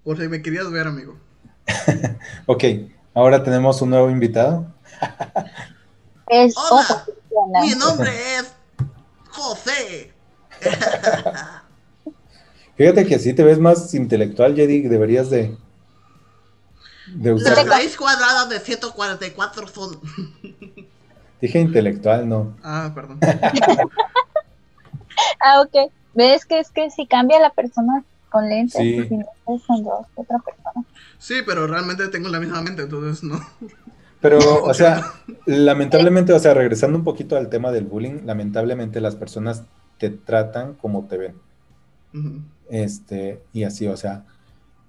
Por 0.04 0.18
si 0.18 0.28
me 0.28 0.42
querías 0.42 0.70
ver, 0.70 0.86
amigo. 0.86 1.16
Ok, 2.46 2.64
ahora 3.14 3.42
tenemos 3.42 3.80
un 3.80 3.90
nuevo 3.90 4.10
invitado. 4.10 4.66
Es 6.26 6.54
Hola, 6.56 7.06
mi 7.62 7.70
nombre 7.70 8.10
es 8.36 8.52
José. 9.30 10.12
Fíjate 12.76 13.06
que 13.06 13.18
si 13.18 13.32
te 13.32 13.42
ves 13.42 13.58
más 13.58 13.94
intelectual, 13.94 14.54
Jedi, 14.54 14.82
deberías 14.82 15.30
de, 15.30 15.56
de 17.06 17.30
La 17.30 17.34
usar... 17.34 17.66
raíz 17.66 17.96
cuadrada 17.96 18.46
de 18.46 18.60
144 18.60 19.68
son... 19.68 20.00
Dije 21.40 21.60
intelectual, 21.60 22.28
no. 22.28 22.56
Ah, 22.62 22.90
perdón. 22.94 23.20
Ah, 25.40 25.60
ok. 25.60 25.92
¿Ves 26.14 26.46
que 26.46 26.58
es 26.60 26.70
que 26.70 26.90
si 26.90 27.06
cambia 27.06 27.38
la 27.38 27.50
persona 27.50 28.04
con 28.34 28.48
lentes, 28.48 28.80
Sí. 28.80 28.96
y 28.96 29.08
sin 29.08 29.18
lentes 29.18 29.66
son 29.66 29.84
dos, 29.84 30.06
otra 30.16 30.38
persona? 30.40 30.84
Sí, 31.18 31.34
pero 31.46 31.68
realmente 31.68 32.08
tengo 32.08 32.28
la 32.28 32.40
misma 32.40 32.60
mente, 32.62 32.82
entonces 32.82 33.22
no. 33.22 33.38
Pero, 34.20 34.38
o 34.64 34.74
sea, 34.74 35.04
lamentablemente, 35.46 36.32
o 36.32 36.38
sea, 36.40 36.52
regresando 36.52 36.98
un 36.98 37.04
poquito 37.04 37.36
al 37.36 37.48
tema 37.48 37.70
del 37.70 37.84
bullying, 37.84 38.22
lamentablemente 38.24 39.00
las 39.00 39.14
personas 39.14 39.62
te 39.98 40.10
tratan 40.10 40.74
como 40.74 41.04
te 41.06 41.16
ven. 41.16 41.34
Este, 42.70 43.40
y 43.52 43.62
así, 43.62 43.86
o 43.86 43.96
sea, 43.96 44.24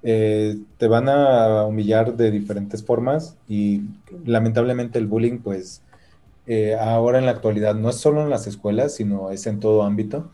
eh, 0.01 0.57
te 0.79 0.87
van 0.87 1.07
a 1.07 1.65
humillar 1.65 2.15
de 2.15 2.31
diferentes 2.31 2.83
formas 2.83 3.37
y 3.47 3.81
lamentablemente 4.25 4.97
el 4.97 5.05
bullying, 5.05 5.37
pues, 5.39 5.83
eh, 6.47 6.75
ahora 6.79 7.19
en 7.19 7.25
la 7.25 7.31
actualidad 7.31 7.75
no 7.75 7.89
es 7.89 7.97
solo 7.97 8.21
en 8.23 8.29
las 8.31 8.47
escuelas, 8.47 8.95
sino 8.95 9.29
es 9.29 9.45
en 9.45 9.59
todo 9.59 9.83
ámbito 9.83 10.31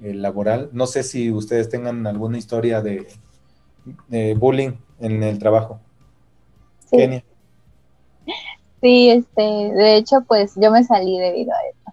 eh, 0.00 0.14
laboral. 0.14 0.70
No 0.72 0.86
sé 0.86 1.02
si 1.02 1.30
ustedes 1.30 1.68
tengan 1.68 2.06
alguna 2.06 2.38
historia 2.38 2.80
de, 2.80 3.06
de 4.08 4.34
bullying 4.34 4.72
en 5.00 5.22
el 5.22 5.38
trabajo. 5.38 5.80
Sí, 6.90 6.96
Kenia. 6.96 7.24
sí, 8.80 9.10
este, 9.10 9.42
de 9.42 9.96
hecho, 9.96 10.22
pues 10.26 10.52
yo 10.56 10.70
me 10.70 10.84
salí 10.84 11.18
debido 11.18 11.52
a 11.52 11.58
eso. 11.68 11.84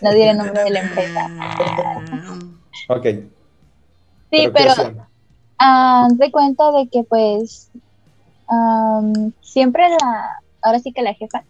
No 0.00 0.12
diré 0.12 0.30
el 0.30 0.38
nombre 0.38 0.64
de 0.64 0.70
la 0.70 0.80
empresa. 0.80 1.30
Ok. 2.88 3.04
Sí, 3.04 3.30
¿qué 4.30 4.50
pero 4.50 4.72
hacían? 4.72 5.06
ah, 5.58 6.08
de 6.12 6.30
cuenta 6.30 6.70
de 6.72 6.88
que 6.88 7.04
pues 7.04 7.70
am, 8.48 9.32
siempre 9.40 9.88
la, 9.88 10.40
ahora 10.62 10.78
sí 10.80 10.92
que 10.92 11.02
la 11.02 11.14
jefa 11.14 11.44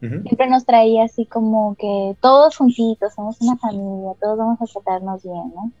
Siempre 0.00 0.48
nos 0.48 0.64
traía 0.64 1.04
así 1.04 1.26
como 1.26 1.74
que 1.74 2.16
todos 2.20 2.56
juntitos, 2.56 3.14
somos 3.14 3.40
una 3.40 3.56
familia, 3.56 4.12
todos 4.20 4.38
vamos 4.38 4.60
a 4.62 4.66
tratarnos 4.66 5.22
bien, 5.24 5.52
¿no? 5.54 5.72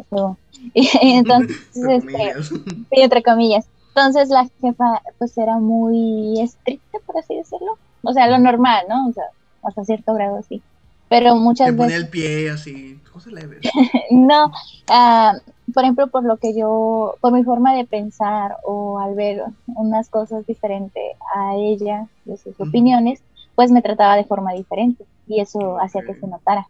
Eso. 0.00 0.36
Y 0.74 1.12
entonces, 1.12 1.56
Entre 1.76 2.30
este, 2.30 2.42
sí, 2.42 2.86
entre 2.90 3.22
comillas. 3.22 3.68
Entonces 3.88 4.28
la 4.28 4.48
jefa 4.60 5.00
pues 5.18 5.38
era 5.38 5.58
muy 5.58 6.40
estricta, 6.40 6.98
por 7.06 7.18
así 7.18 7.36
decirlo. 7.36 7.78
O 8.02 8.12
sea, 8.12 8.26
lo 8.26 8.38
normal, 8.38 8.84
¿no? 8.88 9.08
O 9.08 9.12
sea, 9.12 9.24
hasta 9.62 9.84
cierto 9.84 10.14
grado 10.14 10.42
sí. 10.42 10.62
Pero 11.08 11.36
muchas 11.36 11.68
Te 11.68 11.72
ponía 11.74 11.96
veces 11.96 12.04
el 12.04 12.10
pie 12.10 12.50
así, 12.50 13.00
cosas 13.12 13.32
leves. 13.32 13.60
no, 14.10 14.50
ah, 14.88 15.34
por 15.72 15.82
ejemplo, 15.82 16.08
por 16.08 16.24
lo 16.24 16.36
que 16.38 16.56
yo, 16.56 17.14
por 17.20 17.32
mi 17.32 17.44
forma 17.44 17.74
de 17.74 17.84
pensar 17.84 18.56
o 18.64 18.98
al 18.98 19.14
ver 19.14 19.42
unas 19.66 20.08
cosas 20.08 20.46
diferentes 20.46 21.16
a 21.34 21.54
ella, 21.56 22.08
de 22.24 22.36
sus 22.36 22.58
opiniones, 22.60 23.22
pues 23.54 23.70
me 23.70 23.82
trataba 23.82 24.16
de 24.16 24.24
forma 24.24 24.52
diferente 24.52 25.04
y 25.26 25.40
eso 25.40 25.78
hacía 25.78 26.02
que 26.02 26.14
se 26.14 26.26
notara. 26.26 26.66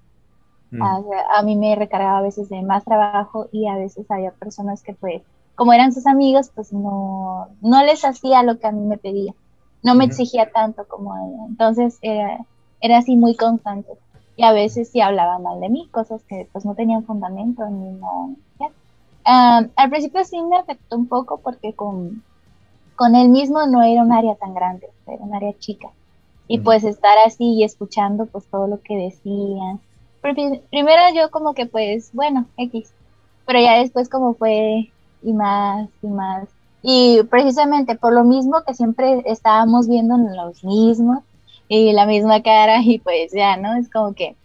Mm. 0.70 0.82
A, 0.82 1.03
a 1.37 1.43
mí 1.43 1.57
me 1.57 1.76
recargaba 1.76 2.18
a 2.18 2.22
veces 2.22 2.49
de 2.49 2.62
más 2.62 2.85
trabajo 2.85 3.49
y 3.53 3.68
a 3.68 3.76
veces 3.76 4.11
había 4.11 4.32
personas 4.32 4.82
que 4.82 4.95
pues, 4.95 5.22
como 5.55 5.72
eran 5.72 5.93
sus 5.93 6.07
amigos, 6.07 6.51
pues 6.55 6.72
no, 6.72 7.49
no 7.61 7.85
les 7.85 8.05
hacía 8.05 8.43
lo 8.43 8.59
que 8.59 8.66
a 8.66 8.72
mí 8.72 8.85
me 8.87 8.99
pedía. 8.99 9.32
No 9.82 9.95
me 9.95 10.07
exigía 10.07 10.51
tanto 10.51 10.87
como 10.89 11.12
a 11.12 11.18
ella. 11.26 11.45
Entonces 11.47 11.99
era, 12.01 12.39
era 12.80 12.99
así 12.99 13.16
muy 13.16 13.37
constante. 13.37 13.91
Y 14.37 14.45
a 14.45 14.53
veces 14.53 14.91
sí 14.91 15.01
hablaba 15.01 15.39
mal 15.39 15.61
de 15.61 15.68
mí, 15.70 15.89
cosas 15.91 16.24
que 16.24 16.49
pues 16.53 16.64
no 16.64 16.74
tenían 16.74 17.05
fundamento 17.05 17.68
ni 17.70 17.93
no. 17.93 18.37
Ah, 19.24 19.62
al 19.76 19.91
principio 19.91 20.24
sí 20.24 20.41
me 20.43 20.57
afectó 20.59 20.97
un 20.97 21.09
poco 21.09 21.41
porque 21.43 21.74
con, 21.74 22.24
con 22.97 23.14
él 23.16 23.30
mismo 23.30 23.66
no 23.66 23.82
era 23.82 24.03
un 24.03 24.12
área 24.12 24.37
tan 24.37 24.55
grande, 24.55 24.89
era 25.07 25.22
un 25.24 25.35
área 25.35 25.57
chica. 25.59 25.89
Y 26.49 26.61
pues 26.61 26.85
estar 26.85 27.16
así 27.26 27.45
y 27.55 27.64
escuchando 27.64 28.26
pues 28.26 28.49
todo 28.51 28.66
lo 28.68 28.82
que 28.82 28.97
decían. 28.97 29.82
Pri- 30.20 30.62
Primero 30.70 31.03
yo 31.14 31.30
como 31.30 31.55
que 31.55 31.66
pues, 31.66 32.11
bueno, 32.12 32.51
X. 32.57 32.95
Pero 33.47 33.61
ya 33.61 33.78
después 33.80 34.09
como 34.09 34.35
fue 34.35 34.95
y 35.22 35.32
más 35.35 35.91
y 36.03 36.09
más. 36.09 36.49
Y 36.82 37.22
precisamente 37.24 37.97
por 37.97 38.12
lo 38.14 38.24
mismo 38.24 38.62
que 38.66 38.74
siempre 38.74 39.22
estábamos 39.26 39.89
viendo 39.89 40.16
los 40.18 40.62
mismos 40.64 41.24
y 41.68 41.92
la 41.92 42.06
misma 42.06 42.42
cara 42.42 42.80
y 42.82 42.98
pues 42.98 43.32
ya, 43.32 43.56
¿no? 43.56 43.74
Es 43.76 43.90
como 43.90 44.14
que, 44.14 44.36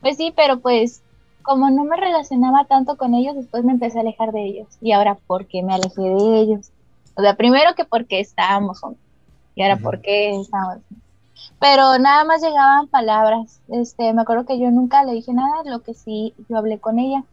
pues 0.00 0.16
sí, 0.16 0.32
pero 0.36 0.60
pues 0.60 1.02
como 1.42 1.70
no 1.70 1.84
me 1.84 1.96
relacionaba 1.96 2.66
tanto 2.66 2.96
con 2.96 3.14
ellos, 3.14 3.34
después 3.34 3.64
me 3.64 3.72
empecé 3.72 3.98
a 3.98 4.02
alejar 4.02 4.32
de 4.32 4.44
ellos. 4.44 4.68
Y 4.82 4.92
ahora, 4.92 5.16
¿por 5.26 5.46
qué 5.46 5.62
me 5.62 5.74
alejé 5.74 6.02
de 6.02 6.40
ellos? 6.40 6.70
O 7.16 7.22
sea, 7.22 7.36
primero 7.36 7.74
que 7.74 7.86
porque 7.86 8.20
estábamos 8.20 8.80
juntos. 8.80 9.02
Y 9.54 9.62
ahora. 9.62 9.78
¿por 9.78 10.02
qué 10.02 10.38
estábamos? 10.38 10.82
Pero 11.58 11.98
nada 11.98 12.24
más 12.24 12.42
llegaban 12.42 12.88
palabras. 12.88 13.60
Este, 13.68 14.12
me 14.12 14.22
acuerdo 14.22 14.44
que 14.44 14.58
yo 14.58 14.70
nunca 14.70 15.04
le 15.04 15.12
dije 15.12 15.32
nada, 15.32 15.62
lo 15.64 15.80
que 15.80 15.94
sí 15.94 16.34
yo 16.50 16.58
hablé 16.58 16.78
con 16.78 16.98
ella. 16.98 17.24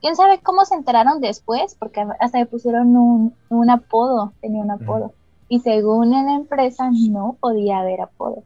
Quién 0.00 0.14
sabe 0.14 0.38
cómo 0.38 0.64
se 0.64 0.76
enteraron 0.76 1.20
después, 1.20 1.74
porque 1.76 2.06
hasta 2.20 2.38
me 2.38 2.46
pusieron 2.46 2.96
un, 2.96 3.34
un 3.48 3.70
apodo, 3.70 4.32
tenía 4.40 4.62
un 4.62 4.70
apodo. 4.70 5.12
Y 5.48 5.60
según 5.60 6.14
en 6.14 6.26
la 6.26 6.34
empresa 6.34 6.90
no 6.92 7.36
podía 7.40 7.80
haber 7.80 8.02
apodo. 8.02 8.44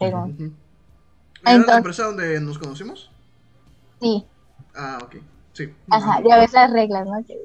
Ujú. 0.00 0.08
¿Era 0.38 0.52
la 1.42 1.52
Entonces- 1.52 1.76
empresa 1.76 2.02
donde 2.04 2.40
nos 2.40 2.58
conocimos? 2.58 3.10
Sí, 4.00 4.24
Ah, 4.74 4.98
ok. 5.02 5.16
Sí. 5.52 5.72
ajá, 5.90 6.20
ya 6.28 6.36
ves 6.38 6.52
las 6.52 6.70
reglas, 6.70 7.06
¿no? 7.06 7.24
Que. 7.26 7.38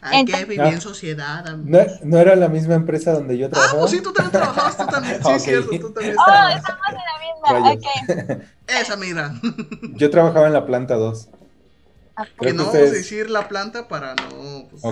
Hay 0.00 0.24
que 0.24 0.44
vivir 0.44 0.60
en 0.60 0.80
sociedad, 0.80 1.46
amigo. 1.48 1.78
¿No, 1.78 1.94
no 2.04 2.18
era 2.18 2.36
la 2.36 2.48
misma 2.48 2.74
empresa 2.74 3.12
donde 3.12 3.36
yo 3.38 3.46
Ah, 3.46 3.50
trabajaba? 3.50 3.78
pues 3.80 3.90
sí, 3.92 4.00
tú 4.00 4.12
también 4.12 4.32
trabajabas, 4.32 4.76
tú 4.76 4.86
también. 4.86 5.16
Sí, 5.22 5.28
Ok. 5.32 5.38
cierto, 5.38 5.70
tú 5.80 5.92
también 5.92 6.16
Oh, 6.18 6.48
estamos 6.56 6.82
en 6.88 6.94
la 6.94 7.58
misma. 7.58 7.68
Rayos. 7.68 8.36
Ok. 8.36 8.42
Esa, 8.80 8.96
mira. 8.96 9.34
Yo 9.96 10.10
trabajaba 10.10 10.46
en 10.46 10.52
la 10.52 10.66
planta 10.66 10.94
2, 10.94 11.28
Ah, 12.14 12.26
Que 12.26 12.30
no 12.30 12.36
que 12.38 12.46
vamos 12.52 12.60
a 12.66 12.66
ustedes- 12.68 12.92
decir 12.92 13.30
la 13.30 13.48
planta 13.48 13.88
para 13.88 14.14
no 14.14 14.68
pues, 14.70 14.82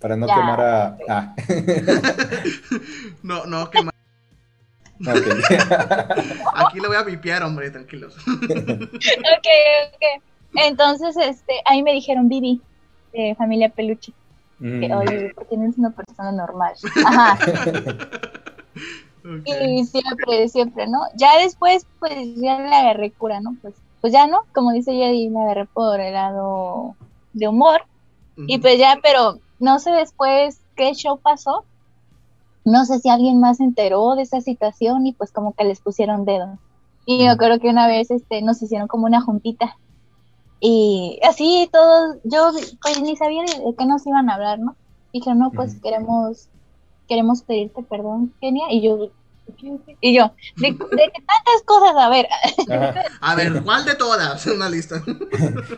para 0.00 0.16
no 0.16 0.26
Ya. 0.28 0.34
quemar 0.34 0.60
a... 0.60 0.96
Ah, 1.08 1.34
No, 3.22 3.46
no, 3.46 3.70
que 3.70 3.78
Aquí 6.54 6.80
lo 6.80 6.88
voy 6.88 6.96
a 6.96 7.02
vipiar, 7.02 7.42
hombre, 7.42 7.70
tranquilos. 7.70 8.16
Ok, 8.26 9.48
ok. 9.94 10.22
Entonces, 10.54 11.16
este, 11.16 11.54
ahí 11.66 11.82
me 11.82 11.92
dijeron 11.92 12.28
Vivi, 12.28 12.62
de 13.12 13.34
familia 13.36 13.68
Peluche, 13.68 14.12
que 14.60 14.88
Mm, 14.88 14.92
oye, 14.92 15.32
¿por 15.34 15.48
qué 15.48 15.56
no 15.56 15.64
eres 15.64 15.78
una 15.78 15.90
persona 15.90 16.32
normal? 16.32 16.74
Ajá. 17.06 17.38
Y 19.44 19.84
siempre, 19.84 20.48
siempre, 20.48 20.86
¿no? 20.86 21.00
Ya 21.16 21.38
después, 21.38 21.86
pues 21.98 22.14
ya 22.36 22.60
le 22.60 22.74
agarré 22.74 23.12
cura, 23.12 23.40
¿no? 23.40 23.56
Pues, 23.60 23.74
pues 24.00 24.12
ya 24.12 24.26
no, 24.26 24.44
como 24.54 24.72
dice 24.72 24.94
Yedi, 24.94 25.28
me 25.30 25.42
agarré 25.42 25.66
por 25.66 26.00
el 26.00 26.12
lado 26.12 26.96
de 27.32 27.48
humor. 27.48 27.82
Y 28.36 28.58
pues 28.58 28.78
ya, 28.78 28.98
pero 29.02 29.38
no 29.60 29.78
sé 29.78 29.92
después 29.92 30.60
qué 30.76 30.92
show 30.94 31.20
pasó. 31.20 31.64
No 32.64 32.84
sé 32.84 32.98
si 32.98 33.08
alguien 33.08 33.40
más 33.40 33.58
se 33.58 33.64
enteró 33.64 34.14
de 34.14 34.22
esa 34.22 34.40
situación 34.40 35.06
y 35.06 35.12
pues 35.12 35.32
como 35.32 35.54
que 35.54 35.64
les 35.64 35.80
pusieron 35.80 36.24
dedo. 36.24 36.58
Y 37.06 37.24
Ujú. 37.24 37.32
acuerdo 37.32 37.60
que 37.60 37.68
una 37.68 37.86
vez 37.86 38.10
este, 38.10 38.42
nos 38.42 38.62
hicieron 38.62 38.88
como 38.88 39.06
una 39.06 39.20
juntita. 39.20 39.76
Y 40.60 41.20
así 41.22 41.68
todos, 41.72 42.16
yo 42.24 42.50
pues 42.82 43.02
ni 43.02 43.16
sabía 43.16 43.42
de, 43.42 43.64
de 43.64 43.74
qué 43.76 43.84
nos 43.84 44.06
iban 44.06 44.30
a 44.30 44.34
hablar, 44.34 44.58
¿no? 44.58 44.76
Dijeron, 45.12 45.38
no, 45.38 45.50
pues 45.50 45.78
queremos, 45.82 46.48
queremos 47.06 47.42
pedirte 47.42 47.82
perdón, 47.82 48.34
Kenia. 48.40 48.64
Y 48.70 48.80
yo, 48.80 49.10
y 50.00 50.16
yo, 50.16 50.32
de, 50.56 50.68
de 50.68 50.72
que 50.72 51.22
tantas 51.22 51.62
cosas, 51.66 51.94
a 51.96 52.08
ver, 52.08 52.26
Ajá. 52.70 52.94
A 53.20 53.34
ver, 53.34 53.62
¿cuál 53.62 53.84
de 53.84 53.94
todas? 53.94 54.46
Una 54.46 54.70
lista. 54.70 55.02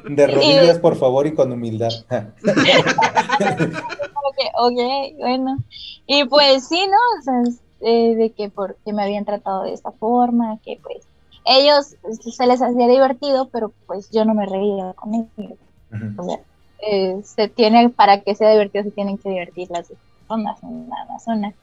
De 0.08 0.26
rodillas, 0.26 0.78
por 0.78 0.96
favor, 0.96 1.26
y 1.26 1.34
con 1.34 1.50
humildad. 1.50 1.90
que, 4.36 4.48
ok, 4.54 5.18
bueno. 5.18 5.58
Y 6.06 6.24
pues 6.24 6.68
sí, 6.68 6.86
¿no? 6.86 6.96
O 7.18 7.22
sea, 7.22 7.42
eh, 7.80 8.14
de 8.14 8.32
que 8.32 8.50
porque 8.50 8.92
me 8.92 9.02
habían 9.02 9.24
tratado 9.24 9.64
de 9.64 9.72
esta 9.72 9.92
forma, 9.92 10.58
que 10.64 10.78
pues 10.82 11.06
ellos 11.44 11.96
se 12.20 12.46
les 12.46 12.60
hacía 12.60 12.88
divertido, 12.88 13.48
pero 13.50 13.72
pues 13.86 14.10
yo 14.10 14.24
no 14.24 14.34
me 14.34 14.46
reía 14.46 14.92
con 14.94 15.14
ellos. 15.14 15.58
Ujú. 15.92 16.22
O 16.22 16.24
sea, 16.24 16.40
eh, 16.80 17.20
se 17.22 17.48
tiene, 17.48 17.88
para 17.90 18.20
que 18.20 18.34
sea 18.34 18.50
divertido, 18.50 18.84
se 18.84 18.90
tienen 18.90 19.18
que 19.18 19.30
divertir 19.30 19.68
las 19.70 19.88
personas 19.88 20.62
en 20.62 20.88
la 20.88 21.02
Amazonas. 21.02 21.54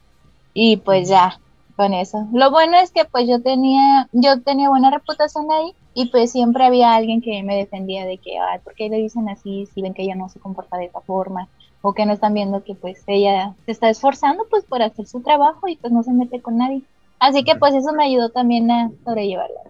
Y 0.54 0.76
pues 0.78 1.08
ya, 1.08 1.38
con 1.76 1.92
eso. 1.94 2.26
Lo 2.32 2.50
bueno 2.50 2.78
es 2.78 2.90
que 2.90 3.04
pues 3.04 3.26
yo 3.28 3.42
tenía, 3.42 4.08
yo 4.12 4.40
tenía 4.42 4.68
buena 4.68 4.90
reputación 4.90 5.50
ahí 5.50 5.72
y 5.94 6.06
pues 6.06 6.32
siempre 6.32 6.64
había 6.64 6.94
alguien 6.94 7.20
que 7.20 7.42
me 7.42 7.56
defendía 7.56 8.06
de 8.06 8.18
que, 8.18 8.38
ay, 8.38 8.60
¿por 8.60 8.74
qué 8.74 8.88
le 8.88 8.98
dicen 8.98 9.28
así 9.28 9.66
si 9.66 9.82
ven 9.82 9.94
que 9.94 10.02
ella 10.02 10.14
no 10.14 10.28
se 10.28 10.40
comporta 10.40 10.76
de 10.76 10.86
esa 10.86 11.00
forma? 11.00 11.48
O 11.86 11.92
que 11.92 12.06
no 12.06 12.14
están 12.14 12.32
viendo 12.32 12.64
que 12.64 12.74
pues 12.74 13.02
ella 13.06 13.54
se 13.66 13.72
está 13.72 13.90
esforzando 13.90 14.46
pues 14.48 14.64
por 14.64 14.80
hacer 14.80 15.06
su 15.06 15.20
trabajo 15.20 15.68
y 15.68 15.76
pues 15.76 15.92
no 15.92 16.02
se 16.02 16.12
mete 16.12 16.40
con 16.40 16.56
nadie. 16.56 16.82
Así 17.18 17.44
que 17.44 17.56
pues 17.56 17.74
eso 17.74 17.92
me 17.92 18.06
ayudó 18.06 18.30
también 18.30 18.70
a 18.70 18.90
sobrellevarlo. 19.04 19.60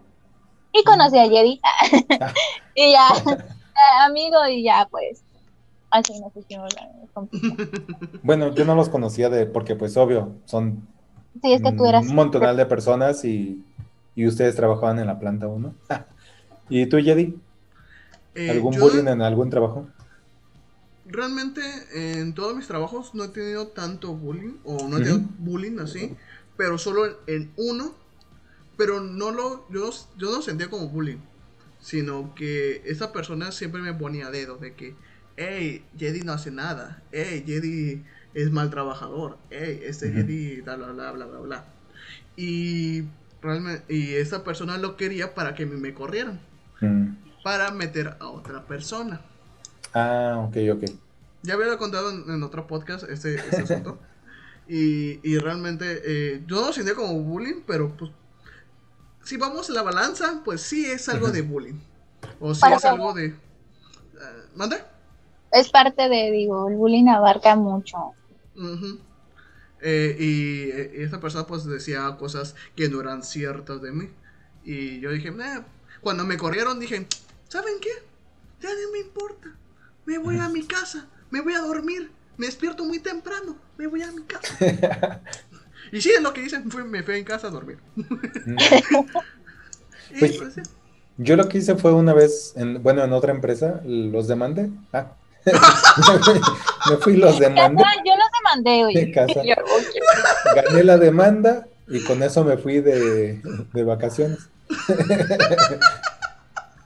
Y 0.72 0.84
conocí 0.84 1.18
a 1.18 1.28
Jedi. 1.28 1.60
y 2.76 2.92
ya, 2.92 3.08
amigo, 4.06 4.46
y 4.48 4.62
ya 4.62 4.86
pues 4.88 5.24
así 5.90 6.20
nos 6.20 6.36
hicimos. 6.36 6.72
Bueno, 8.22 8.54
yo 8.54 8.64
no 8.64 8.76
los 8.76 8.88
conocía 8.88 9.28
de, 9.28 9.46
porque 9.46 9.74
pues 9.74 9.96
obvio, 9.96 10.36
son 10.44 10.86
Sí, 11.42 11.52
es 11.52 11.62
que 11.62 11.72
tú 11.72 11.84
eras... 11.84 12.06
un 12.06 12.14
montonal 12.14 12.56
de 12.56 12.66
personas 12.66 13.24
y, 13.24 13.64
y 14.14 14.26
ustedes 14.26 14.54
trabajaban 14.54 14.98
en 15.00 15.08
la 15.08 15.18
planta 15.18 15.48
1. 15.48 15.74
¿Y 16.68 16.86
tú, 16.86 16.98
Yedi? 16.98 17.36
Eh, 18.34 18.50
¿Algún 18.50 18.74
yo 18.74 18.80
bullying 18.80 19.08
en 19.08 19.22
algún 19.22 19.50
trabajo? 19.50 19.86
Realmente 21.06 21.60
en 22.20 22.34
todos 22.34 22.56
mis 22.56 22.66
trabajos 22.66 23.14
no 23.14 23.24
he 23.24 23.28
tenido 23.28 23.68
tanto 23.68 24.14
bullying, 24.14 24.54
o 24.64 24.88
no 24.88 24.96
he 24.96 25.00
tenido 25.00 25.20
bullying 25.38 25.78
así, 25.78 26.16
pero 26.56 26.78
solo 26.78 27.04
en, 27.06 27.12
en 27.26 27.52
uno, 27.56 27.94
pero 28.76 29.00
no 29.00 29.30
lo, 29.30 29.68
yo, 29.70 29.80
no- 29.86 29.92
yo 30.18 30.30
no 30.32 30.40
sentía 30.42 30.70
como 30.70 30.88
bullying, 30.88 31.18
sino 31.80 32.34
que 32.34 32.82
esa 32.86 33.12
persona 33.12 33.52
siempre 33.52 33.82
me 33.82 33.92
ponía 33.92 34.30
dedos 34.30 34.60
de 34.60 34.74
que, 34.74 34.94
hey, 35.36 35.84
Jedi 35.98 36.22
no 36.22 36.32
hace 36.32 36.50
nada, 36.50 37.02
hey, 37.12 37.44
Jedi 37.46 38.04
es 38.32 38.50
mal 38.50 38.70
trabajador, 38.70 39.38
hey, 39.50 39.80
este. 39.84 40.10
Jedi, 40.10 40.60
bla, 40.62 40.76
bla, 40.76 40.92
bla, 40.92 41.12
bla, 41.12 41.26
bla, 41.26 41.38
bla. 41.40 41.64
Y 42.36 43.02
realmente, 43.42 43.84
y 43.94 44.14
esa 44.14 44.42
persona 44.42 44.78
lo 44.78 44.96
quería 44.96 45.34
para 45.34 45.54
que 45.54 45.66
me, 45.66 45.92
corrieran, 45.92 46.40
para 47.42 47.70
meter 47.72 48.16
a 48.20 48.28
otra 48.28 48.66
persona. 48.66 49.20
Ah, 49.94 50.44
ok, 50.48 50.56
ok. 50.74 50.84
Ya 51.42 51.54
había 51.54 51.76
contado 51.78 52.10
en, 52.10 52.28
en 52.30 52.42
otro 52.42 52.66
podcast 52.66 53.08
este, 53.08 53.34
este 53.36 53.62
asunto. 53.62 53.98
Y, 54.66 55.20
y 55.22 55.36
realmente 55.36 56.00
eh, 56.06 56.42
yo 56.46 56.56
no 56.62 56.68
lo 56.68 56.72
sentía 56.72 56.94
como 56.94 57.18
bullying, 57.20 57.60
pero 57.66 57.94
pues 57.94 58.10
si 59.22 59.36
vamos 59.36 59.68
a 59.68 59.74
la 59.74 59.82
balanza, 59.82 60.40
pues 60.42 60.62
sí 60.62 60.86
es 60.86 61.06
algo 61.10 61.30
de 61.30 61.42
bullying. 61.42 61.78
O 62.40 62.54
sí 62.54 62.62
Para 62.62 62.76
es 62.76 62.84
algo 62.86 63.12
de... 63.12 63.26
eh, 63.26 63.34
¿Manda? 64.54 64.90
Es 65.52 65.68
parte 65.68 66.08
de, 66.08 66.30
digo, 66.30 66.68
el 66.70 66.76
bullying 66.76 67.08
abarca 67.08 67.54
mucho. 67.56 68.14
Eh, 69.82 70.16
y, 70.18 70.70
eh, 70.70 70.92
y 70.98 71.02
esta 71.02 71.20
persona 71.20 71.46
pues 71.46 71.66
decía 71.66 72.16
cosas 72.18 72.54
que 72.74 72.88
no 72.88 73.02
eran 73.02 73.22
ciertas 73.22 73.82
de 73.82 73.92
mí. 73.92 74.08
Y 74.64 75.00
yo 75.00 75.10
dije, 75.10 75.30
"Nah". 75.30 75.60
cuando 76.00 76.24
me 76.24 76.38
corrieron 76.38 76.80
dije, 76.80 77.06
¿saben 77.48 77.74
qué? 77.82 77.90
Ya 78.60 78.70
no 78.70 78.92
me 78.92 79.00
importa. 79.00 79.54
Me 80.06 80.18
voy 80.18 80.38
a 80.38 80.48
mi 80.48 80.66
casa, 80.66 81.06
me 81.30 81.40
voy 81.40 81.54
a 81.54 81.60
dormir. 81.60 82.10
Me 82.36 82.46
despierto 82.46 82.84
muy 82.84 82.98
temprano, 82.98 83.56
me 83.78 83.86
voy 83.86 84.02
a 84.02 84.10
mi 84.10 84.22
casa. 84.22 84.56
y 85.92 86.00
sí, 86.00 86.10
es 86.10 86.20
lo 86.20 86.32
que 86.32 86.48
fue- 86.68 86.84
me 86.84 87.02
fui 87.02 87.16
en 87.16 87.24
casa 87.24 87.46
a 87.48 87.50
dormir. 87.50 87.78
Y, 90.10 90.18
Pues- 90.20 90.36
pues, 90.36 90.54
sí. 90.54 90.60
Yo 91.16 91.36
lo 91.36 91.48
que 91.48 91.58
hice 91.58 91.76
fue 91.76 91.92
una 91.92 92.12
vez, 92.12 92.52
en, 92.56 92.82
bueno, 92.82 93.02
en 93.04 93.12
otra 93.12 93.32
empresa, 93.32 93.80
los 93.84 94.26
demandé. 94.26 94.70
Ah. 94.92 95.12
Me 96.90 96.96
fui 96.96 97.14
y 97.14 97.16
los 97.18 97.38
demandé. 97.38 97.82
Yo 98.04 98.12
los 98.16 98.28
demandé, 98.42 98.84
oye. 98.84 99.06
De 99.06 99.12
casa. 99.12 99.40
Gané 100.56 100.82
la 100.84 100.98
demanda 100.98 101.66
y 101.86 102.02
con 102.02 102.22
eso 102.22 102.44
me 102.44 102.56
fui 102.56 102.80
de, 102.80 103.40
de 103.72 103.84
vacaciones. 103.84 104.48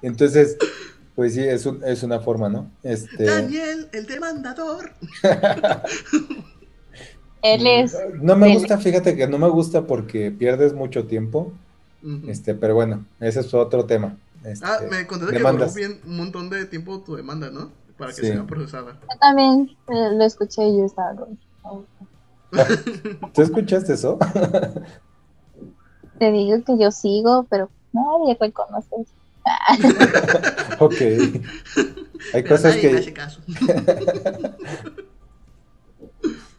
Entonces, 0.03 0.57
pues 1.19 1.35
sí, 1.35 1.43
es, 1.43 1.67
un- 1.67 1.83
es 1.83 2.05
una 2.05 2.21
forma, 2.21 2.49
¿no? 2.49 2.71
Este, 2.85 3.25
Daniel, 3.25 3.89
el 3.93 4.07
demandador. 4.07 4.93
Él 7.43 7.67
es... 7.67 7.97
no 8.23 8.37
me 8.37 8.47
del- 8.47 8.59
gusta, 8.59 8.79
fíjate 8.79 9.17
que 9.17 9.27
no 9.27 9.37
me 9.37 9.49
gusta 9.49 9.85
porque 9.85 10.31
pierdes 10.31 10.75
mucho 10.75 11.09
tiempo, 11.09 11.51
este, 12.29 12.55
pero 12.55 12.77
bueno, 12.77 13.05
ese 13.19 13.41
es 13.41 13.53
otro 13.53 13.85
tema. 13.85 14.17
Este, 14.45 14.65
ah, 14.65 14.79
me 14.89 15.09
contaste 15.09 15.35
que 15.35 15.43
duró 15.43 15.73
bien 15.75 16.01
un 16.07 16.19
montón 16.19 16.51
de 16.51 16.67
tiempo 16.67 17.01
tu 17.01 17.17
demanda, 17.17 17.51
¿no? 17.51 17.73
Para 17.97 18.13
que 18.13 18.21
Sí. 18.21 18.29
sea 18.29 18.47
procesada. 18.47 18.93
Yo 19.01 19.19
también 19.19 19.69
eh, 19.89 20.11
lo 20.17 20.25
escuché 20.25 20.69
y 20.69 20.79
yo 20.79 20.85
estaba 20.85 21.17
"Oh". 21.65 21.83
¿Tú 23.35 23.43
escuchaste 23.43 23.95
eso? 23.95 24.19
Te 26.21 26.31
digo 26.31 26.63
que 26.65 26.79
yo 26.79 26.93
sigo, 26.93 27.45
pero 27.51 27.71
nadie 27.93 28.37
reconoce. 28.41 28.95
ok. 30.79 31.01
Hay 32.35 32.43
Pero 32.43 32.49
cosas 32.49 32.77
nadie 32.77 32.83
me 32.83 32.91
que, 32.91 32.99
hace 32.99 33.13
caso. 33.13 33.41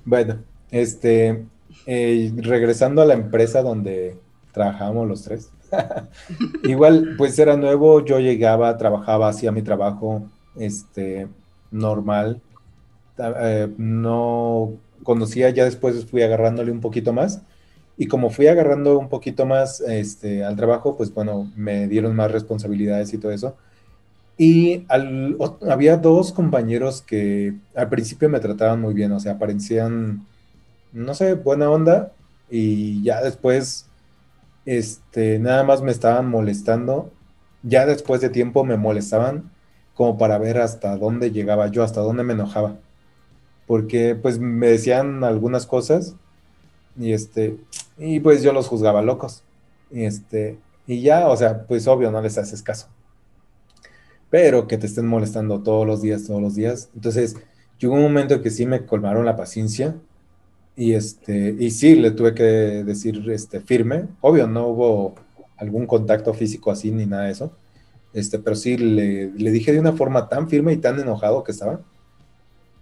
Bueno, 0.06 0.40
este, 0.72 1.46
eh, 1.86 2.34
regresando 2.38 3.04
a 3.04 3.06
la 3.06 3.14
empresa 3.14 3.62
donde 3.62 4.18
trabajábamos 4.52 5.08
los 5.08 5.22
tres. 5.22 5.52
Igual, 6.64 7.14
pues 7.16 7.38
era 7.38 7.56
nuevo, 7.58 8.04
yo 8.04 8.20
llegaba, 8.20 8.76
trabajaba, 8.78 9.28
hacía 9.30 9.52
mi 9.52 9.62
trabajo, 9.62 10.24
este, 10.58 11.28
normal. 11.70 12.42
Eh, 13.20 13.72
no 13.78 14.72
conocía, 15.04 15.52
ya 15.52 15.66
después 15.66 16.06
fui 16.06 16.24
agarrándole 16.24 16.72
un 16.72 16.82
poquito 16.82 17.14
más. 17.14 17.44
Y 18.00 18.08
como 18.08 18.32
fui 18.32 18.48
agarrando 18.48 19.00
un 19.00 19.10
poquito 19.10 19.46
más 19.48 19.82
este, 19.82 20.44
al 20.46 20.58
trabajo, 20.58 20.98
pues 20.98 21.14
bueno, 21.14 21.52
me 21.56 21.88
dieron 21.90 22.16
más 22.18 22.32
responsabilidades 22.32 23.14
y 23.14 23.20
todo 23.20 23.34
eso. 23.34 23.58
Y 24.38 24.86
al- 24.90 25.36
o- 25.40 25.60
había 25.70 25.98
dos 25.98 26.34
compañeros 26.34 27.02
que 27.02 27.56
al 27.76 27.90
principio 27.90 28.30
me 28.30 28.40
trataban 28.40 28.82
muy 28.82 28.94
bien, 28.94 29.12
o 29.12 29.20
sea, 29.20 29.38
parecían, 29.40 30.28
no 30.92 31.14
sé, 31.16 31.36
buena 31.36 31.70
onda, 31.72 32.16
y 32.50 33.04
ya 33.04 33.22
después, 33.24 33.92
este, 34.66 35.40
nada 35.40 35.64
más 35.64 35.82
me 35.84 35.92
estaban 35.92 36.30
molestando, 36.30 37.14
ya 37.64 37.86
después 37.88 38.22
de 38.22 38.30
tiempo 38.30 38.64
me 38.66 38.78
molestaban 38.78 39.52
como 39.94 40.18
para 40.18 40.38
ver 40.40 40.60
hasta 40.60 40.98
dónde 40.98 41.32
llegaba 41.32 41.68
yo, 41.70 41.84
hasta 41.84 42.02
dónde 42.02 42.24
me 42.24 42.34
enojaba, 42.34 42.80
porque 43.66 44.16
pues 44.16 44.40
me 44.40 44.68
decían 44.68 45.24
algunas 45.24 45.66
cosas, 45.68 46.16
y 46.96 47.14
este, 47.14 47.58
y 48.00 48.20
pues 48.20 48.42
yo 48.44 48.54
los 48.54 48.68
juzgaba 48.68 49.02
locos, 49.02 49.44
este, 49.92 50.58
y 50.88 51.02
ya, 51.02 51.28
o 51.28 51.38
sea, 51.38 51.66
pues 51.68 51.88
obvio, 51.88 52.12
no 52.12 52.22
les 52.22 52.38
haces 52.38 52.64
caso 52.64 52.88
pero 54.30 54.68
que 54.68 54.78
te 54.78 54.88
estén 54.88 55.08
molestando 55.08 55.62
todos 55.62 55.86
los 55.88 56.02
días, 56.02 56.26
todos 56.26 56.42
los 56.42 56.56
días. 56.56 56.90
Entonces, 56.96 57.38
llegó 57.80 57.96
un 57.96 58.04
momento 58.04 58.42
que 58.42 58.52
sí 58.52 58.66
me 58.66 58.86
colmaron 58.86 59.26
la 59.26 59.36
paciencia 59.36 59.96
y 60.76 60.94
este, 60.94 61.56
y 61.60 61.72
sí 61.72 61.96
le 61.96 62.12
tuve 62.12 62.34
que 62.34 62.44
decir 62.44 63.30
este 63.32 63.60
firme. 63.60 64.08
Obvio, 64.22 64.48
no 64.48 64.68
hubo 64.68 65.16
algún 65.58 65.88
contacto 65.88 66.34
físico 66.34 66.72
así 66.72 66.92
ni 66.92 67.06
nada 67.06 67.24
de 67.24 67.32
eso. 67.32 67.52
Este, 68.14 68.40
pero 68.40 68.56
sí 68.56 68.78
le, 68.78 69.32
le 69.32 69.52
dije 69.52 69.72
de 69.72 69.80
una 69.80 69.94
forma 69.94 70.30
tan 70.30 70.50
firme 70.50 70.74
y 70.74 70.78
tan 70.78 71.00
enojado 71.00 71.44
que 71.44 71.52
estaba, 71.52 71.82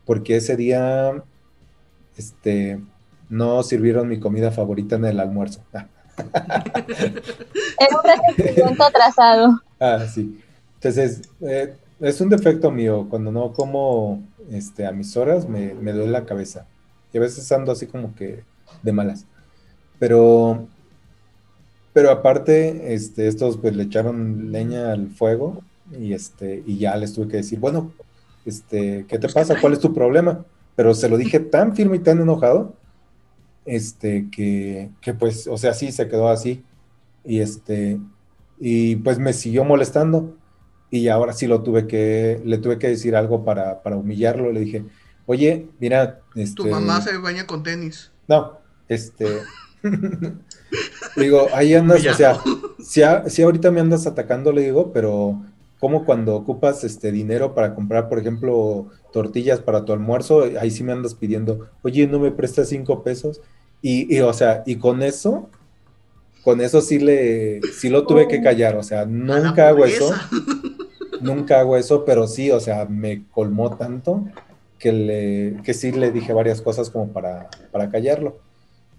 porque 0.05 0.37
ese 0.37 0.55
día, 0.55 1.23
este, 2.15 2.79
no 3.29 3.63
sirvieron 3.63 4.07
mi 4.07 4.19
comida 4.19 4.51
favorita 4.51 4.95
en 4.95 5.05
el 5.05 5.19
almuerzo. 5.19 5.61
Era 6.17 7.97
un 7.97 8.03
resentimiento 8.03 8.83
atrasado. 8.83 9.61
Ah, 9.79 10.05
sí. 10.07 10.39
Entonces, 10.75 11.21
eh, 11.41 11.75
es 11.99 12.21
un 12.21 12.29
defecto 12.29 12.71
mío. 12.71 13.07
Cuando 13.09 13.31
no 13.31 13.51
como 13.53 14.23
este, 14.51 14.85
a 14.85 14.91
mis 14.91 15.15
horas, 15.17 15.47
me, 15.47 15.73
me 15.73 15.93
duele 15.93 16.11
la 16.11 16.25
cabeza. 16.25 16.65
Y 17.13 17.17
a 17.17 17.21
veces 17.21 17.51
ando 17.51 17.71
así 17.71 17.87
como 17.87 18.15
que 18.15 18.43
de 18.83 18.91
malas. 18.91 19.25
Pero, 19.99 20.67
pero 21.93 22.11
aparte, 22.11 22.93
este, 22.93 23.27
estos 23.27 23.57
pues 23.57 23.75
le 23.75 23.83
echaron 23.83 24.51
leña 24.51 24.91
al 24.91 25.09
fuego 25.09 25.61
y, 25.97 26.13
este, 26.13 26.63
y 26.65 26.77
ya 26.77 26.95
les 26.95 27.13
tuve 27.13 27.27
que 27.27 27.37
decir, 27.37 27.59
bueno, 27.59 27.91
este, 28.45 29.05
¿qué 29.07 29.17
te 29.19 29.29
pasa? 29.29 29.59
¿Cuál 29.59 29.73
es 29.73 29.79
tu 29.79 29.93
problema? 29.93 30.45
Pero 30.75 30.93
se 30.93 31.09
lo 31.09 31.17
dije 31.17 31.39
tan 31.39 31.75
firme 31.75 31.97
y 31.97 31.99
tan 31.99 32.19
enojado, 32.21 32.73
este, 33.67 34.29
que, 34.31 34.89
que 35.01 35.13
pues, 35.13 35.47
o 35.47 35.57
sea, 35.57 35.73
sí, 35.75 35.91
se 35.91 36.07
quedó 36.07 36.29
así. 36.29 36.63
Y 37.23 37.41
este, 37.41 37.99
y 38.59 38.95
pues 38.97 39.19
me 39.19 39.33
siguió 39.33 39.63
molestando 39.65 40.35
y 40.89 41.09
ahora 41.09 41.33
sí 41.33 41.45
lo 41.47 41.61
tuve 41.61 41.85
que, 41.87 42.41
le 42.45 42.57
tuve 42.57 42.79
que 42.79 42.87
decir 42.87 43.15
algo 43.15 43.45
para, 43.45 43.83
para 43.83 43.97
humillarlo. 43.97 44.51
Le 44.51 44.61
dije, 44.61 44.85
oye, 45.25 45.67
mira, 45.79 46.21
este... 46.35 46.63
Tu 46.63 46.67
mamá 46.67 47.01
se 47.01 47.17
baña 47.17 47.45
con 47.45 47.63
tenis. 47.63 48.11
No, 48.27 48.59
este... 48.87 49.27
digo, 51.15 51.47
ahí 51.53 51.73
andas, 51.73 52.05
o 52.05 52.13
sea, 52.13 52.39
si, 52.79 53.03
a- 53.03 53.29
si 53.29 53.41
ahorita 53.41 53.71
me 53.71 53.79
andas 53.81 54.07
atacando, 54.07 54.51
le 54.51 54.61
digo, 54.61 54.91
pero 54.93 55.41
como 55.79 56.05
cuando 56.05 56.35
ocupas 56.35 56.83
este 56.83 57.11
dinero 57.11 57.53
para 57.53 57.75
comprar, 57.75 58.09
por 58.09 58.19
ejemplo, 58.19 58.89
tortillas 59.13 59.59
para 59.59 59.85
tu 59.85 59.93
almuerzo, 59.93 60.45
ahí 60.59 60.71
sí 60.71 60.83
me 60.83 60.91
andas 60.91 61.13
pidiendo, 61.15 61.69
oye, 61.83 62.07
¿no 62.07 62.19
me 62.19 62.31
prestas 62.31 62.69
cinco 62.69 63.03
pesos? 63.03 63.41
Y, 63.81 64.15
y, 64.15 64.21
o 64.21 64.33
sea, 64.33 64.63
y 64.65 64.77
con 64.77 65.01
eso, 65.03 65.49
con 66.43 66.61
eso 66.61 66.81
sí 66.81 66.99
le, 66.99 67.61
sí 67.73 67.89
lo 67.89 68.05
tuve 68.05 68.27
que 68.27 68.41
callar, 68.41 68.75
o 68.75 68.83
sea, 68.83 69.05
nunca 69.05 69.67
hago 69.69 69.85
eso, 69.85 70.11
nunca 71.21 71.59
hago 71.59 71.77
eso, 71.77 72.05
pero 72.05 72.27
sí, 72.27 72.51
o 72.51 72.59
sea, 72.59 72.85
me 72.85 73.23
colmó 73.31 73.75
tanto 73.77 74.23
que 74.79 74.91
le, 74.91 75.61
que 75.63 75.73
sí 75.73 75.91
le 75.91 76.11
dije 76.11 76.33
varias 76.33 76.61
cosas 76.61 76.89
como 76.89 77.09
para, 77.09 77.49
para 77.71 77.89
callarlo. 77.89 78.39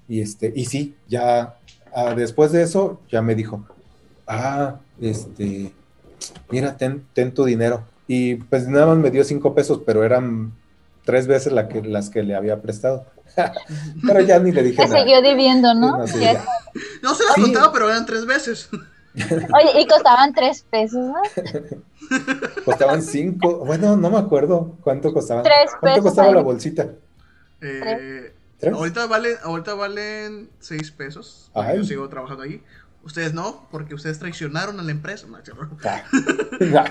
Y 0.09 0.21
este, 0.21 0.53
y 0.55 0.65
sí, 0.65 0.97
ya 1.07 1.57
ah, 1.95 2.15
después 2.15 2.53
de 2.53 2.63
eso, 2.63 3.01
ya 3.11 3.23
me 3.23 3.35
dijo, 3.35 3.65
ah, 4.27 4.81
este, 5.01 5.73
mira, 6.51 6.77
ten, 6.77 7.05
ten 7.13 7.33
tu 7.33 7.45
dinero. 7.45 7.85
Y 8.07 8.37
pues 8.37 8.67
nada 8.69 8.87
más 8.87 8.99
me 8.99 9.11
dio 9.11 9.23
cinco 9.25 9.55
pesos, 9.55 9.83
pero 9.85 10.03
eran 10.03 10.53
tres 11.05 11.27
veces 11.27 11.53
la 11.53 11.69
que, 11.69 11.83
las 11.83 12.11
que 12.11 12.23
le 12.23 12.35
había 12.35 12.63
prestado. 12.63 13.07
pero 14.07 14.21
ya 14.21 14.39
ni 14.39 14.53
le 14.53 14.63
dije 14.63 14.83
nada. 14.87 14.99
siguió 15.01 15.23
debiendo, 15.23 15.75
¿no? 15.75 15.99
No, 15.99 16.07
sí, 16.07 16.19
Ya- 16.21 16.33
ya. 16.35 16.45
No 17.03 17.15
se 17.15 17.25
la 17.25 17.35
Sí. 17.35 17.41
contaba, 17.43 17.73
pero 17.73 17.89
eran 17.89 18.07
tres 18.07 18.27
veces. 18.27 18.69
Oye, 19.15 19.81
y 19.81 19.87
costaban 19.87 20.33
tres 20.35 20.63
pesos, 20.71 21.01
¿no? 21.01 21.15
Costaban 22.65 23.03
cinco, 23.03 23.65
bueno, 23.65 23.97
no 23.97 24.11
me 24.11 24.19
acuerdo 24.19 24.77
cuánto 24.83 25.13
costaban. 25.13 25.43
Tres 25.45 25.71
¿Cuánto 25.81 25.87
pesos 25.87 26.03
costaba 26.05 26.29
ahí. 26.29 26.35
la 26.35 26.43
bolsita? 26.43 26.89
Eh, 27.61 28.33
¿Tres? 28.59 28.73
ahorita 28.75 29.07
valen, 29.07 29.37
ahorita 29.43 29.75
valen 29.75 30.51
seis 30.61 30.91
pesos. 30.91 31.51
Ay. 31.55 31.79
Yo 31.79 31.85
sigo 31.85 32.09
trabajando 32.09 32.43
ahí. 32.45 32.63
Ustedes 33.03 33.33
no, 33.33 33.67
porque 33.71 33.95
ustedes 33.95 34.19
traicionaron 34.19 34.79
a 34.81 34.83
la 34.83 34.91
empresa. 34.91 35.27
No. 35.27 35.39
Ah. 35.85 36.03
No. 36.61 36.85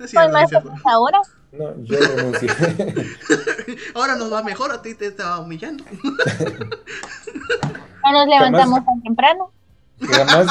No 0.12 0.28
no 0.28 0.38
ahora. 0.84 1.20
No, 1.52 1.82
yo 1.82 1.98
renuncié. 1.98 2.48
Ahora 3.94 4.14
nos 4.16 4.32
va 4.32 4.42
mejor, 4.42 4.70
a 4.72 4.82
ti 4.82 4.94
te 4.94 5.06
estaba 5.06 5.38
humillando. 5.40 5.84
No 8.04 8.12
nos 8.12 8.28
levantamos 8.28 8.84
tan 8.84 9.02
temprano. 9.02 9.50
Jamás 10.00 10.46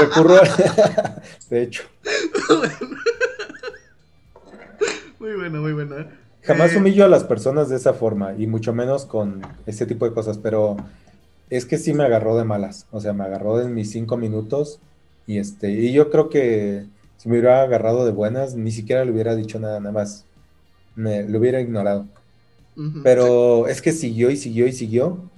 recurro 0.00 0.36
a... 0.36 1.22
De 1.48 1.62
hecho, 1.62 1.84
Muy 5.18 5.34
buena, 5.34 5.60
muy 5.60 5.72
buena. 5.72 6.06
jamás 6.42 6.72
Eh, 6.72 6.78
humillo 6.78 7.04
a 7.04 7.08
las 7.08 7.24
personas 7.24 7.68
de 7.68 7.76
esa 7.76 7.94
forma 7.94 8.34
y 8.36 8.46
mucho 8.46 8.72
menos 8.72 9.06
con 9.06 9.42
ese 9.66 9.86
tipo 9.86 10.04
de 10.04 10.12
cosas, 10.12 10.38
pero 10.38 10.76
es 11.50 11.66
que 11.66 11.78
sí 11.78 11.92
me 11.92 12.04
agarró 12.04 12.36
de 12.36 12.44
malas, 12.44 12.86
o 12.90 13.00
sea, 13.00 13.12
me 13.12 13.24
agarró 13.24 13.60
en 13.60 13.74
mis 13.74 13.90
cinco 13.90 14.16
minutos 14.16 14.80
y 15.26 15.38
este, 15.38 15.70
y 15.70 15.92
yo 15.92 16.10
creo 16.10 16.28
que 16.28 16.86
si 17.16 17.28
me 17.28 17.34
hubiera 17.38 17.62
agarrado 17.62 18.06
de 18.06 18.12
buenas, 18.12 18.54
ni 18.54 18.70
siquiera 18.70 19.04
le 19.04 19.10
hubiera 19.12 19.34
dicho 19.34 19.60
nada, 19.60 19.78
nada 19.80 19.92
más, 19.92 20.24
me 20.94 21.22
lo 21.24 21.38
hubiera 21.38 21.60
ignorado. 21.60 22.06
Pero 23.02 23.66
es 23.66 23.82
que 23.82 23.92
siguió 23.92 24.30
y 24.30 24.38
siguió 24.38 24.66
y 24.66 24.72
siguió, 24.72 25.30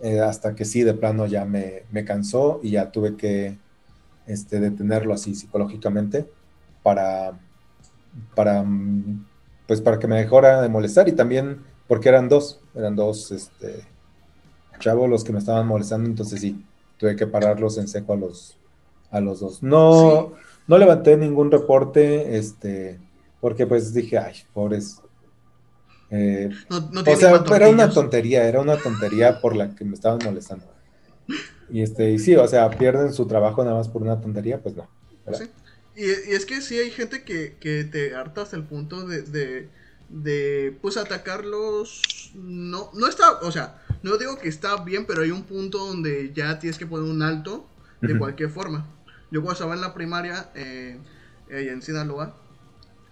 eh, 0.00 0.18
hasta 0.18 0.56
que 0.56 0.64
sí, 0.64 0.82
de 0.82 0.92
plano 0.92 1.26
ya 1.26 1.44
me, 1.44 1.84
me 1.92 2.04
cansó 2.04 2.58
y 2.64 2.70
ya 2.72 2.90
tuve 2.90 3.16
que 3.16 3.58
este, 4.26 4.58
detenerlo 4.58 5.14
así 5.14 5.36
psicológicamente 5.36 6.28
para, 6.82 7.38
para, 8.34 8.64
pues 9.68 9.80
para 9.80 9.98
que 10.00 10.08
me 10.08 10.16
dejara 10.16 10.62
de 10.62 10.68
molestar 10.68 11.08
y 11.08 11.12
también 11.12 11.60
porque 11.86 12.08
eran 12.08 12.28
dos, 12.28 12.60
eran 12.74 12.96
dos 12.96 13.30
este, 13.30 13.84
chavos 14.80 15.08
los 15.08 15.22
que 15.24 15.32
me 15.32 15.38
estaban 15.38 15.66
molestando, 15.68 16.08
entonces 16.08 16.40
sí, 16.40 16.64
tuve 16.98 17.14
que 17.16 17.28
pararlos 17.28 17.78
en 17.78 17.86
seco 17.88 18.14
a 18.14 18.16
los, 18.16 18.58
a 19.10 19.20
los 19.20 19.40
dos. 19.40 19.62
No, 19.62 20.32
no 20.66 20.78
levanté 20.78 21.16
ningún 21.16 21.52
reporte, 21.52 22.36
este, 22.36 23.00
porque 23.40 23.66
pues 23.66 23.94
dije, 23.94 24.18
ay, 24.18 24.34
pobres. 24.52 25.00
Eh, 26.10 26.50
No, 26.68 26.80
no 26.90 27.00
o 27.02 27.16
sea, 27.16 27.44
era 27.54 27.68
una 27.68 27.90
tontería, 27.90 28.48
era 28.48 28.60
una 28.60 28.76
tontería 28.76 29.40
por 29.40 29.54
la 29.54 29.74
que 29.74 29.84
me 29.84 29.94
estaban 29.94 30.18
molestando. 30.24 30.66
Y 31.70 31.82
este, 31.82 32.10
y 32.10 32.18
sí, 32.18 32.34
o 32.34 32.48
sea, 32.48 32.68
pierden 32.70 33.12
su 33.12 33.26
trabajo 33.26 33.62
nada 33.62 33.76
más 33.76 33.88
por 33.88 34.02
una 34.02 34.20
tontería, 34.20 34.60
pues 34.60 34.74
no. 34.74 34.88
Y, 35.94 36.04
y 36.04 36.34
es 36.34 36.46
que 36.46 36.60
sí 36.60 36.78
hay 36.78 36.90
gente 36.90 37.22
que, 37.24 37.56
que 37.60 37.84
te 37.84 38.14
harta 38.14 38.42
hasta 38.42 38.56
el 38.56 38.64
punto 38.64 39.06
de, 39.06 39.22
de, 39.22 39.68
de, 40.08 40.76
pues 40.82 40.96
atacarlos. 40.96 42.32
No, 42.34 42.90
no 42.94 43.06
está, 43.06 43.38
o 43.42 43.52
sea, 43.52 43.80
no 44.02 44.16
digo 44.16 44.38
que 44.38 44.48
está 44.48 44.76
bien, 44.76 45.06
pero 45.06 45.22
hay 45.22 45.30
un 45.30 45.44
punto 45.44 45.78
donde 45.78 46.32
ya 46.34 46.58
tienes 46.58 46.78
que 46.78 46.86
poner 46.86 47.10
un 47.10 47.22
alto 47.22 47.68
de 48.00 48.16
cualquier 48.18 48.50
forma. 48.50 48.86
Yo 49.30 49.42
cuando 49.42 49.52
estaba 49.52 49.74
en 49.74 49.80
la 49.80 49.94
primaria, 49.94 50.50
eh, 50.54 50.98
en 51.48 51.82
Sinaloa, 51.82 52.36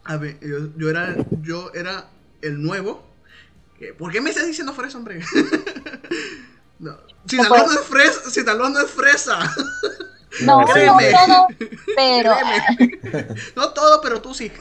a 0.04 0.16
ver, 0.16 0.38
yo, 0.40 0.74
yo 0.76 0.90
era, 0.90 1.16
yo 1.42 1.70
era 1.74 2.08
el 2.40 2.62
nuevo. 2.62 3.06
¿Por 3.98 4.10
qué 4.10 4.20
me 4.20 4.30
estás 4.30 4.46
diciendo 4.46 4.72
fresa, 4.72 4.98
hombre? 4.98 5.20
no. 6.78 6.96
Sinaloa 7.26 7.66
no 7.66 7.72
es 7.72 7.80
fresa, 7.80 8.30
Sinaloa 8.30 8.70
no 8.70 8.80
es 8.80 8.90
fresa. 8.90 9.38
No, 10.42 10.64
todo, 10.64 10.96
pero 10.98 11.46
Créeme. 11.88 13.34
no 13.56 13.70
todo, 13.70 14.00
pero 14.02 14.20
tú 14.20 14.34
sí. 14.34 14.52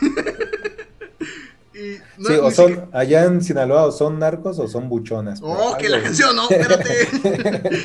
Y 1.77 1.97
no, 2.17 2.29
Sí, 2.29 2.35
o 2.35 2.51
son, 2.51 2.67
siquiera- 2.69 2.89
allá 2.93 3.23
en 3.25 3.41
Sinaloa, 3.43 3.85
o 3.85 3.91
son 3.91 4.17
narcos 4.19 4.57
o 4.59 4.67
son 4.67 4.89
buchonas. 4.89 5.39
pero 5.41 5.53
Oh, 5.53 5.77
que 5.77 5.89
la 5.89 6.01
canción, 6.01 6.35
no, 6.35 6.49
espérate. 6.49 6.89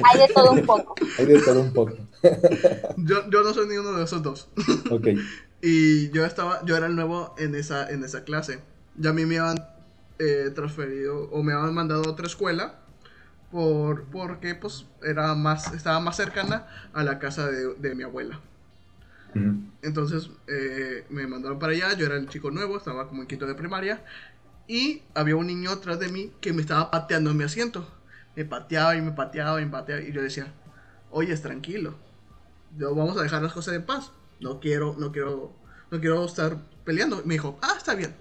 hay 0.04 0.20
de 0.20 0.28
todo 0.34 0.52
un 0.52 0.64
poco. 0.66 0.94
Hay 1.18 1.26
de 1.26 1.40
todo 1.40 1.60
un 1.60 1.72
poco. 1.72 1.92
yo, 2.96 3.28
yo 3.30 3.42
no 3.42 3.52
soy 3.54 3.68
ni 3.68 3.76
uno 3.76 3.92
de 3.92 4.04
esos 4.04 4.22
dos. 4.22 4.48
Ok. 4.90 5.08
Y 5.64 6.10
yo 6.10 6.24
estaba, 6.26 6.60
yo 6.64 6.76
era 6.76 6.86
el 6.88 6.96
nuevo 6.96 7.36
en 7.38 7.54
esa, 7.54 7.88
en 7.88 8.02
esa 8.02 8.24
clase. 8.24 8.58
Ya 8.96 9.10
a 9.10 9.12
mí 9.12 9.24
me 9.26 9.38
habían 9.38 9.64
eh, 10.18 10.50
transferido 10.52 11.28
o 11.30 11.44
me 11.44 11.52
habían 11.52 11.72
mandado 11.72 12.02
a 12.04 12.08
otra 12.08 12.26
escuela 12.26 12.80
por, 13.52 14.02
porque 14.06 14.56
pues 14.56 14.86
era 15.04 15.36
más, 15.36 15.72
estaba 15.72 16.00
más 16.00 16.16
cercana 16.16 16.66
a 16.92 17.04
la 17.04 17.20
casa 17.20 17.46
de, 17.48 17.74
de 17.74 17.94
mi 17.94 18.02
abuela. 18.02 18.40
Entonces 19.82 20.30
eh, 20.46 21.04
me 21.10 21.26
mandaron 21.26 21.58
para 21.58 21.72
allá, 21.72 21.94
yo 21.94 22.06
era 22.06 22.16
el 22.16 22.28
chico 22.28 22.50
nuevo, 22.50 22.76
estaba 22.76 23.08
como 23.08 23.22
en 23.22 23.28
quinto 23.28 23.46
de 23.46 23.54
primaria. 23.54 24.04
Y 24.68 25.02
había 25.14 25.36
un 25.36 25.46
niño 25.48 25.70
atrás 25.70 25.98
de 25.98 26.08
mí 26.08 26.32
que 26.40 26.52
me 26.52 26.62
estaba 26.62 26.90
pateando 26.90 27.30
en 27.30 27.36
mi 27.36 27.44
asiento. 27.44 27.86
Me 28.36 28.44
pateaba 28.44 28.96
y 28.96 29.02
me 29.02 29.12
pateaba 29.12 29.60
y 29.60 29.64
me 29.64 29.70
pateaba. 29.72 30.02
Y 30.02 30.12
yo 30.12 30.22
decía, 30.22 30.52
oye, 31.10 31.36
tranquilo. 31.36 31.94
Yo, 32.78 32.94
vamos 32.94 33.16
a 33.18 33.22
dejar 33.22 33.42
las 33.42 33.52
cosas 33.52 33.74
en 33.74 33.84
paz. 33.84 34.12
No 34.40 34.60
quiero, 34.60 34.94
no 34.98 35.12
quiero, 35.12 35.52
no 35.90 36.00
quiero 36.00 36.24
estar 36.24 36.56
peleando. 36.84 37.22
Me 37.24 37.34
dijo, 37.34 37.58
ah, 37.62 37.74
está 37.76 37.94
bien. 37.94 38.14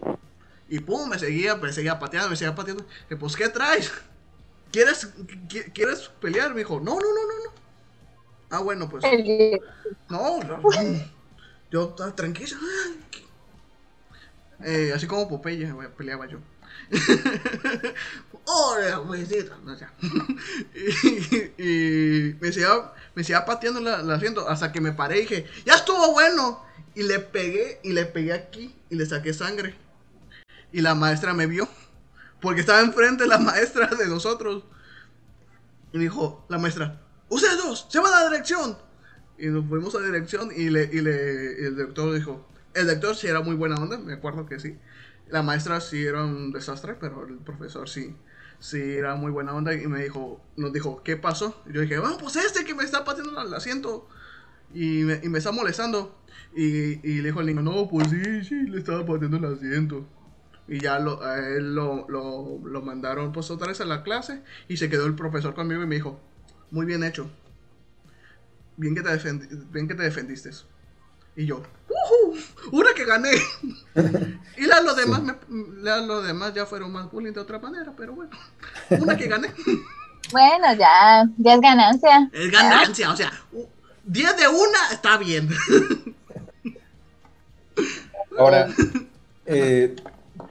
Y 0.68 0.80
pum, 0.80 1.10
me 1.10 1.20
seguía, 1.20 1.56
me 1.56 1.72
seguía 1.72 2.00
pateando, 2.00 2.30
me 2.30 2.36
seguía 2.36 2.56
pateando. 2.56 2.86
Y 3.10 3.16
pues, 3.16 3.36
¿qué 3.36 3.50
traes? 3.50 3.92
¿Quieres, 4.72 5.14
qui- 5.48 5.72
¿Quieres 5.74 6.10
pelear? 6.20 6.52
Me 6.54 6.60
dijo, 6.60 6.80
no, 6.80 6.96
no, 6.96 7.00
no, 7.02 7.28
no, 7.28 7.44
no. 7.46 7.61
Ah, 8.52 8.60
bueno, 8.60 8.90
pues. 8.90 9.04
No, 10.10 10.40
no. 10.44 10.62
Yo 11.72 11.90
estaba 11.90 12.14
tranquilo. 12.14 12.58
Eh, 14.64 14.92
así 14.94 15.08
como 15.08 15.28
Popeye 15.28 15.74
peleaba 15.98 16.28
yo. 16.28 16.40
¡Hola, 18.46 18.98
güeycito! 18.98 19.56
No, 19.64 19.74
y, 20.76 21.64
y 21.64 22.38
me 22.40 22.52
seguía, 22.52 22.92
me 23.16 23.24
seguía 23.24 23.46
pateando 23.46 23.80
la 23.80 24.14
asiento 24.14 24.48
hasta 24.48 24.72
que 24.72 24.82
me 24.82 24.92
paré 24.92 25.20
y 25.20 25.22
dije, 25.22 25.48
¡ya 25.66 25.76
estuvo 25.76 26.12
bueno! 26.12 26.64
Y 26.94 27.04
le 27.04 27.20
pegué, 27.20 27.80
y 27.84 27.94
le 27.94 28.06
pegué 28.06 28.34
aquí, 28.34 28.76
y 28.90 28.96
le 28.96 29.06
saqué 29.06 29.34
sangre. 29.34 29.76
Y 30.74 30.82
la 30.82 30.96
maestra 30.96 31.34
me 31.34 31.48
vio. 31.48 31.68
Porque 32.42 32.62
estaba 32.62 32.82
enfrente 32.82 33.26
la 33.28 33.38
maestra 33.40 33.88
de 33.88 34.08
nosotros. 34.08 34.64
Y 35.94 35.98
me 35.98 36.04
dijo 36.04 36.46
la 36.50 36.58
maestra, 36.58 37.02
ustedes 37.32 37.58
dos, 37.58 37.88
se 37.90 38.00
van 38.00 38.14
a 38.14 38.24
la 38.24 38.30
dirección. 38.30 38.78
Y 39.38 39.48
nos 39.48 39.66
fuimos 39.66 39.96
a 39.96 40.00
la 40.00 40.06
dirección 40.06 40.50
y, 40.56 40.70
le, 40.70 40.90
y, 40.92 41.02
le, 41.02 41.62
y 41.62 41.66
el 41.66 41.76
director 41.76 42.14
dijo, 42.14 42.48
el 42.76 42.86
director 42.86 43.16
sí 43.16 43.28
era 43.28 43.42
muy 43.42 43.56
buena 43.56 43.76
onda, 43.76 43.98
me 43.98 44.14
acuerdo 44.14 44.46
que 44.46 44.60
sí. 44.60 44.78
La 45.30 45.42
maestra 45.42 45.82
sí 45.82 46.06
era 46.06 46.24
un 46.24 46.52
desastre, 46.52 46.96
pero 47.00 47.26
el 47.26 47.38
profesor 47.38 47.90
sí, 47.90 48.16
sí 48.60 48.80
era 48.80 49.16
muy 49.16 49.32
buena 49.32 49.54
onda 49.54 49.74
y 49.74 49.88
me 49.88 50.04
dijo, 50.04 50.42
nos 50.58 50.74
dijo, 50.74 51.02
¿qué 51.04 51.18
pasó? 51.18 51.64
Y 51.68 51.74
yo 51.74 51.82
dije, 51.82 51.98
bueno, 52.00 52.18
pues 52.20 52.36
este 52.36 52.66
que 52.66 52.76
me 52.76 52.84
está 52.84 53.04
pateando 53.04 53.42
el 53.42 53.54
asiento 53.54 54.08
y 54.74 55.04
me, 55.04 55.20
y 55.24 55.30
me 55.30 55.40
está 55.40 55.52
molestando. 55.52 56.18
Y, 56.56 57.08
y 57.08 57.22
le 57.22 57.30
dijo 57.30 57.40
al 57.40 57.46
niño, 57.46 57.62
no, 57.62 57.88
pues 57.90 58.10
sí, 58.10 58.44
sí, 58.44 58.68
le 58.68 58.80
estaba 58.80 59.06
pateando 59.06 59.38
el 59.38 59.46
asiento. 59.46 60.06
Y 60.68 60.80
ya 60.80 61.00
lo, 61.00 61.24
a 61.24 61.40
él 61.40 61.74
lo, 61.76 62.08
lo, 62.10 62.60
lo 62.64 62.82
mandaron 62.82 63.32
pues 63.32 63.50
otra 63.52 63.70
vez 63.70 63.82
a 63.82 63.86
la 63.86 64.04
clase 64.04 64.44
y 64.68 64.78
se 64.78 64.90
quedó 64.90 65.06
el 65.06 65.16
profesor 65.16 65.56
conmigo 65.56 65.82
y 65.84 65.88
me 65.88 65.96
dijo, 65.96 66.20
muy 66.72 66.86
bien 66.86 67.04
hecho. 67.04 67.30
Bien 68.78 68.96
que 68.96 69.02
te, 69.02 69.10
defendi- 69.10 69.48
bien 69.72 69.88
que 69.88 69.96
te 69.96 70.04
defendiste. 70.04 70.50
Y 71.36 71.46
yo, 71.46 71.58
"Ujú, 71.88 72.36
¡Una 72.72 72.94
que 72.94 73.06
gané! 73.06 73.32
y 74.58 74.66
la, 74.66 74.82
los, 74.82 74.96
demás 74.96 75.22
me- 75.22 75.36
la- 75.82 75.98
los 76.02 76.26
demás 76.26 76.54
ya 76.54 76.66
fueron 76.66 76.92
más 76.92 77.10
bullying 77.12 77.34
de 77.34 77.40
otra 77.40 77.60
manera, 77.60 77.94
pero 77.96 78.14
bueno, 78.14 78.32
una 79.00 79.16
que 79.16 79.28
gané. 79.28 79.54
Bueno, 80.32 80.74
ya, 80.80 81.26
ya 81.38 81.54
es 81.56 81.60
ganancia. 81.62 82.30
Es 82.32 82.50
ganancia, 82.52 83.12
o 83.12 83.18
sea, 83.18 83.34
10 84.06 84.38
de 84.38 84.48
una 84.48 84.92
está 84.94 85.18
bien. 85.18 85.50
Ahora, 88.38 88.70
eh, 89.46 89.96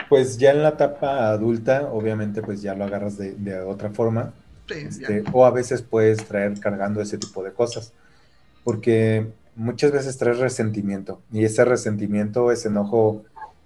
pues 0.09 0.37
ya 0.37 0.51
en 0.51 0.63
la 0.63 0.71
etapa 0.71 1.31
adulta, 1.31 1.89
obviamente, 1.91 2.43
pues 2.43 2.61
ya 2.61 2.75
lo 2.75 2.85
agarras 2.85 3.17
de, 3.17 3.33
de 3.33 3.61
otra 3.61 3.91
forma. 3.91 4.35
Este, 4.71 5.25
o 5.33 5.45
a 5.45 5.51
veces 5.51 5.83
puedes 5.83 6.25
traer 6.25 6.59
cargando 6.61 7.01
ese 7.01 7.19
tipo 7.19 7.43
de 7.43 7.53
cosas. 7.53 7.93
Porque 8.65 9.27
muchas 9.57 9.93
veces 9.93 10.17
traes 10.19 10.39
resentimiento. 10.39 11.21
Y 11.33 11.45
ese 11.45 11.65
resentimiento, 11.65 12.51
ese 12.53 12.69
enojo 12.69 13.25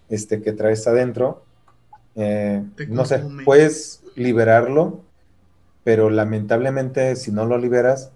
este, 0.09 0.43
que 0.43 0.53
traes 0.53 0.87
adentro, 0.87 1.45
eh, 2.17 2.63
no 2.89 3.05
sé, 3.05 3.25
puedes 3.45 4.03
liberarlo, 4.15 5.01
pero 5.83 6.11
lamentablemente 6.11 7.17
si 7.17 7.33
no 7.33 7.45
lo 7.45 7.59
liberas, 7.59 8.11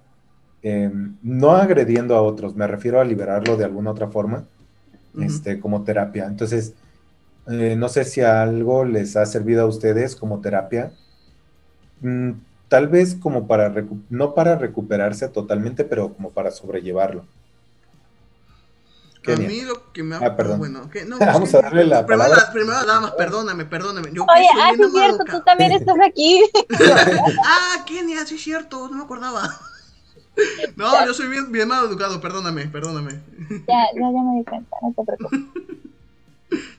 eh, 0.62 0.91
no 1.22 1.53
agrediendo 1.53 2.16
a 2.16 2.22
otros, 2.22 2.55
me 2.55 2.66
refiero 2.66 3.01
a 3.01 3.05
liberarlo 3.05 3.57
de 3.57 3.64
alguna 3.64 3.91
otra 3.91 4.09
forma, 4.09 4.45
este, 5.20 5.59
como 5.59 5.82
terapia. 5.82 6.26
Entonces, 6.26 6.74
eh, 7.49 7.76
no 7.76 7.89
sé 7.89 8.05
si 8.05 8.20
algo 8.20 8.84
les 8.84 9.16
ha 9.16 9.26
servido 9.26 9.62
a 9.62 9.66
ustedes 9.66 10.14
como 10.14 10.41
terapia. 10.41 10.93
Mm, 12.01 12.32
tal 12.68 12.88
vez 12.88 13.14
como 13.14 13.46
para, 13.46 13.72
no 14.10 14.34
para 14.34 14.56
recuperarse 14.56 15.28
totalmente, 15.28 15.84
pero 15.84 16.12
como 16.14 16.30
para 16.30 16.50
sobrellevarlo. 16.50 17.24
A 19.24 19.30
Kenia. 19.30 19.48
mí 19.48 19.60
lo 19.62 19.92
que 19.92 20.02
me 20.02 20.16
ha... 20.16 20.18
Ah, 20.20 20.36
perdón. 20.36 20.58
Bueno, 20.58 20.88
que 20.90 21.04
no, 21.04 21.18
Vamos 21.20 21.54
a 21.54 21.60
darle 21.60 21.84
la 21.84 22.06
primero, 22.06 22.28
palabra. 22.28 22.46
la- 22.46 22.52
primero 22.52 22.86
nada 22.86 23.00
más, 23.00 23.10
perdóname, 23.12 23.64
perdóname. 23.66 24.10
Yo 24.14 24.22
Oye, 24.24 24.48
ah, 24.56 24.70
sí 24.76 24.82
es 24.82 24.92
cierto, 24.92 25.24
tú 25.30 25.40
también 25.44 25.72
estás 25.72 25.96
aquí. 26.06 26.44
Ah, 27.44 27.84
Kenia, 27.86 28.24
sí 28.26 28.36
es 28.36 28.42
cierto, 28.42 28.88
no 28.88 28.96
me 28.96 29.02
acordaba. 29.04 29.42
No, 30.76 31.04
yo 31.04 31.12
soy 31.12 31.28
bien, 31.28 31.50
bien 31.50 31.66
mal 31.68 31.84
educado, 31.86 32.20
perdóname, 32.20 32.66
perdóname. 32.66 33.20
ya, 33.66 33.86
ya, 33.94 34.12
ya 34.12 34.22
me 34.22 34.38
di 34.38 34.44
cuenta, 34.44 34.76
no 34.82 34.94
te 34.96 35.04
preocupes. 35.04 35.40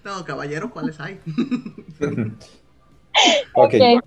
No, 0.04 0.24
caballeros, 0.26 0.72
¿cuáles 0.72 1.00
hay? 1.00 1.20
ok, 3.54 3.74
Ok. 3.76 4.04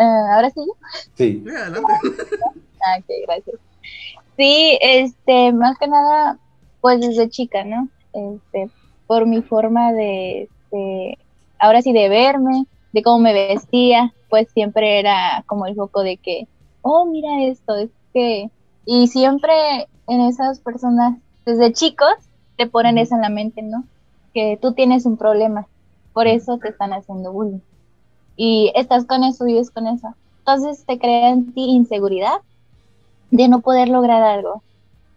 Eh, 0.00 0.32
Ahora 0.32 0.50
sí. 0.50 0.60
sí. 1.14 1.42
Sí, 1.44 1.50
adelante. 1.50 1.92
Ah, 2.82 2.96
ok, 2.98 3.04
gracias. 3.26 3.56
Sí, 4.38 4.78
este, 4.80 5.52
más 5.52 5.76
que 5.76 5.86
nada, 5.86 6.38
pues 6.80 6.98
desde 6.98 7.28
chica, 7.28 7.62
¿no? 7.62 7.90
Este, 8.14 8.70
por 9.06 9.26
mi 9.26 9.42
forma 9.42 9.92
de, 9.92 10.44
este, 10.44 11.18
ahora 11.58 11.82
sí 11.82 11.92
de 11.92 12.08
verme, 12.08 12.64
de 12.92 13.02
cómo 13.02 13.18
me 13.18 13.34
vestía, 13.34 14.14
pues 14.30 14.48
siempre 14.54 14.98
era 14.98 15.44
como 15.46 15.66
el 15.66 15.74
foco 15.74 16.02
de 16.02 16.16
que, 16.16 16.48
oh, 16.80 17.04
mira 17.04 17.42
esto, 17.42 17.76
es 17.76 17.90
que, 18.14 18.48
y 18.86 19.08
siempre 19.08 19.52
en 20.08 20.22
esas 20.22 20.60
personas, 20.60 21.18
desde 21.44 21.74
chicos, 21.74 22.14
te 22.56 22.66
ponen 22.66 22.96
eso 22.96 23.14
en 23.14 23.20
la 23.20 23.28
mente, 23.28 23.60
¿no? 23.60 23.84
Que 24.32 24.58
tú 24.60 24.72
tienes 24.72 25.04
un 25.04 25.18
problema, 25.18 25.66
por 26.14 26.26
eso 26.26 26.56
te 26.56 26.70
están 26.70 26.94
haciendo 26.94 27.30
bullying. 27.30 27.60
Y 28.42 28.72
estás 28.74 29.04
con 29.04 29.22
eso, 29.22 29.44
vives 29.44 29.70
con 29.70 29.86
eso. 29.86 30.14
Entonces 30.38 30.86
te 30.86 30.98
crea 30.98 31.28
en 31.28 31.52
ti 31.52 31.62
inseguridad 31.62 32.38
de 33.30 33.48
no 33.48 33.60
poder 33.60 33.90
lograr 33.90 34.22
algo 34.22 34.62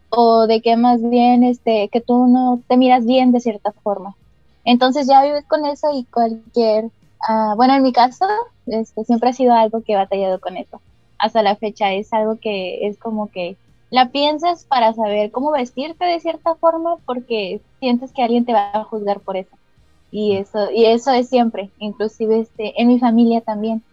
o 0.09 0.45
de 0.45 0.61
que 0.61 0.76
más 0.76 1.01
bien 1.01 1.45
este 1.45 1.88
que 1.88 2.01
tú 2.01 2.28
no 2.28 2.61
te 2.67 2.76
miras 2.76 3.05
bien 3.05 3.32
de 3.32 3.39
cierta 3.39 3.71
forma. 3.71 4.17
Entonces 4.65 5.07
ya 5.07 5.24
vives 5.24 5.45
con 5.45 5.65
eso 5.65 5.88
y 5.93 6.03
cualquier 6.03 6.89
ah, 7.26 7.53
bueno 7.55 7.76
en 7.76 7.84
mi 7.84 7.93
caso 7.93 8.26
este 8.65 9.05
siempre 9.05 9.30
ha 9.30 9.34
sido 9.34 9.53
algo 9.53 9.82
que 9.84 9.93
he 9.93 9.95
batallado 9.95 10.41
con 10.41 10.57
eso. 10.57 10.82
Hasta 11.17 11.41
la 11.43 11.55
fecha 11.55 11.93
es 11.93 12.11
algo 12.11 12.38
que 12.41 12.86
es 12.88 12.97
como 12.97 13.32
que 13.32 13.55
la 13.89 14.09
piensas 14.09 14.65
para 14.65 14.91
saber 14.91 15.32
cómo 15.32 15.51
vestirte 15.51 16.03
de 16.03 16.19
cierta 16.19 16.55
forma 16.55 16.97
porque 17.05 17.61
sientes 17.80 18.11
que 18.11 18.21
alguien 18.21 18.43
te 18.43 18.51
va 18.51 18.71
a 18.74 18.84
juzgar 18.84 19.21
por 19.21 19.38
eso 19.38 19.55
y 20.14 20.38
eso 20.38 20.72
y 20.72 20.86
eso 20.86 21.11
es 21.11 21.28
siempre 21.28 21.72
inclusive 21.80 22.39
este 22.39 22.80
en 22.82 22.88
mi 22.88 22.99
familia 22.99 23.41
también 23.41 23.84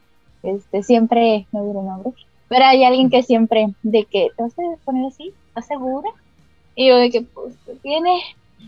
este 0.42 0.82
siempre 0.82 1.46
no 1.50 1.64
diré 1.64 1.82
nombres 1.82 2.14
pero 2.50 2.64
hay 2.64 2.82
alguien 2.82 3.10
que 3.10 3.22
siempre, 3.22 3.72
de 3.84 4.06
que, 4.06 4.30
¿te 4.36 4.42
vas 4.42 4.52
a 4.58 4.84
poner 4.84 5.06
así? 5.06 5.32
¿Estás 5.46 5.68
segura? 5.68 6.10
Y 6.74 6.88
yo 6.88 6.96
de 6.96 7.08
que, 7.08 7.22
pues, 7.22 7.54
¿qué 7.64 7.76
tiene? 7.76 8.20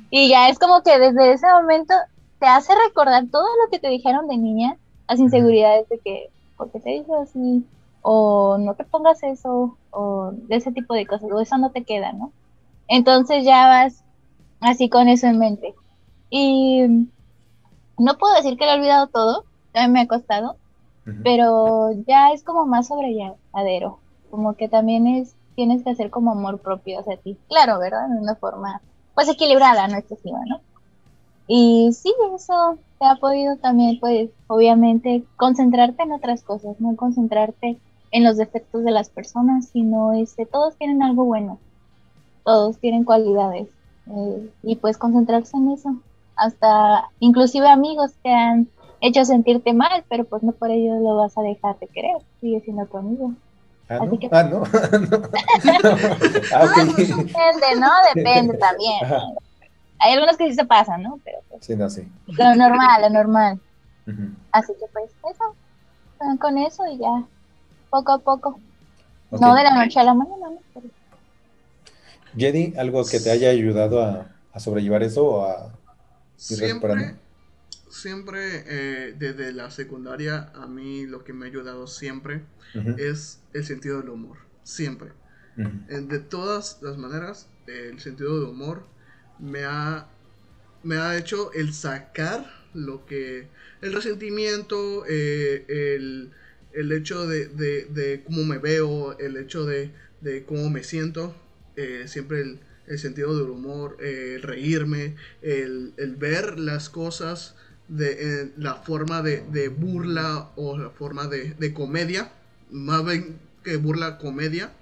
Y 0.09 0.29
ya 0.29 0.49
es 0.49 0.61
como 0.61 0.85
que 0.85 1.01
desde 1.01 1.33
ese 1.33 1.49
momento 1.53 1.93
te 2.39 2.47
hace 2.47 2.73
recordar 2.87 3.27
todo 3.27 3.43
lo 3.43 3.71
que 3.73 3.81
te 3.81 3.89
dijeron 3.89 4.29
de 4.29 4.37
niña, 4.37 4.77
las 5.09 5.19
inseguridades 5.19 5.89
de 5.89 5.99
que, 5.99 6.31
¿por 6.57 6.71
qué 6.71 6.79
te 6.79 6.91
dijo 6.91 7.21
así? 7.21 7.67
O 8.03 8.57
no 8.57 8.75
te 8.75 8.85
pongas 8.85 9.21
eso, 9.25 9.77
o 9.91 10.31
de 10.33 10.55
ese 10.55 10.71
tipo 10.71 10.95
de 10.95 11.05
cosas, 11.05 11.29
o 11.33 11.41
eso 11.41 11.59
no 11.59 11.73
te 11.73 11.83
queda, 11.83 12.13
¿no? 12.13 12.31
Entonces 12.87 13.45
ya 13.45 13.67
vas 13.67 14.05
así 14.61 14.89
con 14.91 15.09
eso 15.09 15.27
en 15.27 15.39
mente. 15.39 15.75
Y 16.31 17.09
no 18.03 18.19
puedo 18.19 18.35
decir 18.35 18.59
que 18.59 18.65
lo 18.65 18.73
he 18.73 18.75
olvidado 18.75 19.07
todo, 19.07 19.45
también 19.73 19.93
me 19.93 20.01
ha 20.01 20.09
costado, 20.09 20.57
pero 21.23 21.91
ya 22.07 22.31
es 22.33 22.43
como 22.43 22.67
más 22.67 22.89
sobrelladero, 22.89 23.99
como 24.31 24.55
que 24.55 24.69
también 24.69 25.07
es, 25.07 25.37
tienes 25.55 25.83
que 25.83 25.91
hacer 25.91 26.11
como 26.11 26.33
amor 26.33 26.59
propio 26.59 26.99
hacia 26.99 27.17
ti, 27.17 27.39
claro, 27.49 27.79
¿verdad? 27.79 28.09
De 28.09 28.19
una 28.19 28.35
forma, 28.35 28.81
pues 29.15 29.29
equilibrada, 29.29 29.87
no 29.87 29.97
excesiva, 29.97 30.41
¿no? 30.47 30.61
Y 31.47 31.91
sí, 31.93 32.13
eso 32.35 32.77
te 32.99 33.07
ha 33.07 33.17
podido 33.17 33.57
también, 33.57 33.99
pues, 34.01 34.31
obviamente, 34.49 35.25
concentrarte 35.37 36.03
en 36.03 36.13
otras 36.13 36.43
cosas, 36.43 36.81
no 36.81 36.97
concentrarte 36.97 37.79
en 38.11 38.25
los 38.25 38.37
defectos 38.37 38.85
de 38.85 38.91
las 38.91 39.11
personas, 39.11 39.69
sino 39.69 40.13
este, 40.13 40.47
todos 40.47 40.77
tienen 40.77 41.03
algo 41.03 41.25
bueno, 41.25 41.59
todos 42.45 42.79
tienen 42.79 43.05
cualidades, 43.05 43.69
eh, 44.09 44.51
y 44.63 44.77
pues 44.77 44.99
concentrarse 44.99 45.57
en 45.57 45.71
eso, 45.71 45.97
hasta 46.37 47.09
inclusive 47.21 47.69
amigos 47.69 48.13
te 48.23 48.33
han 48.33 48.69
hecho 49.01 49.25
sentirte 49.25 49.73
mal, 49.73 50.05
pero 50.09 50.25
pues 50.25 50.43
no 50.43 50.53
por 50.53 50.71
ello 50.71 50.95
lo 51.01 51.17
vas 51.17 51.37
a 51.37 51.43
dejar 51.43 51.79
de 51.79 51.89
querer, 51.89 52.17
sigue 52.41 52.61
siendo 52.61 52.87
tu 52.87 52.97
amigo. 52.99 53.33
Ah, 53.89 53.99
no. 53.99 54.05
Así 54.05 54.19
que- 54.19 54.29
Ah, 54.33 54.43
no. 54.45 54.59
No. 54.61 54.67
Ah, 56.55 56.71
pues 56.75 56.97
depende, 56.97 57.81
¿no? 57.81 57.91
Depende 58.15 58.57
también. 58.59 59.01
Hay 59.99 60.15
algunos 60.15 60.37
que 60.37 60.49
sí 60.49 60.55
se 60.55 60.65
pasan, 60.65 61.03
¿no? 61.03 61.19
Pero 61.25 61.39
pues, 61.49 61.65
Sí, 61.65 61.77
no, 61.77 61.89
sí. 61.91 62.07
lo 62.27 62.55
normal, 62.55 63.03
lo 63.03 63.11
normal. 63.11 63.61
Así 64.53 64.73
que 64.79 64.87
pues 64.93 65.11
eso, 65.33 65.55
ah, 66.21 66.35
con 66.41 66.59
eso 66.59 66.85
y 66.87 66.99
ya, 66.99 67.25
poco 67.91 68.13
a 68.13 68.19
poco. 68.19 68.59
No 69.31 69.55
de 69.55 69.63
la 69.63 69.75
noche 69.75 69.99
a 70.01 70.05
la 70.05 70.15
mañana, 70.15 70.51
¿no? 70.51 70.59
Pero- 70.75 70.87
Jedi, 72.37 72.75
¿algo 72.79 73.05
que 73.05 73.21
te 73.21 73.31
haya 73.31 73.51
ayudado 73.51 74.03
a, 74.03 74.27
a 74.53 74.61
sobrellevar 74.61 75.03
eso 75.03 75.25
o 75.27 75.45
a 75.45 75.71
Siempre, 76.93 77.15
siempre, 77.91 78.65
eh, 78.67 79.15
desde 79.19 79.53
la 79.53 79.71
secundaria, 79.71 80.51
a 80.55 80.67
mí 80.67 81.07
lo 81.07 81.25
que 81.25 81.33
me 81.33 81.47
ha 81.47 81.49
ayudado 81.49 81.87
siempre 81.87 82.41
es 82.99 83.39
el 83.53 83.65
sentido 83.65 84.01
del 84.01 84.11
humor. 84.11 84.39
Siempre. 84.65 85.11
De 86.09 86.19
todas 86.19 86.79
las 86.83 86.97
maneras, 86.97 87.49
el 87.67 88.01
sentido 88.01 88.41
del 88.41 88.49
humor 88.49 88.85
me 89.39 89.65
ha, 89.65 90.09
me 90.83 90.97
ha 90.97 91.17
hecho 91.19 91.53
el 91.53 91.73
sacar 91.75 92.51
lo 92.75 93.05
que. 93.07 93.49
el 93.83 93.93
resentimiento, 93.93 95.05
eh, 95.09 95.65
el, 95.69 96.31
el 96.73 96.93
hecho 96.93 97.27
de, 97.27 97.49
de- 97.49 97.85
de 97.87 98.23
cómo 98.25 98.45
me 98.45 98.59
veo, 98.59 99.19
el 99.19 99.37
hecho 99.37 99.65
de, 99.67 99.91
de 100.23 100.45
cómo 100.45 100.71
me 100.71 100.83
siento. 100.83 101.35
eh, 101.77 102.05
siempre 102.07 102.41
el, 102.41 102.61
el 102.93 102.99
sentido 102.99 103.37
del 103.37 103.51
humor, 103.51 103.97
eh, 104.01 104.35
el 104.37 104.43
reírme, 104.43 105.17
el, 105.41 105.95
el 105.97 106.17
ver 106.17 106.59
las 106.59 106.89
cosas 106.89 107.55
de 107.89 108.43
eh, 108.43 108.53
la 108.57 108.75
forma 108.75 109.23
de, 109.23 109.43
de 109.51 109.69
burla 109.69 110.51
o 110.57 110.79
la 110.79 110.91
forma 110.91 111.27
de, 111.27 111.55
de 111.55 111.75
comedia. 111.75 112.33
Más 112.71 113.05
bien, 113.05 113.39
que 113.65 113.77
burla 113.77 114.19
comedia, 114.19 114.73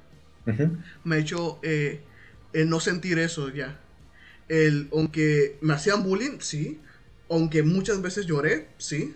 me 1.04 1.16
ha 1.16 1.18
hecho 1.18 1.58
eh, 1.62 2.00
el 2.52 2.68
no 2.68 2.80
sentir 2.80 3.18
eso 3.18 3.48
ya. 3.50 3.80
El, 4.48 4.88
aunque 4.92 5.58
me 5.60 5.74
hacían 5.74 6.02
bullying, 6.02 6.38
sí. 6.40 6.80
Aunque 7.28 7.62
muchas 7.62 8.02
veces 8.02 8.26
lloré, 8.26 8.68
sí. 8.78 9.14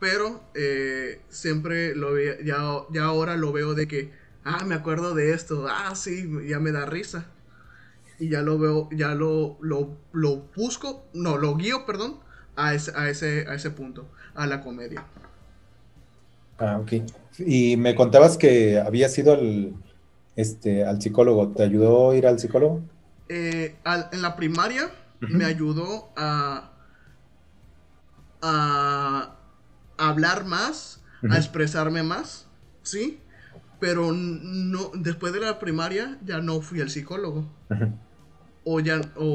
Pero 0.00 0.42
eh, 0.54 1.20
siempre 1.28 1.94
lo 1.94 2.12
veía, 2.12 2.40
ya, 2.42 2.58
ya 2.92 3.04
ahora 3.04 3.36
lo 3.36 3.52
veo 3.52 3.74
de 3.74 3.88
que, 3.88 4.12
ah, 4.44 4.64
me 4.64 4.74
acuerdo 4.74 5.14
de 5.14 5.32
esto, 5.32 5.66
ah, 5.68 5.94
sí, 5.96 6.28
ya 6.46 6.60
me 6.60 6.70
da 6.72 6.86
risa. 6.86 7.26
Y 8.18 8.28
ya 8.30 8.42
lo 8.42 8.58
veo, 8.58 8.88
ya 8.92 9.14
lo, 9.14 9.58
lo, 9.60 9.96
lo 10.12 10.48
busco, 10.56 11.04
no, 11.14 11.36
lo 11.38 11.56
guío, 11.56 11.86
perdón, 11.86 12.18
a 12.56 12.74
ese, 12.74 12.92
a 12.96 13.08
ese, 13.08 13.46
a 13.48 13.54
ese 13.54 13.70
punto, 13.70 14.08
a 14.34 14.46
la 14.46 14.60
comedia. 14.60 15.04
Ah, 16.58 16.78
ok. 16.80 16.92
Y 17.38 17.76
me 17.76 17.94
contabas 17.94 18.36
que 18.36 18.78
habías 18.80 19.16
ido 19.18 19.32
al, 19.32 19.74
este, 20.34 20.84
al 20.84 21.00
psicólogo. 21.00 21.52
¿Te 21.52 21.62
ayudó 21.62 22.10
a 22.10 22.16
ir 22.16 22.26
al 22.26 22.38
psicólogo? 22.38 22.82
Eh, 23.28 23.76
al- 23.84 24.08
en 24.12 24.22
la 24.22 24.36
primaria 24.36 24.90
me 25.20 25.44
ayudó 25.44 26.08
a, 26.16 26.72
a 28.42 29.36
hablar 29.98 30.44
más, 30.44 31.02
a 31.28 31.36
expresarme 31.36 32.02
más, 32.02 32.46
¿sí? 32.82 33.20
Pero 33.80 34.12
no, 34.12 34.90
después 34.94 35.32
de 35.32 35.40
la 35.40 35.58
primaria 35.58 36.18
ya 36.24 36.38
no 36.40 36.60
fui 36.60 36.80
al 36.80 36.90
psicólogo. 36.90 37.46
Ujú. 37.70 38.07
O 38.72 38.80
ya, 38.86 38.96
o, 39.16 39.30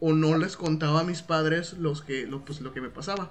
o 0.00 0.12
no 0.22 0.30
les 0.42 0.56
contaba 0.56 1.00
a 1.00 1.04
mis 1.10 1.22
padres 1.22 1.74
los 1.74 2.02
que, 2.02 2.26
lo, 2.26 2.44
pues, 2.44 2.60
lo 2.60 2.72
que 2.74 2.80
me 2.80 2.90
pasaba. 2.90 3.30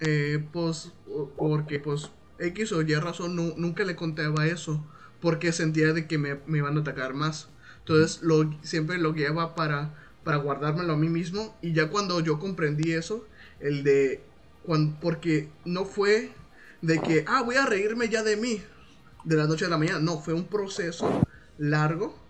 Eh, 0.00 0.44
pues, 0.52 0.92
porque 1.36 1.78
pues 1.78 2.10
X 2.38 2.72
o 2.72 2.82
Y 2.82 2.94
razón 2.96 3.36
nu- 3.36 3.54
nunca 3.56 3.84
le 3.84 3.96
contaba 3.96 4.46
eso. 4.46 4.84
Porque 5.20 5.52
sentía 5.52 5.92
de 5.92 6.06
que 6.08 6.18
me, 6.18 6.40
me 6.46 6.58
iban 6.58 6.76
a 6.76 6.80
atacar 6.80 7.14
más. 7.14 7.48
Entonces 7.80 8.22
lo, 8.22 8.58
siempre 8.62 8.98
lo 8.98 9.12
guiaba 9.12 9.54
para, 9.54 9.94
para 10.24 10.38
guardármelo 10.38 10.94
a 10.94 10.96
mí 10.96 11.08
mismo. 11.08 11.56
Y 11.62 11.72
ya 11.72 11.90
cuando 11.90 12.20
yo 12.20 12.38
comprendí 12.38 12.92
eso, 12.92 13.28
el 13.60 13.84
de... 13.84 14.24
cuan- 14.64 14.98
porque 15.00 15.50
no 15.64 15.84
fue 15.84 16.32
de 16.80 17.00
que, 17.02 17.24
ah, 17.28 17.42
voy 17.42 17.56
a 17.56 17.66
reírme 17.66 18.08
ya 18.08 18.22
de 18.24 18.36
mí. 18.36 18.60
De 19.24 19.36
la 19.36 19.46
noche 19.46 19.66
a 19.66 19.68
la 19.68 19.78
mañana. 19.78 20.00
No, 20.00 20.18
fue 20.18 20.34
un 20.34 20.48
proceso 20.48 21.22
largo. 21.58 22.21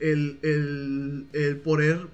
El, 0.00 0.38
el, 0.42 1.28
el 1.32 1.56
poder 1.58 2.08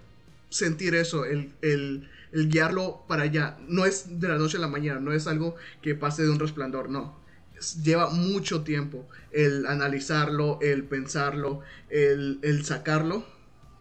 sentir 0.48 0.94
eso, 0.94 1.24
el, 1.24 1.52
el, 1.62 2.08
el 2.32 2.48
guiarlo 2.48 3.04
para 3.08 3.24
allá. 3.24 3.58
No 3.68 3.84
es 3.86 4.20
de 4.20 4.28
la 4.28 4.38
noche 4.38 4.56
a 4.58 4.60
la 4.60 4.68
mañana, 4.68 5.00
no 5.00 5.12
es 5.12 5.26
algo 5.26 5.56
que 5.82 5.94
pase 5.94 6.22
de 6.24 6.30
un 6.30 6.38
resplandor, 6.38 6.90
no. 6.90 7.18
Lleva 7.82 8.10
mucho 8.10 8.62
tiempo 8.64 9.08
el 9.32 9.66
analizarlo, 9.66 10.58
el 10.60 10.84
pensarlo, 10.84 11.62
el, 11.88 12.38
el 12.42 12.64
sacarlo, 12.64 13.24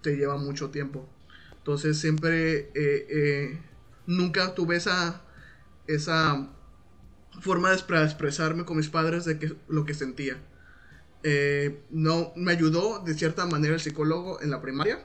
te 0.01 0.15
lleva 0.15 0.37
mucho 0.37 0.69
tiempo. 0.69 1.09
Entonces 1.57 1.97
siempre, 1.99 2.71
eh, 2.75 3.07
eh, 3.09 3.59
nunca 4.05 4.53
tuve 4.55 4.77
esa, 4.77 5.23
esa 5.87 6.49
forma 7.41 7.71
de 7.71 7.77
expre- 7.77 8.03
expresarme 8.05 8.65
con 8.65 8.77
mis 8.77 8.89
padres 8.89 9.25
de 9.25 9.39
que, 9.39 9.53
lo 9.67 9.85
que 9.85 9.93
sentía. 9.93 10.37
Eh, 11.27 11.81
no, 11.91 12.33
me 12.35 12.51
ayudó 12.53 12.99
de 12.99 13.15
cierta 13.15 13.47
manera 13.47 13.73
el 13.75 13.79
psicólogo 13.81 14.41
en 14.43 14.51
la 14.51 14.61
primaria 14.61 14.99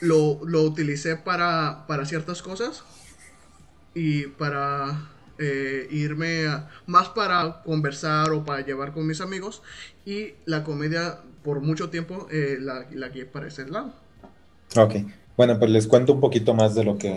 lo, 0.00 0.40
lo 0.44 0.62
utilicé 0.62 1.16
para, 1.16 1.86
para 1.86 2.06
ciertas 2.06 2.42
cosas 2.42 2.84
y 3.94 4.26
para 4.26 5.08
eh, 5.38 5.86
irme 5.90 6.46
a- 6.46 6.68
más 6.86 7.08
para 7.10 7.62
conversar 7.62 8.30
o 8.32 8.44
para 8.44 8.64
llevar 8.64 8.92
con 8.92 9.06
mis 9.06 9.20
amigos 9.20 9.62
y 10.04 10.34
la 10.46 10.64
comedia 10.64 11.20
por 11.42 11.60
mucho 11.60 11.90
tiempo 11.90 12.26
eh, 12.30 12.58
la, 12.60 12.86
la 12.92 13.08
guié 13.08 13.26
para 13.26 13.48
ese 13.48 13.66
lado. 13.68 13.92
Ok. 14.76 14.94
Bueno, 15.36 15.58
pues 15.58 15.70
les 15.70 15.86
cuento 15.86 16.12
un 16.12 16.20
poquito 16.20 16.54
más 16.54 16.74
de 16.74 16.84
lo 16.84 16.96
que 16.98 17.16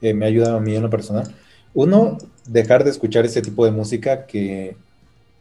me 0.00 0.24
ha 0.24 0.28
ayudado 0.28 0.56
a 0.58 0.60
mí 0.60 0.74
en 0.74 0.82
lo 0.82 0.90
personal. 0.90 1.34
Uno, 1.74 2.18
dejar 2.46 2.84
de 2.84 2.90
escuchar 2.90 3.24
ese 3.24 3.42
tipo 3.42 3.64
de 3.64 3.70
música 3.72 4.26
que, 4.26 4.76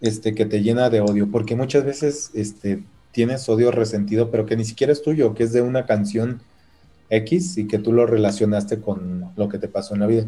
este, 0.01 0.35
que 0.35 0.45
te 0.45 0.61
llena 0.63 0.89
de 0.91 1.01
odio, 1.01 1.31
porque 1.31 1.55
muchas 1.55 1.85
veces 1.85 2.31
este, 2.35 2.85
tienes 3.11 3.47
odio 3.49 3.71
resentido, 3.71 4.31
pero 4.31 4.45
que 4.47 4.57
ni 4.57 4.65
siquiera 4.65 4.93
es 4.93 5.01
tuyo, 5.03 5.33
que 5.35 5.43
es 5.43 5.53
de 5.53 5.61
una 5.63 5.85
canción 5.85 6.43
X 7.09 7.57
y 7.57 7.67
que 7.67 7.79
tú 7.79 7.93
lo 7.93 8.05
relacionaste 8.07 8.81
con 8.81 9.33
lo 9.35 9.49
que 9.49 9.59
te 9.59 9.67
pasó 9.67 9.93
en 9.95 10.01
la 10.01 10.07
vida. 10.07 10.27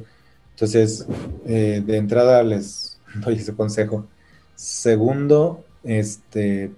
Entonces, 0.51 1.07
eh, 1.45 1.83
de 1.85 1.97
entrada 1.97 2.43
les 2.43 3.01
doy 3.13 3.35
ese 3.35 3.55
consejo. 3.55 4.09
Segundo, 4.55 5.65
este, 5.83 6.75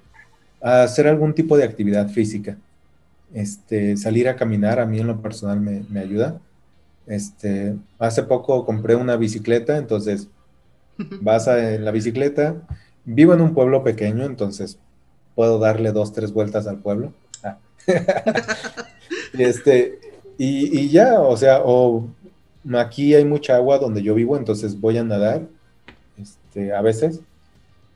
hacer 0.61 1.07
algún 1.07 1.35
tipo 1.35 1.57
de 1.57 1.63
actividad 1.65 2.09
física. 2.09 2.59
Este, 3.33 3.97
salir 3.97 4.29
a 4.29 4.35
caminar 4.35 4.79
a 4.79 4.85
mí 4.85 4.99
en 4.99 5.07
lo 5.07 5.21
personal 5.21 5.59
me, 5.61 5.85
me 5.89 5.99
ayuda. 6.01 6.41
Este, 7.07 7.77
hace 7.99 8.23
poco 8.23 8.65
compré 8.65 8.95
una 8.95 9.17
bicicleta, 9.17 9.77
entonces 9.77 10.29
vas 11.19 11.47
a- 11.47 11.75
en 11.75 11.85
la 11.85 11.91
bicicleta. 11.91 12.67
Vivo 13.05 13.33
en 13.33 13.41
un 13.41 13.53
pueblo 13.53 13.83
pequeño, 13.83 14.25
entonces 14.25 14.79
puedo 15.35 15.59
darle 15.59 15.91
dos, 15.91 16.13
tres 16.13 16.33
vueltas 16.33 16.67
al 16.67 16.79
pueblo. 16.79 17.13
Ah. 17.43 17.57
Y 19.33 19.43
este, 19.43 19.99
y, 20.37 20.79
y 20.79 20.89
ya, 20.89 21.19
o 21.21 21.37
sea, 21.37 21.61
o 21.63 22.07
aquí 22.73 23.13
hay 23.13 23.25
mucha 23.25 23.55
agua 23.55 23.77
donde 23.77 24.01
yo 24.01 24.15
vivo, 24.15 24.37
entonces 24.37 24.79
voy 24.79 24.97
a 24.97 25.03
nadar, 25.03 25.47
este, 26.17 26.73
a 26.73 26.81
veces, 26.81 27.21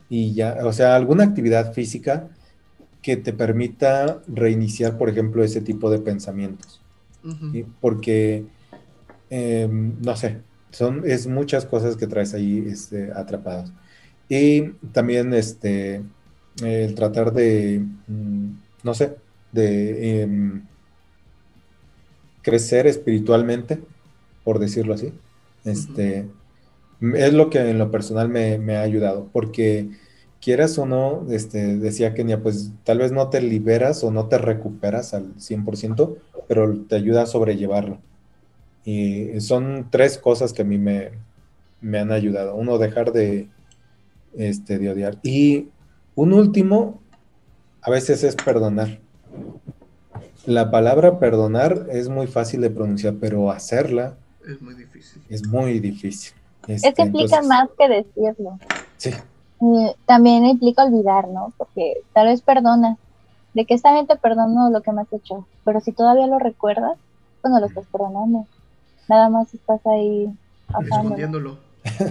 y 0.08 0.34
ya, 0.34 0.58
o 0.64 0.72
sea, 0.72 0.96
alguna 0.96 1.24
actividad 1.24 1.72
física 1.72 2.28
que 3.02 3.16
te 3.16 3.32
permita 3.32 4.20
reiniciar, 4.26 4.98
por 4.98 5.08
ejemplo, 5.08 5.42
ese 5.42 5.60
tipo 5.60 5.90
de 5.90 5.98
pensamientos. 5.98 6.80
Porque, 7.80 8.46
eh, 9.28 9.68
no 9.70 10.16
sé, 10.16 10.38
son, 10.70 11.02
es 11.04 11.26
muchas 11.26 11.66
cosas 11.66 11.96
que 11.96 12.06
traes 12.06 12.34
ahí 12.34 12.64
este, 12.66 13.10
atrapadas. 13.12 13.72
Y 14.30 14.72
también 14.92 15.34
este, 15.34 16.04
el 16.62 16.94
tratar 16.94 17.32
de, 17.34 17.86
mm, 18.08 18.52
no 18.84 18.94
sé, 18.94 19.16
de 19.52 20.22
em, 20.22 20.68
crecer 22.42 22.86
espiritualmente, 22.86 23.88
por 24.44 24.58
decirlo 24.58 24.94
así. 24.94 25.20
Este, 25.64 26.34
Es 27.02 27.34
lo 27.34 27.50
que 27.50 27.60
en 27.60 27.78
lo 27.78 27.90
personal 27.92 28.28
me, 28.30 28.58
me 28.58 28.76
ha 28.76 28.82
ayudado, 28.82 29.30
porque 29.32 29.90
quieras 30.40 30.78
o 30.78 30.86
no, 30.86 31.26
este, 31.32 31.78
decía 31.78 32.14
Kenia, 32.14 32.42
pues 32.42 32.72
tal 32.84 32.98
vez 32.98 33.12
no 33.12 33.30
te 33.30 33.42
liberas 33.42 34.04
o 34.04 34.10
no 34.12 34.28
te 34.28 34.38
recuperas 34.38 35.14
al 35.14 35.34
100%, 35.40 36.18
pero 36.48 36.84
te 36.88 36.96
ayuda 36.96 37.22
a 37.24 37.26
sobrellevarlo. 37.26 38.02
Y 38.84 39.40
son 39.40 39.88
tres 39.90 40.18
cosas 40.18 40.52
que 40.52 40.62
a 40.62 40.64
mí 40.66 40.78
me, 40.78 41.12
me 41.80 41.98
han 41.98 42.12
ayudado. 42.12 42.54
Uno, 42.56 42.78
dejar 42.78 43.12
de, 43.12 43.50
este, 44.36 44.78
de 44.78 44.90
odiar. 44.90 45.18
Y 45.22 45.68
un 46.14 46.32
último, 46.32 47.00
a 47.82 47.90
veces 47.90 48.24
es 48.24 48.36
perdonar. 48.36 48.98
La 50.46 50.70
palabra 50.70 51.18
perdonar 51.18 51.86
es 51.90 52.08
muy 52.08 52.26
fácil 52.26 52.60
de 52.62 52.70
pronunciar, 52.70 53.14
pero 53.20 53.50
hacerla 53.50 54.14
Es 54.48 54.60
muy 54.62 54.74
difícil. 54.74 55.22
es 55.28 55.46
muy 55.46 55.78
difícil. 55.80 56.32
Es 56.66 56.84
Este, 56.84 56.94
que 56.94 57.02
implica 57.08 57.38
entonces, 57.40 57.48
más 57.48 57.68
que 57.78 57.88
decirlo. 57.88 58.58
Sí, 58.96 59.10
también 60.06 60.46
implica 60.46 60.84
olvidar, 60.84 61.28
¿no? 61.28 61.52
Porque 61.56 61.94
tal 62.12 62.26
vez 62.28 62.40
perdonas. 62.42 62.98
De 63.52 63.64
que 63.64 63.74
está 63.74 63.92
bien 63.92 64.06
te 64.06 64.16
perdono 64.16 64.70
lo 64.70 64.80
que 64.80 64.92
me 64.92 65.02
has 65.02 65.12
hecho. 65.12 65.46
Pero 65.64 65.80
si 65.80 65.92
todavía 65.92 66.26
lo 66.26 66.38
recuerdas, 66.38 66.96
pues 67.42 67.52
no 67.52 67.60
lo 67.60 67.66
estás 67.66 67.84
perdonando. 67.90 68.46
Nada 69.08 69.28
más 69.28 69.52
estás 69.52 69.84
ahí. 69.86 70.32
Escondiéndolo. 70.80 71.58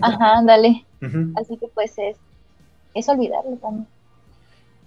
Ajá, 0.02 0.38
ándale. 0.40 0.86
Así 1.36 1.58
que 1.58 1.68
pues 1.70 1.98
es, 1.98 2.18
es 2.94 3.10
olvidarlo 3.10 3.58
también. 3.58 3.88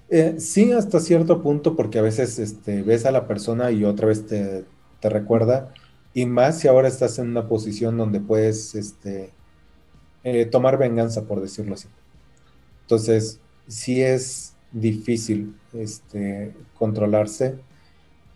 Eh, 0.08 0.38
sí, 0.40 0.72
hasta 0.72 1.00
cierto 1.00 1.42
punto, 1.42 1.74
porque 1.74 1.98
a 1.98 2.02
veces 2.02 2.38
este, 2.38 2.82
ves 2.82 3.06
a 3.06 3.12
la 3.12 3.26
persona 3.26 3.70
y 3.70 3.84
otra 3.84 4.08
vez 4.08 4.26
te, 4.26 4.66
te 5.00 5.08
recuerda, 5.08 5.72
y 6.12 6.26
más 6.26 6.58
si 6.60 6.68
ahora 6.68 6.88
estás 6.88 7.18
en 7.18 7.28
una 7.30 7.48
posición 7.48 7.96
donde 7.96 8.20
puedes 8.20 8.74
este, 8.74 9.32
eh, 10.24 10.46
tomar 10.46 10.78
venganza, 10.78 11.26
por 11.26 11.40
decirlo 11.40 11.74
así. 11.74 11.88
Entonces, 12.82 13.40
sí 13.68 14.02
es 14.02 14.54
difícil 14.72 15.56
este, 15.72 16.54
controlarse 16.78 17.58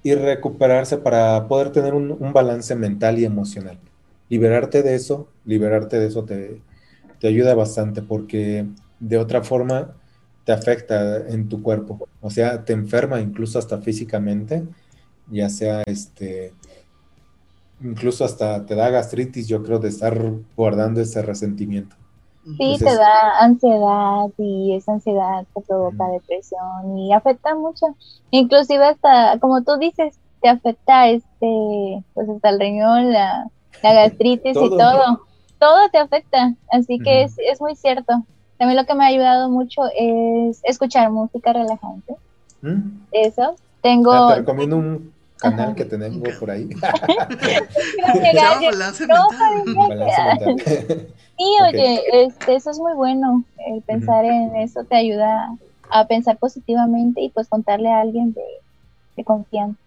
y 0.03 0.15
recuperarse 0.15 0.99
para 0.99 1.49
poder 1.49 1.73
tener 1.73 1.95
un, 1.95 2.13
un 2.13 2.33
balance 2.33 2.75
mental 2.77 3.19
y 3.19 3.25
emocional. 3.25 3.79
Liberarte 4.29 4.83
de 4.83 4.95
eso, 4.95 5.29
liberarte 5.45 5.99
de 5.99 6.07
eso 6.07 6.25
te, 6.25 6.63
te 7.27 7.31
ayuda 7.31 7.57
bastante 7.57 8.03
porque 8.03 8.69
de 9.01 9.19
otra 9.19 9.43
forma 9.43 9.97
te 10.45 10.53
afecta 10.53 11.27
en 11.27 11.49
tu 11.49 11.61
cuerpo, 11.61 12.07
o 12.21 12.31
sea, 12.31 12.65
te 12.65 12.73
enferma 12.73 13.21
incluso 13.21 13.59
hasta 13.59 13.79
físicamente, 13.79 14.63
ya 15.29 15.49
sea 15.49 15.83
este, 15.87 16.55
incluso 17.83 18.25
hasta 18.25 18.65
te 18.65 18.77
da 18.77 18.91
gastritis, 18.91 19.49
yo 19.49 19.61
creo, 19.65 19.81
de 19.81 19.89
estar 19.89 20.17
guardando 20.57 21.01
ese 21.01 21.21
resentimiento. 21.21 21.97
Sí, 22.45 22.77
te 22.79 22.95
da 22.95 23.41
ansiedad 23.41 24.27
y 24.39 24.77
esa 24.77 24.93
ansiedad 24.93 25.45
te 25.53 25.63
provoca 25.63 26.07
depresión 26.07 26.97
y 26.97 27.13
afecta 27.13 27.57
mucho. 27.57 27.87
Inclusive 28.31 28.85
hasta, 28.85 29.41
como 29.41 29.65
tú 29.65 29.79
dices, 29.79 30.17
te 30.41 30.49
afecta 30.49 31.09
este, 31.09 32.05
pues 32.15 32.29
hasta 32.29 32.51
el 32.51 32.61
riñón, 32.61 33.13
la, 33.13 33.51
la 33.83 33.93
gastritis 34.05 34.57
y 34.57 34.71
todo. 34.71 35.26
Todo 35.59 35.89
te 35.91 35.99
afecta, 35.99 36.55
así 36.71 36.99
que 36.99 37.23
es, 37.23 37.35
es 37.39 37.61
muy 37.61 37.75
cierto. 37.77 38.25
También 38.59 38.77
lo 38.77 38.87
que 38.87 38.95
me 38.95 39.05
ha 39.05 39.09
ayudado 39.09 39.49
mucho 39.51 39.83
es 39.97 40.61
escuchar 40.65 41.11
música 41.11 41.53
relajante. 41.53 42.15
¿Mm? 42.63 43.01
Eso. 43.13 43.57
Tengo... 43.83 44.13
Ah, 44.13 44.35
te 44.35 44.41
recomiendo 44.41 44.77
un 44.77 45.13
canal 45.39 45.75
que 45.75 45.85
tenemos 45.85 46.29
por 46.39 46.51
ahí. 46.51 46.69
Sí, 51.39 51.45
oye, 51.69 52.01
este, 52.25 52.55
eso 52.55 52.71
es 52.71 52.79
muy 52.79 52.95
bueno. 52.95 53.45
El 53.67 53.83
pensar 53.83 54.25
en 54.25 54.57
eso 54.57 54.85
te 54.85 54.97
ayuda 54.97 55.55
a 55.91 56.07
pensar 56.07 56.39
positivamente 56.39 57.21
y 57.21 57.29
pues 57.29 57.49
contarle 57.49 57.91
a 57.93 58.01
alguien 58.01 58.33
de, 58.33 58.43
de 59.17 59.25
confianza. 59.25 59.79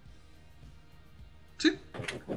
Sí, 1.57 1.77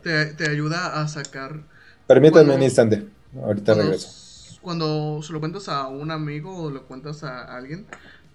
te, 0.03 0.27
te, 0.27 0.51
ayuda 0.51 1.01
a 1.01 1.07
sacar. 1.09 1.61
Permítanme 2.07 2.55
un 2.55 2.63
instante, 2.63 3.07
ahorita 3.37 3.75
regreso. 3.75 4.59
Cuando 4.61 5.21
se 5.23 5.33
lo 5.33 5.41
cuentas 5.41 5.69
a 5.69 5.89
un 5.89 6.11
amigo 6.11 6.57
o 6.57 6.71
lo 6.71 6.87
cuentas 6.87 7.25
a 7.25 7.57
alguien, 7.57 7.87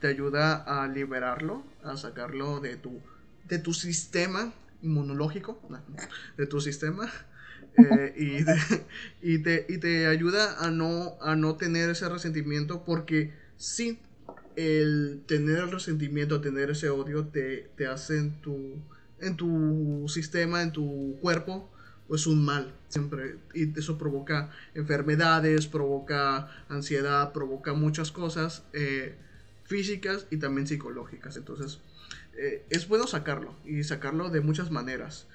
te 0.01 0.07
ayuda 0.07 0.55
a 0.55 0.87
liberarlo, 0.87 1.63
a 1.83 1.97
sacarlo 1.97 2.59
de 2.59 2.75
tu, 2.75 2.99
de 3.47 3.59
tu 3.59 3.73
sistema 3.73 4.53
inmunológico, 4.81 5.59
de 6.37 6.45
tu 6.45 6.61
sistema 6.61 7.09
eh, 7.77 8.13
y, 9.21 9.39
te, 9.43 9.65
y, 9.69 9.77
te, 9.77 10.07
ayuda 10.07 10.57
a 10.59 10.71
no, 10.71 11.15
a 11.21 11.35
no 11.35 11.55
tener 11.55 11.89
ese 11.89 12.09
resentimiento 12.09 12.83
porque 12.83 13.33
sí, 13.57 13.99
el 14.55 15.21
tener 15.27 15.59
el 15.59 15.71
resentimiento, 15.71 16.41
tener 16.41 16.71
ese 16.71 16.89
odio 16.89 17.27
te, 17.27 17.69
te 17.75 17.87
hace 17.87 18.17
en 18.17 18.41
tu, 18.41 18.81
en 19.19 19.37
tu 19.37 20.05
sistema, 20.07 20.63
en 20.63 20.71
tu 20.71 21.17
cuerpo, 21.21 21.69
pues 22.07 22.27
un 22.27 22.43
mal 22.45 22.73
siempre 22.87 23.37
y 23.53 23.77
eso 23.77 23.97
provoca 23.97 24.49
enfermedades, 24.75 25.67
provoca 25.67 26.49
ansiedad, 26.69 27.33
provoca 27.33 27.73
muchas 27.73 28.11
cosas 28.11 28.63
eh, 28.73 29.15
físicas 29.65 30.27
y 30.31 30.37
también 30.37 30.67
psicológicas. 30.67 31.37
Entonces 31.37 31.79
eh, 32.37 32.65
es 32.69 32.87
bueno 32.87 33.07
sacarlo 33.07 33.55
y 33.65 33.83
sacarlo 33.83 34.29
de 34.29 34.41
muchas 34.41 34.71
maneras. 34.71 35.27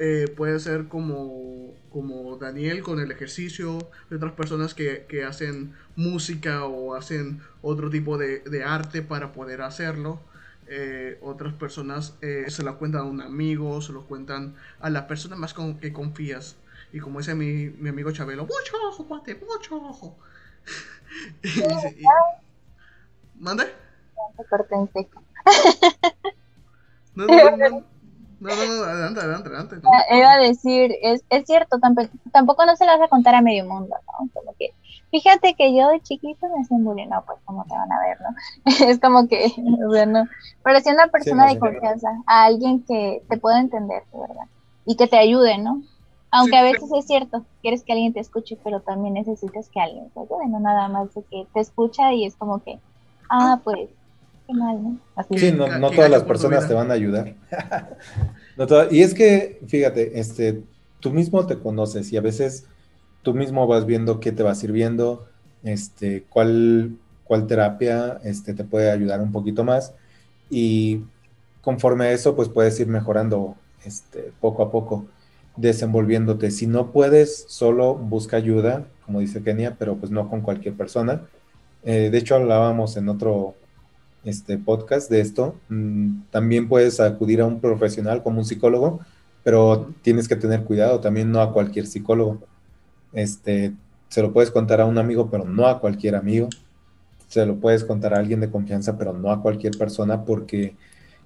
Eh, 0.00 0.26
puede 0.36 0.58
ser 0.58 0.88
como, 0.88 1.72
como 1.90 2.36
Daniel 2.36 2.82
con 2.82 2.98
el 2.98 3.12
ejercicio, 3.12 3.78
de 4.10 4.16
otras 4.16 4.32
personas 4.32 4.74
que, 4.74 5.24
hacen 5.24 5.72
música 5.94 6.64
o 6.64 6.96
hacen 6.96 7.40
otro 7.62 7.90
tipo 7.90 8.18
de, 8.18 8.64
arte 8.64 9.02
para 9.02 9.32
poder 9.32 9.62
hacerlo. 9.62 10.20
Eh, 10.66 11.18
otras 11.22 11.52
personas 11.54 12.14
eh, 12.22 12.46
se 12.48 12.62
lo 12.62 12.78
cuentan 12.78 13.02
a 13.02 13.04
un 13.04 13.20
amigo, 13.20 13.80
se 13.82 13.92
lo 13.92 14.06
cuentan 14.06 14.54
a 14.80 14.90
la 14.90 15.06
persona 15.06 15.36
más 15.36 15.54
con 15.54 15.78
que 15.78 15.92
confías. 15.92 16.56
Y 16.92 17.00
como 17.00 17.18
dice 17.18 17.34
mi, 17.34 17.68
mi 17.70 17.90
amigo 17.90 18.12
Chabelo, 18.12 18.44
mucho 18.44 18.76
ojo, 18.88 19.06
cuate, 19.06 19.34
mucho 19.34 19.76
ojo. 19.76 20.16
¿Mande? 23.38 23.64
No, 27.14 27.26
no, 27.26 27.56
no, 27.56 27.56
no, 27.56 27.84
no, 28.40 28.66
no, 28.66 28.84
adelante, 28.84 29.20
adelante, 29.20 29.48
adelante. 29.48 29.76
Ah, 29.84 30.16
iba 30.16 30.32
a 30.32 30.38
decir, 30.38 30.92
es, 31.02 31.22
es 31.30 31.44
cierto, 31.46 31.78
tampoco, 32.32 32.66
no 32.66 32.76
se 32.76 32.84
lo 32.86 32.92
vas 32.92 33.02
a 33.02 33.08
contar 33.08 33.34
a 33.34 33.40
medio 33.42 33.64
mundo, 33.64 33.96
¿no? 34.06 34.28
Como 34.32 34.54
que, 34.58 34.74
fíjate 35.14 35.54
que 35.54 35.76
yo 35.76 35.90
de 35.90 36.00
chiquito 36.00 36.48
me 36.48 36.60
hacen 36.60 36.84
bullying, 36.84 37.08
no, 37.08 37.22
pues 37.24 37.38
como 37.44 37.64
te 37.64 37.74
van 37.74 37.92
a 37.92 38.00
ver, 38.00 38.18
¿no? 38.20 38.34
es 38.88 38.98
como 38.98 39.28
que, 39.28 39.52
bueno, 39.86 40.26
pero 40.64 40.80
si 40.80 40.90
una 40.90 41.06
persona 41.06 41.46
de 41.46 41.58
confianza, 41.58 42.08
a 42.26 42.46
alguien 42.46 42.82
que 42.82 43.22
te 43.28 43.38
pueda 43.38 43.60
entender, 43.60 44.02
¿verdad? 44.12 44.46
Y 44.84 44.96
que 44.96 45.06
te 45.06 45.16
ayude, 45.16 45.58
¿no? 45.58 45.82
Aunque 46.32 46.56
a 46.56 46.64
veces 46.64 46.90
es 46.92 47.06
cierto, 47.06 47.44
quieres 47.62 47.84
que 47.84 47.92
alguien 47.92 48.12
te 48.12 48.18
escuche, 48.18 48.58
pero 48.64 48.80
también 48.80 49.14
necesitas 49.14 49.68
que 49.68 49.80
alguien 49.80 50.10
te 50.10 50.18
ayude, 50.18 50.48
no 50.48 50.58
nada 50.58 50.88
más 50.88 51.14
de 51.14 51.22
que 51.22 51.46
te 51.54 51.60
escucha 51.60 52.12
y 52.12 52.26
es 52.26 52.34
como 52.34 52.60
que, 52.64 52.80
ah, 53.30 53.60
pues 53.62 53.88
sí, 55.36 55.52
no, 55.52 55.90
todas 55.90 56.10
las 56.10 56.24
personas 56.24 56.66
te 56.66 56.74
van 56.74 56.90
a 56.90 56.94
ayudar. 56.94 57.34
y 58.90 59.02
es 59.02 59.14
que, 59.14 59.60
fíjate, 59.68 60.18
este, 60.18 60.64
tú 60.98 61.12
mismo 61.12 61.46
te 61.46 61.56
conoces 61.60 62.12
y 62.12 62.16
a 62.16 62.20
veces 62.20 62.66
tú 63.24 63.34
mismo 63.34 63.66
vas 63.66 63.86
viendo 63.86 64.20
qué 64.20 64.30
te 64.30 64.44
va 64.44 64.54
sirviendo, 64.54 65.26
este, 65.64 66.24
cuál, 66.28 66.96
cuál 67.24 67.48
terapia 67.48 68.20
este, 68.22 68.54
te 68.54 68.62
puede 68.62 68.92
ayudar 68.92 69.20
un 69.20 69.32
poquito 69.32 69.64
más 69.64 69.94
y 70.48 71.02
conforme 71.62 72.04
a 72.04 72.12
eso, 72.12 72.36
pues 72.36 72.48
puedes 72.48 72.78
ir 72.78 72.86
mejorando 72.86 73.56
este, 73.84 74.32
poco 74.40 74.62
a 74.62 74.70
poco, 74.70 75.06
desenvolviéndote. 75.56 76.50
Si 76.50 76.66
no 76.66 76.92
puedes, 76.92 77.46
solo 77.48 77.94
busca 77.94 78.36
ayuda, 78.36 78.86
como 79.06 79.20
dice 79.20 79.42
Kenia, 79.42 79.76
pero 79.78 79.96
pues 79.96 80.12
no 80.12 80.28
con 80.28 80.42
cualquier 80.42 80.74
persona. 80.74 81.22
Eh, 81.82 82.10
de 82.10 82.18
hecho, 82.18 82.36
hablábamos 82.36 82.96
en 82.96 83.08
otro 83.08 83.54
este 84.24 84.58
podcast 84.58 85.10
de 85.10 85.20
esto, 85.20 85.56
mm, 85.68 86.22
también 86.30 86.68
puedes 86.68 86.98
acudir 87.00 87.40
a 87.42 87.46
un 87.46 87.60
profesional 87.60 88.22
como 88.22 88.38
un 88.38 88.44
psicólogo, 88.46 89.00
pero 89.42 89.92
tienes 90.02 90.28
que 90.28 90.36
tener 90.36 90.64
cuidado 90.64 91.00
también 91.00 91.30
no 91.30 91.40
a 91.40 91.52
cualquier 91.52 91.86
psicólogo. 91.86 92.40
Este, 93.14 93.72
se 94.08 94.22
lo 94.22 94.32
puedes 94.32 94.50
contar 94.50 94.80
a 94.80 94.84
un 94.84 94.98
amigo, 94.98 95.30
pero 95.30 95.44
no 95.44 95.66
a 95.66 95.80
cualquier 95.80 96.16
amigo. 96.16 96.48
Se 97.28 97.46
lo 97.46 97.56
puedes 97.56 97.84
contar 97.84 98.14
a 98.14 98.18
alguien 98.18 98.40
de 98.40 98.50
confianza, 98.50 98.98
pero 98.98 99.12
no 99.12 99.30
a 99.32 99.40
cualquier 99.40 99.76
persona 99.78 100.24
porque 100.24 100.76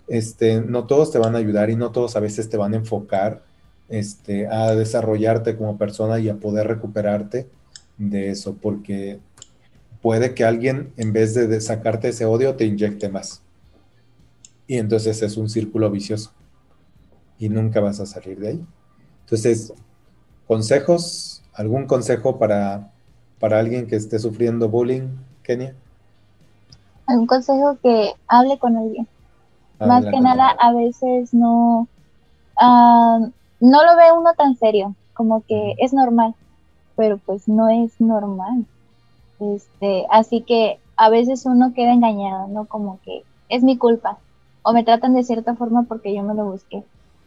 este, 0.06 0.60
no 0.60 0.86
todos 0.86 1.10
te 1.10 1.18
van 1.18 1.34
a 1.34 1.38
ayudar 1.38 1.70
y 1.70 1.76
no 1.76 1.90
todos 1.90 2.16
a 2.16 2.20
veces 2.20 2.48
te 2.48 2.56
van 2.56 2.74
a 2.74 2.76
enfocar 2.76 3.42
este, 3.88 4.46
a 4.46 4.74
desarrollarte 4.74 5.56
como 5.56 5.76
persona 5.78 6.18
y 6.18 6.28
a 6.28 6.36
poder 6.36 6.68
recuperarte 6.68 7.48
de 7.98 8.30
eso, 8.30 8.54
porque 8.54 9.18
puede 10.00 10.34
que 10.34 10.44
alguien, 10.44 10.92
en 10.96 11.12
vez 11.12 11.34
de 11.34 11.60
sacarte 11.60 12.08
ese 12.08 12.24
odio, 12.24 12.54
te 12.54 12.64
inyecte 12.64 13.08
más. 13.08 13.42
Y 14.66 14.76
entonces 14.76 15.22
es 15.22 15.36
un 15.36 15.48
círculo 15.48 15.90
vicioso. 15.90 16.32
Y 17.38 17.48
nunca 17.48 17.80
vas 17.80 17.98
a 18.00 18.06
salir 18.06 18.38
de 18.38 18.48
ahí. 18.48 18.66
Entonces, 19.24 19.72
consejos, 20.46 21.37
algún 21.58 21.86
consejo 21.86 22.38
para, 22.38 22.88
para 23.40 23.58
alguien 23.58 23.88
que 23.88 23.96
esté 23.96 24.18
sufriendo 24.20 24.68
bullying, 24.68 25.08
Kenia? 25.42 25.74
Un 27.08 27.26
consejo 27.26 27.76
que 27.82 28.12
hable 28.28 28.58
con 28.58 28.76
alguien. 28.76 29.08
Más 29.80 30.04
que 30.04 30.20
nada, 30.20 30.50
a 30.50 30.72
veces 30.72 31.34
no, 31.34 31.88
ah, 32.60 33.18
no 33.60 33.84
lo 33.84 33.96
ve 33.96 34.12
uno 34.16 34.34
tan 34.34 34.56
serio, 34.56 34.94
como 35.14 35.42
que 35.42 35.74
es 35.78 35.92
normal, 35.92 36.34
pero 36.96 37.18
pues 37.18 37.48
no 37.48 37.68
es 37.68 38.00
normal. 38.00 38.64
Este, 39.40 40.06
así 40.10 40.42
que 40.42 40.78
a 40.96 41.10
veces 41.10 41.44
uno 41.44 41.72
queda 41.74 41.92
engañado, 41.92 42.48
¿no? 42.48 42.66
Como 42.66 43.00
que 43.04 43.24
es 43.48 43.62
mi 43.62 43.76
culpa 43.78 44.18
o 44.62 44.72
me 44.72 44.84
tratan 44.84 45.14
de 45.14 45.24
cierta 45.24 45.54
forma 45.54 45.84
porque 45.84 46.14
yo 46.14 46.22
me 46.22 46.34
lo 46.34 46.44
busqué. 46.44 46.84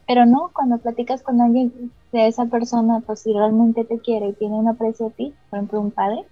Pero 0.07 0.25
no, 0.25 0.51
cuando 0.53 0.77
platicas 0.77 1.21
con 1.21 1.41
alguien 1.41 1.91
de 2.11 2.27
esa 2.27 2.45
persona, 2.45 3.01
pues 3.05 3.21
si 3.21 3.33
realmente 3.33 3.85
te 3.85 3.99
quiere 3.99 4.29
y 4.29 4.33
tiene 4.33 4.55
un 4.55 4.67
aprecio 4.67 5.07
a 5.07 5.09
ti, 5.11 5.33
por 5.49 5.57
ejemplo 5.57 5.79
un 5.79 5.91
padre, 5.91 6.25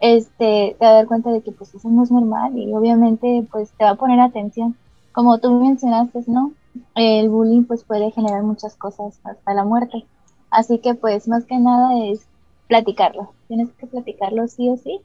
este, 0.00 0.76
te 0.78 0.84
va 0.84 0.90
a 0.90 0.94
dar 0.94 1.06
cuenta 1.06 1.30
de 1.30 1.40
que 1.40 1.52
pues 1.52 1.74
eso 1.74 1.88
no 1.88 2.02
es 2.02 2.10
normal 2.10 2.56
y 2.58 2.72
obviamente 2.74 3.46
pues 3.50 3.72
te 3.72 3.84
va 3.84 3.90
a 3.90 3.96
poner 3.96 4.20
atención. 4.20 4.76
Como 5.12 5.38
tú 5.38 5.52
mencionaste, 5.52 6.24
¿no? 6.26 6.52
El 6.94 7.30
bullying 7.30 7.64
pues 7.64 7.84
puede 7.84 8.10
generar 8.10 8.42
muchas 8.42 8.76
cosas 8.76 9.18
hasta 9.24 9.54
la 9.54 9.64
muerte. 9.64 10.04
Así 10.50 10.78
que 10.78 10.94
pues 10.94 11.28
más 11.28 11.44
que 11.44 11.58
nada 11.58 11.98
es 12.06 12.26
platicarlo. 12.68 13.32
Tienes 13.48 13.70
que 13.72 13.86
platicarlo 13.86 14.46
sí 14.48 14.68
o 14.68 14.76
sí 14.76 15.00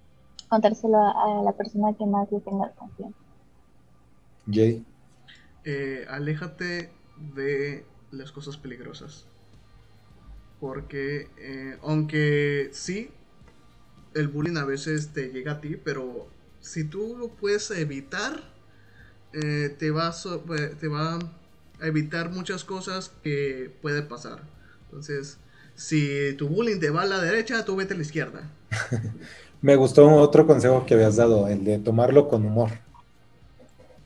contárselo 0.50 0.98
a, 0.98 1.44
la 1.44 1.52
persona 1.54 1.94
que 1.94 2.06
más 2.06 2.32
le 2.32 2.40
tenga 2.42 2.72
confianza. 2.72 3.18
Jay. 4.52 4.84
Eh, 5.64 6.06
aléjate 6.10 6.90
de 7.36 7.86
las 8.12 8.32
cosas 8.32 8.58
peligrosas. 8.58 9.26
Porque 10.60 11.30
eh, 11.38 11.78
aunque 11.82 12.70
sí, 12.74 13.12
el 14.14 14.28
bullying 14.28 14.58
a 14.58 14.66
veces 14.66 15.10
te 15.14 15.30
llega 15.30 15.54
a 15.54 15.62
ti, 15.62 15.78
pero 15.78 16.28
si 16.60 16.84
tú 16.84 17.16
lo 17.18 17.30
puedes 17.30 17.72
evitar, 17.72 18.42
eh, 19.34 19.76
te, 19.78 19.92
va 19.92 20.08
a, 20.08 20.14
te 20.80 20.88
va 20.88 21.16
a 21.16 21.88
evitar 21.88 22.32
muchas 22.32 22.64
cosas 22.64 23.12
que 23.24 23.72
pueden 23.82 24.08
pasar. 24.08 24.44
Entonces, 24.86 25.38
si 25.76 26.34
tu 26.38 26.50
bullying 26.50 26.80
te 26.80 26.90
va 26.90 27.04
a 27.04 27.06
la 27.06 27.22
derecha, 27.22 27.64
tú 27.64 27.76
vete 27.76 27.94
a 27.94 27.98
la 27.98 28.04
izquierda. 28.04 28.52
Me 29.62 29.76
gustó 29.76 30.08
otro 30.08 30.48
consejo 30.48 30.86
que 30.86 30.94
habías 30.94 31.16
dado, 31.18 31.48
el 31.48 31.64
de 31.64 31.80
tomarlo 31.80 32.28
con 32.28 32.46
humor. 32.46 32.72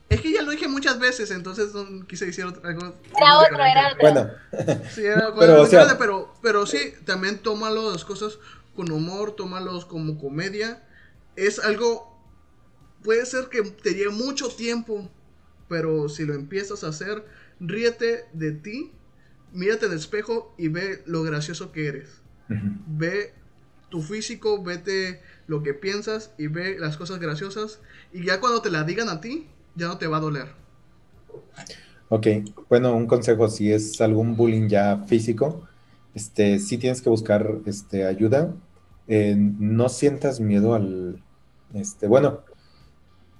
Es 0.10 0.22
que 0.22 0.32
ya 0.32 0.43
muchas 0.84 1.00
veces, 1.00 1.32
entonces 1.32 1.74
no 1.74 2.06
quise 2.08 2.26
decir 2.26 2.46
otra 2.46 2.76
cosa. 2.76 2.94
Era 3.18 3.38
otro, 3.40 3.64
era 3.64 3.88
otro. 3.88 4.00
Bueno. 4.02 4.84
Sí, 4.90 5.06
era 5.06 5.34
pero, 5.40 5.68
pero, 5.98 6.34
pero, 6.42 6.66
sí, 6.66 6.94
también 7.06 7.40
tómalo 7.40 7.92
las 7.92 8.04
cosas 8.04 8.38
con 8.76 8.92
humor, 8.92 9.36
tómalos 9.36 9.86
como 9.86 10.18
comedia 10.18 10.84
es 11.36 11.60
algo, 11.60 12.20
puede 13.04 13.26
ser 13.26 13.50
que 13.50 13.64
te 13.64 13.94
lleve 13.94 14.12
mucho 14.12 14.50
tiempo, 14.50 15.10
pero 15.68 16.10
si 16.10 16.26
lo 16.26 16.34
empiezas 16.34 16.84
a 16.84 16.90
hacer, 16.90 17.26
ríete 17.60 18.26
de 18.34 18.52
ti, 18.52 18.92
mírate 19.52 19.86
en 19.86 19.94
el 19.94 19.98
espejo 19.98 20.54
y 20.58 20.68
ve 20.68 21.04
lo 21.06 21.24
gracioso 21.24 21.72
que 21.72 21.88
eres. 21.88 22.22
Ve 22.88 23.34
tu 23.90 24.02
físico, 24.02 24.62
vete 24.62 25.22
lo 25.48 25.64
que 25.64 25.74
piensas 25.74 26.32
y 26.38 26.48
ve 26.48 26.78
las 26.78 26.98
cosas 26.98 27.20
graciosas 27.20 27.80
y 28.12 28.26
ya 28.26 28.40
cuando 28.40 28.62
te 28.62 28.70
la 28.70 28.84
digan 28.84 29.10
a 29.10 29.22
ti, 29.22 29.50
ya 29.76 29.88
no 29.88 29.98
te 29.98 30.08
va 30.08 30.18
a 30.18 30.20
doler. 30.20 30.63
Ok, 32.10 32.28
bueno, 32.70 32.96
un 32.96 33.08
consejo, 33.08 33.48
si 33.50 33.72
es 33.72 34.00
algún 34.00 34.36
bullying 34.36 34.68
ya 34.68 34.98
físico, 35.08 35.64
este, 36.14 36.60
sí 36.60 36.78
tienes 36.78 37.02
que 37.02 37.10
buscar 37.10 37.60
este, 37.66 38.06
ayuda. 38.06 38.54
Eh, 39.08 39.36
no 39.38 39.90
sientas 39.90 40.40
miedo 40.40 40.76
al, 40.76 41.24
este, 41.74 42.08
bueno, 42.08 42.42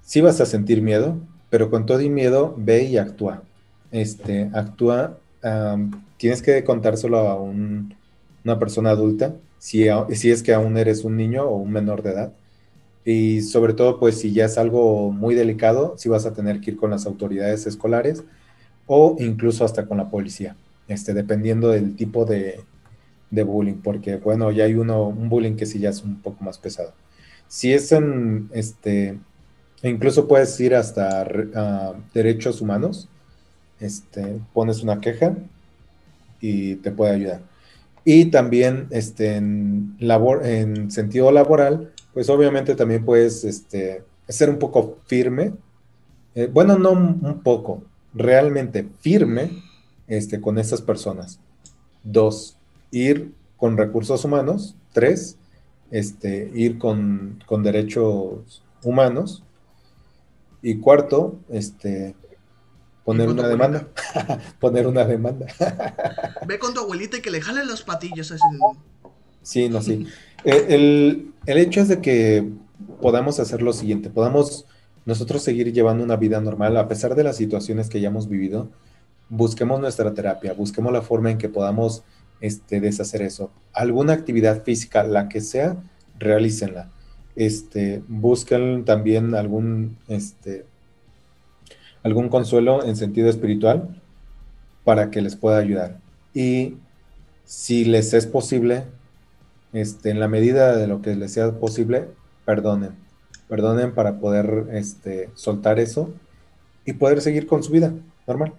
sí 0.02 0.20
vas 0.20 0.40
a 0.40 0.46
sentir 0.46 0.82
miedo, 0.82 1.18
pero 1.50 1.70
con 1.70 1.86
todo 1.86 2.00
y 2.00 2.10
miedo, 2.10 2.54
ve 2.58 2.84
y 2.84 2.98
actúa. 2.98 3.42
Este, 3.92 4.50
actúa, 4.52 5.18
tienes 6.16 6.42
que 6.42 6.64
contárselo 6.64 7.18
a 7.18 7.40
una 7.40 8.58
persona 8.58 8.90
adulta, 8.90 9.36
si 9.58 9.88
es 9.88 10.42
que 10.42 10.52
aún 10.52 10.76
eres 10.76 11.04
un 11.04 11.16
niño 11.16 11.44
o 11.44 11.56
un 11.58 11.70
menor 11.70 12.02
de 12.02 12.10
edad. 12.10 12.32
Y 13.04 13.42
sobre 13.42 13.74
todo, 13.74 13.98
pues 14.00 14.18
si 14.18 14.32
ya 14.32 14.46
es 14.46 14.56
algo 14.56 15.12
muy 15.12 15.34
delicado, 15.34 15.94
si 15.98 16.08
vas 16.08 16.24
a 16.26 16.32
tener 16.32 16.60
que 16.60 16.72
ir 16.72 16.76
con 16.76 16.90
las 16.90 17.06
autoridades 17.06 17.66
escolares 17.66 18.24
o 18.86 19.16
incluso 19.18 19.64
hasta 19.64 19.86
con 19.86 19.98
la 19.98 20.10
policía, 20.10 20.56
este, 20.88 21.12
dependiendo 21.14 21.68
del 21.68 21.96
tipo 21.96 22.24
de, 22.24 22.60
de 23.30 23.42
bullying, 23.42 23.80
porque 23.82 24.16
bueno, 24.16 24.50
ya 24.52 24.64
hay 24.64 24.74
uno, 24.74 25.08
un 25.08 25.28
bullying 25.28 25.56
que 25.56 25.66
sí 25.66 25.78
ya 25.78 25.90
es 25.90 26.02
un 26.02 26.20
poco 26.22 26.44
más 26.44 26.58
pesado. 26.58 26.92
Si 27.48 27.72
es 27.72 27.92
en, 27.92 28.48
este, 28.52 29.18
incluso 29.82 30.26
puedes 30.26 30.58
ir 30.60 30.74
hasta 30.74 31.94
derechos 32.14 32.60
humanos, 32.60 33.08
este, 33.80 34.40
pones 34.52 34.82
una 34.82 35.00
queja 35.00 35.36
y 36.40 36.76
te 36.76 36.90
puede 36.90 37.12
ayudar. 37.12 37.40
Y 38.04 38.26
también 38.26 38.86
este, 38.90 39.36
en, 39.36 39.96
labor, 39.98 40.46
en 40.46 40.90
sentido 40.90 41.32
laboral, 41.32 41.92
pues 42.14 42.30
obviamente 42.30 42.74
también 42.74 43.04
puedes 43.04 43.44
este, 43.44 44.04
ser 44.28 44.48
un 44.48 44.58
poco 44.58 44.98
firme. 45.06 45.52
Eh, 46.34 46.48
bueno, 46.50 46.78
no 46.78 46.92
un 46.92 47.42
poco, 47.42 47.82
realmente 48.14 48.88
firme 49.00 49.62
este, 50.06 50.40
con 50.40 50.58
esas 50.58 50.80
personas. 50.80 51.40
Dos, 52.02 52.56
ir 52.90 53.32
con 53.56 53.76
recursos 53.76 54.24
humanos. 54.24 54.76
Tres, 54.92 55.36
este, 55.90 56.50
ir 56.54 56.78
con, 56.78 57.42
derechos 57.62 58.62
humanos. 58.82 59.42
Y 60.62 60.76
cuarto, 60.78 61.38
este, 61.50 62.14
poner 63.04 63.28
una 63.28 63.48
demanda. 63.48 63.88
poner 64.60 64.86
una 64.86 65.04
demanda. 65.04 65.46
Ve 66.46 66.58
con 66.58 66.72
tu 66.72 66.80
abuelita 66.80 67.18
y 67.18 67.20
que 67.20 67.30
le 67.30 67.40
jalen 67.40 67.66
los 67.66 67.82
patillos. 67.82 68.30
Así. 68.30 68.44
Sí, 69.42 69.68
no, 69.68 69.82
sí. 69.82 70.06
Eh, 70.44 70.66
el, 70.68 71.32
el, 71.46 71.58
hecho 71.58 71.80
es 71.80 71.88
de 71.88 72.00
que 72.00 72.50
podamos 73.00 73.40
hacer 73.40 73.62
lo 73.62 73.72
siguiente, 73.72 74.10
podamos 74.10 74.66
nosotros 75.06 75.42
seguir 75.42 75.72
llevando 75.72 76.04
una 76.04 76.16
vida 76.16 76.40
normal 76.40 76.76
a 76.76 76.88
pesar 76.88 77.14
de 77.14 77.24
las 77.24 77.36
situaciones 77.36 77.88
que 77.88 78.00
ya 78.00 78.08
hemos 78.08 78.28
vivido. 78.28 78.68
Busquemos 79.28 79.80
nuestra 79.80 80.12
terapia, 80.14 80.52
busquemos 80.52 80.92
la 80.92 81.02
forma 81.02 81.30
en 81.30 81.38
que 81.38 81.48
podamos 81.48 82.04
este, 82.40 82.80
deshacer 82.80 83.22
eso. 83.22 83.50
Alguna 83.72 84.12
actividad 84.12 84.62
física, 84.62 85.02
la 85.02 85.28
que 85.28 85.40
sea, 85.40 85.76
realícenla. 86.18 86.90
Este, 87.36 88.02
busquen 88.06 88.84
también 88.84 89.34
algún, 89.34 89.96
este, 90.08 90.64
algún 92.02 92.28
consuelo 92.28 92.84
en 92.84 92.96
sentido 92.96 93.28
espiritual 93.28 94.00
para 94.84 95.10
que 95.10 95.22
les 95.22 95.36
pueda 95.36 95.58
ayudar. 95.58 96.00
Y 96.32 96.76
si 97.44 97.84
les 97.84 98.12
es 98.14 98.26
posible, 98.26 98.84
este, 99.74 100.10
en 100.10 100.20
la 100.20 100.28
medida 100.28 100.76
de 100.76 100.86
lo 100.86 101.02
que 101.02 101.14
les 101.16 101.32
sea 101.32 101.52
posible, 101.52 102.08
perdonen. 102.46 102.94
Perdonen 103.48 103.92
para 103.92 104.18
poder 104.18 104.68
este, 104.72 105.30
soltar 105.34 105.78
eso 105.78 106.14
y 106.86 106.94
poder 106.94 107.20
seguir 107.20 107.46
con 107.46 107.62
su 107.62 107.72
vida 107.72 107.92
normal. 108.26 108.54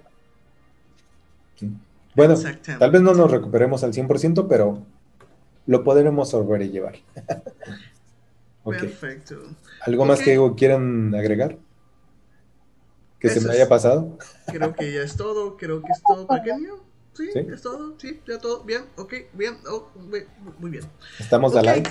Bueno, 2.16 2.36
tal 2.80 2.92
vez 2.92 3.02
no 3.02 3.14
nos 3.14 3.32
recuperemos 3.32 3.84
al 3.84 3.94
100%, 3.94 4.46
pero 4.48 4.84
lo 5.66 5.84
podremos 5.84 6.34
llevar. 6.70 6.96
Perfecto. 8.64 9.36
¿Algo 9.82 10.06
más 10.06 10.20
que 10.20 10.38
quieran 10.58 11.14
agregar? 11.16 11.58
¿Que 13.20 13.30
se 13.30 13.42
me 13.42 13.54
haya 13.54 13.70
pasado? 13.70 14.18
Creo 14.48 14.74
que 14.74 14.92
ya 14.92 15.02
es 15.02 15.16
todo, 15.16 15.56
creo 15.56 15.82
que 15.82 15.92
es 15.92 16.02
todo 16.04 16.28
pequeño. 16.28 16.76
Sí, 17.16 17.30
es 17.34 17.62
todo, 17.62 17.94
sí, 17.98 18.22
ya 18.28 18.40
todo, 18.40 18.64
bien, 18.66 18.84
ok, 18.98 19.14
bien, 19.32 19.58
oh, 19.72 19.88
muy 20.60 20.70
bien. 20.70 20.84
Estamos 21.18 21.56
okay. 21.56 21.70
al 21.70 21.84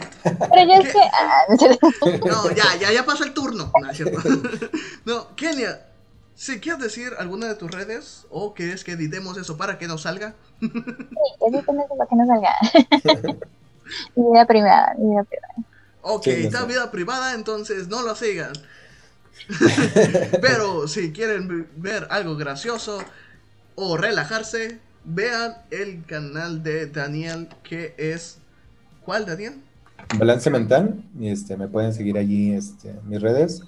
Pero 0.50 0.64
yo 0.66 0.82
es 0.82 0.92
que... 0.92 2.28
No, 2.28 2.50
ya, 2.50 2.76
ya, 2.78 2.92
ya 2.92 3.06
pasó 3.06 3.24
el 3.24 3.32
turno. 3.32 3.72
No, 3.80 3.90
es 3.90 3.96
cierto. 3.96 4.20
no, 5.06 5.34
Kenia, 5.34 5.86
si 6.34 6.60
quieres 6.60 6.82
decir 6.82 7.12
alguna 7.18 7.46
de 7.46 7.54
tus 7.54 7.70
redes 7.70 8.26
o 8.28 8.52
quieres 8.52 8.84
que 8.84 8.92
editemos 8.92 9.38
eso 9.38 9.56
para 9.56 9.78
que 9.78 9.86
no 9.86 9.96
salga. 9.96 10.34
sí, 10.60 10.68
editemos 11.48 11.86
eso 11.86 11.96
para 11.96 12.10
que 12.10 12.16
no 12.16 12.26
salga. 12.26 12.54
mi 14.16 14.30
vida 14.30 14.46
privada, 14.46 14.94
mi 14.98 15.10
vida 15.10 15.24
privada. 15.24 15.54
Ok, 16.02 16.26
está 16.26 16.66
vida 16.66 16.90
privada, 16.90 17.32
entonces 17.32 17.88
no 17.88 18.02
lo 18.02 18.14
sigan. 18.14 18.52
Pero 20.42 20.86
si 20.86 21.12
quieren 21.12 21.66
ver 21.76 22.08
algo 22.10 22.36
gracioso 22.36 23.02
o 23.74 23.96
relajarse, 23.96 24.80
vean 25.04 25.54
el 25.70 26.04
canal 26.04 26.62
de 26.62 26.86
Daniel 26.86 27.48
que 27.62 27.94
es... 27.96 28.38
¿Cuál, 29.04 29.26
Daniel? 29.26 29.54
Balance 30.18 30.50
Mental. 30.50 31.04
Y 31.18 31.28
este, 31.28 31.56
me 31.56 31.68
pueden 31.68 31.92
seguir 31.92 32.16
allí 32.16 32.52
este, 32.52 32.94
mis 33.06 33.20
redes 33.20 33.62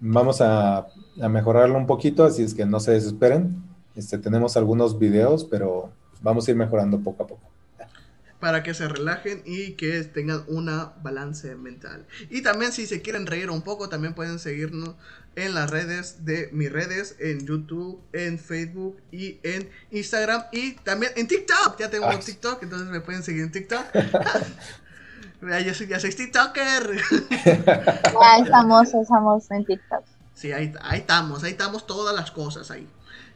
vamos 0.00 0.40
a, 0.40 0.86
mejorarlo 1.16 1.76
un 1.76 1.86
poquito, 1.86 2.24
así 2.24 2.42
es 2.42 2.54
que 2.54 2.64
no 2.64 2.80
se 2.80 2.92
desesperen. 2.92 3.62
Este, 3.94 4.18
tenemos 4.18 4.56
algunos 4.56 4.98
videos, 4.98 5.44
pero 5.44 5.90
vamos 6.22 6.46
a 6.46 6.50
ir 6.50 6.56
mejorando 6.56 7.00
poco 7.00 7.24
a 7.24 7.26
poco. 7.26 7.51
Para 8.42 8.64
que 8.64 8.74
se 8.74 8.88
relajen 8.88 9.40
y 9.46 9.74
que 9.74 10.02
tengan 10.02 10.42
una 10.48 10.94
balance 11.00 11.54
mental. 11.54 12.04
Y 12.28 12.42
también 12.42 12.72
si 12.72 12.88
se 12.88 13.00
quieren 13.00 13.28
reír 13.28 13.50
un 13.50 13.62
poco, 13.62 13.88
también 13.88 14.14
pueden 14.14 14.40
seguirnos 14.40 14.96
en 15.36 15.54
las 15.54 15.70
redes 15.70 16.24
de 16.24 16.48
mis 16.50 16.72
redes, 16.72 17.14
en 17.20 17.46
YouTube, 17.46 18.02
en 18.12 18.40
Facebook 18.40 19.00
y 19.12 19.38
en 19.44 19.70
Instagram 19.92 20.42
y 20.50 20.72
también 20.72 21.12
en 21.14 21.28
TikTok. 21.28 21.78
Ya 21.78 21.88
tengo 21.88 22.08
un 22.08 22.18
TikTok, 22.18 22.64
entonces 22.64 22.88
me 22.88 23.00
pueden 23.00 23.22
seguir 23.22 23.44
en 23.44 23.52
TikTok. 23.52 23.84
Ya 25.42 25.74
soy, 25.74 25.88
ya 25.88 25.98
soy 25.98 26.14
TikToker. 26.14 27.02
Ya 27.30 28.38
estamos, 28.38 28.94
estamos 28.94 29.50
en 29.50 29.64
TikTok. 29.64 30.04
Sí, 30.34 30.52
ahí, 30.52 30.72
ahí 30.82 31.00
estamos, 31.00 31.42
ahí 31.42 31.50
estamos 31.50 31.84
todas 31.84 32.14
las 32.14 32.30
cosas 32.30 32.70
ahí. 32.70 32.88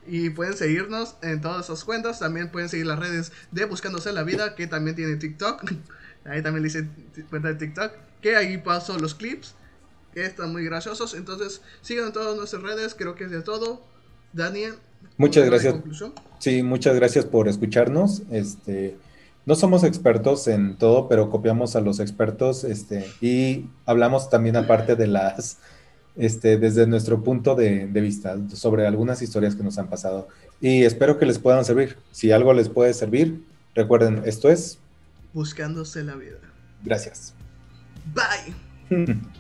Y 0.08 0.30
pueden 0.30 0.54
seguirnos 0.54 1.16
en 1.22 1.40
todas 1.40 1.66
esas 1.66 1.84
cuentas. 1.84 2.18
También 2.18 2.50
pueden 2.50 2.68
seguir 2.68 2.86
las 2.86 2.98
redes 2.98 3.32
de 3.50 3.64
Buscándose 3.64 4.12
la 4.12 4.22
Vida, 4.22 4.54
que 4.54 4.66
también 4.66 4.96
tiene 4.96 5.16
TikTok. 5.16 5.70
Ahí 6.24 6.42
también 6.42 6.62
le 6.62 6.68
hice 6.68 6.88
cuenta 7.30 7.48
de 7.48 7.54
TikTok. 7.54 7.92
Que 8.20 8.34
ahí 8.34 8.58
paso 8.58 8.98
los 8.98 9.14
clips, 9.14 9.54
que 10.12 10.24
están 10.24 10.50
muy 10.50 10.64
graciosos. 10.64 11.14
Entonces, 11.14 11.60
sigan 11.82 12.06
en 12.06 12.12
todas 12.12 12.36
nuestras 12.36 12.62
redes. 12.62 12.96
Creo 12.96 13.14
que 13.14 13.24
es 13.24 13.30
de 13.30 13.42
todo. 13.42 13.84
Daniel. 14.32 14.74
Muchas 15.16 15.46
gracias. 15.46 15.76
Sí, 16.40 16.64
muchas 16.64 16.96
gracias 16.96 17.24
por 17.24 17.46
escucharnos. 17.46 18.22
Este 18.30 18.96
no 19.46 19.54
somos 19.54 19.84
expertos 19.84 20.48
en 20.48 20.76
todo, 20.76 21.08
pero 21.08 21.30
copiamos 21.30 21.76
a 21.76 21.80
los 21.80 22.00
expertos 22.00 22.64
este, 22.64 23.06
y 23.20 23.66
hablamos 23.86 24.28
también 24.28 24.56
aparte 24.56 24.96
de 24.96 25.06
las, 25.06 25.58
este, 26.16 26.58
desde 26.58 26.86
nuestro 26.86 27.22
punto 27.22 27.54
de, 27.54 27.86
de, 27.86 28.00
vista 28.00 28.36
sobre 28.54 28.86
algunas 28.86 29.22
historias 29.22 29.54
que 29.54 29.62
nos 29.62 29.78
han 29.78 29.88
pasado. 29.88 30.28
Y 30.60 30.84
espero 30.84 31.18
que 31.18 31.26
les 31.26 31.38
puedan 31.38 31.64
servir. 31.64 31.96
Si 32.10 32.32
algo 32.32 32.52
les 32.52 32.68
puede 32.68 32.94
servir, 32.94 33.42
recuerden, 33.74 34.22
esto 34.24 34.48
es... 34.48 34.78
Buscándose 35.34 36.02
la 36.02 36.14
vida. 36.14 36.38
Gracias. 36.84 37.34
Bye. 38.14 39.16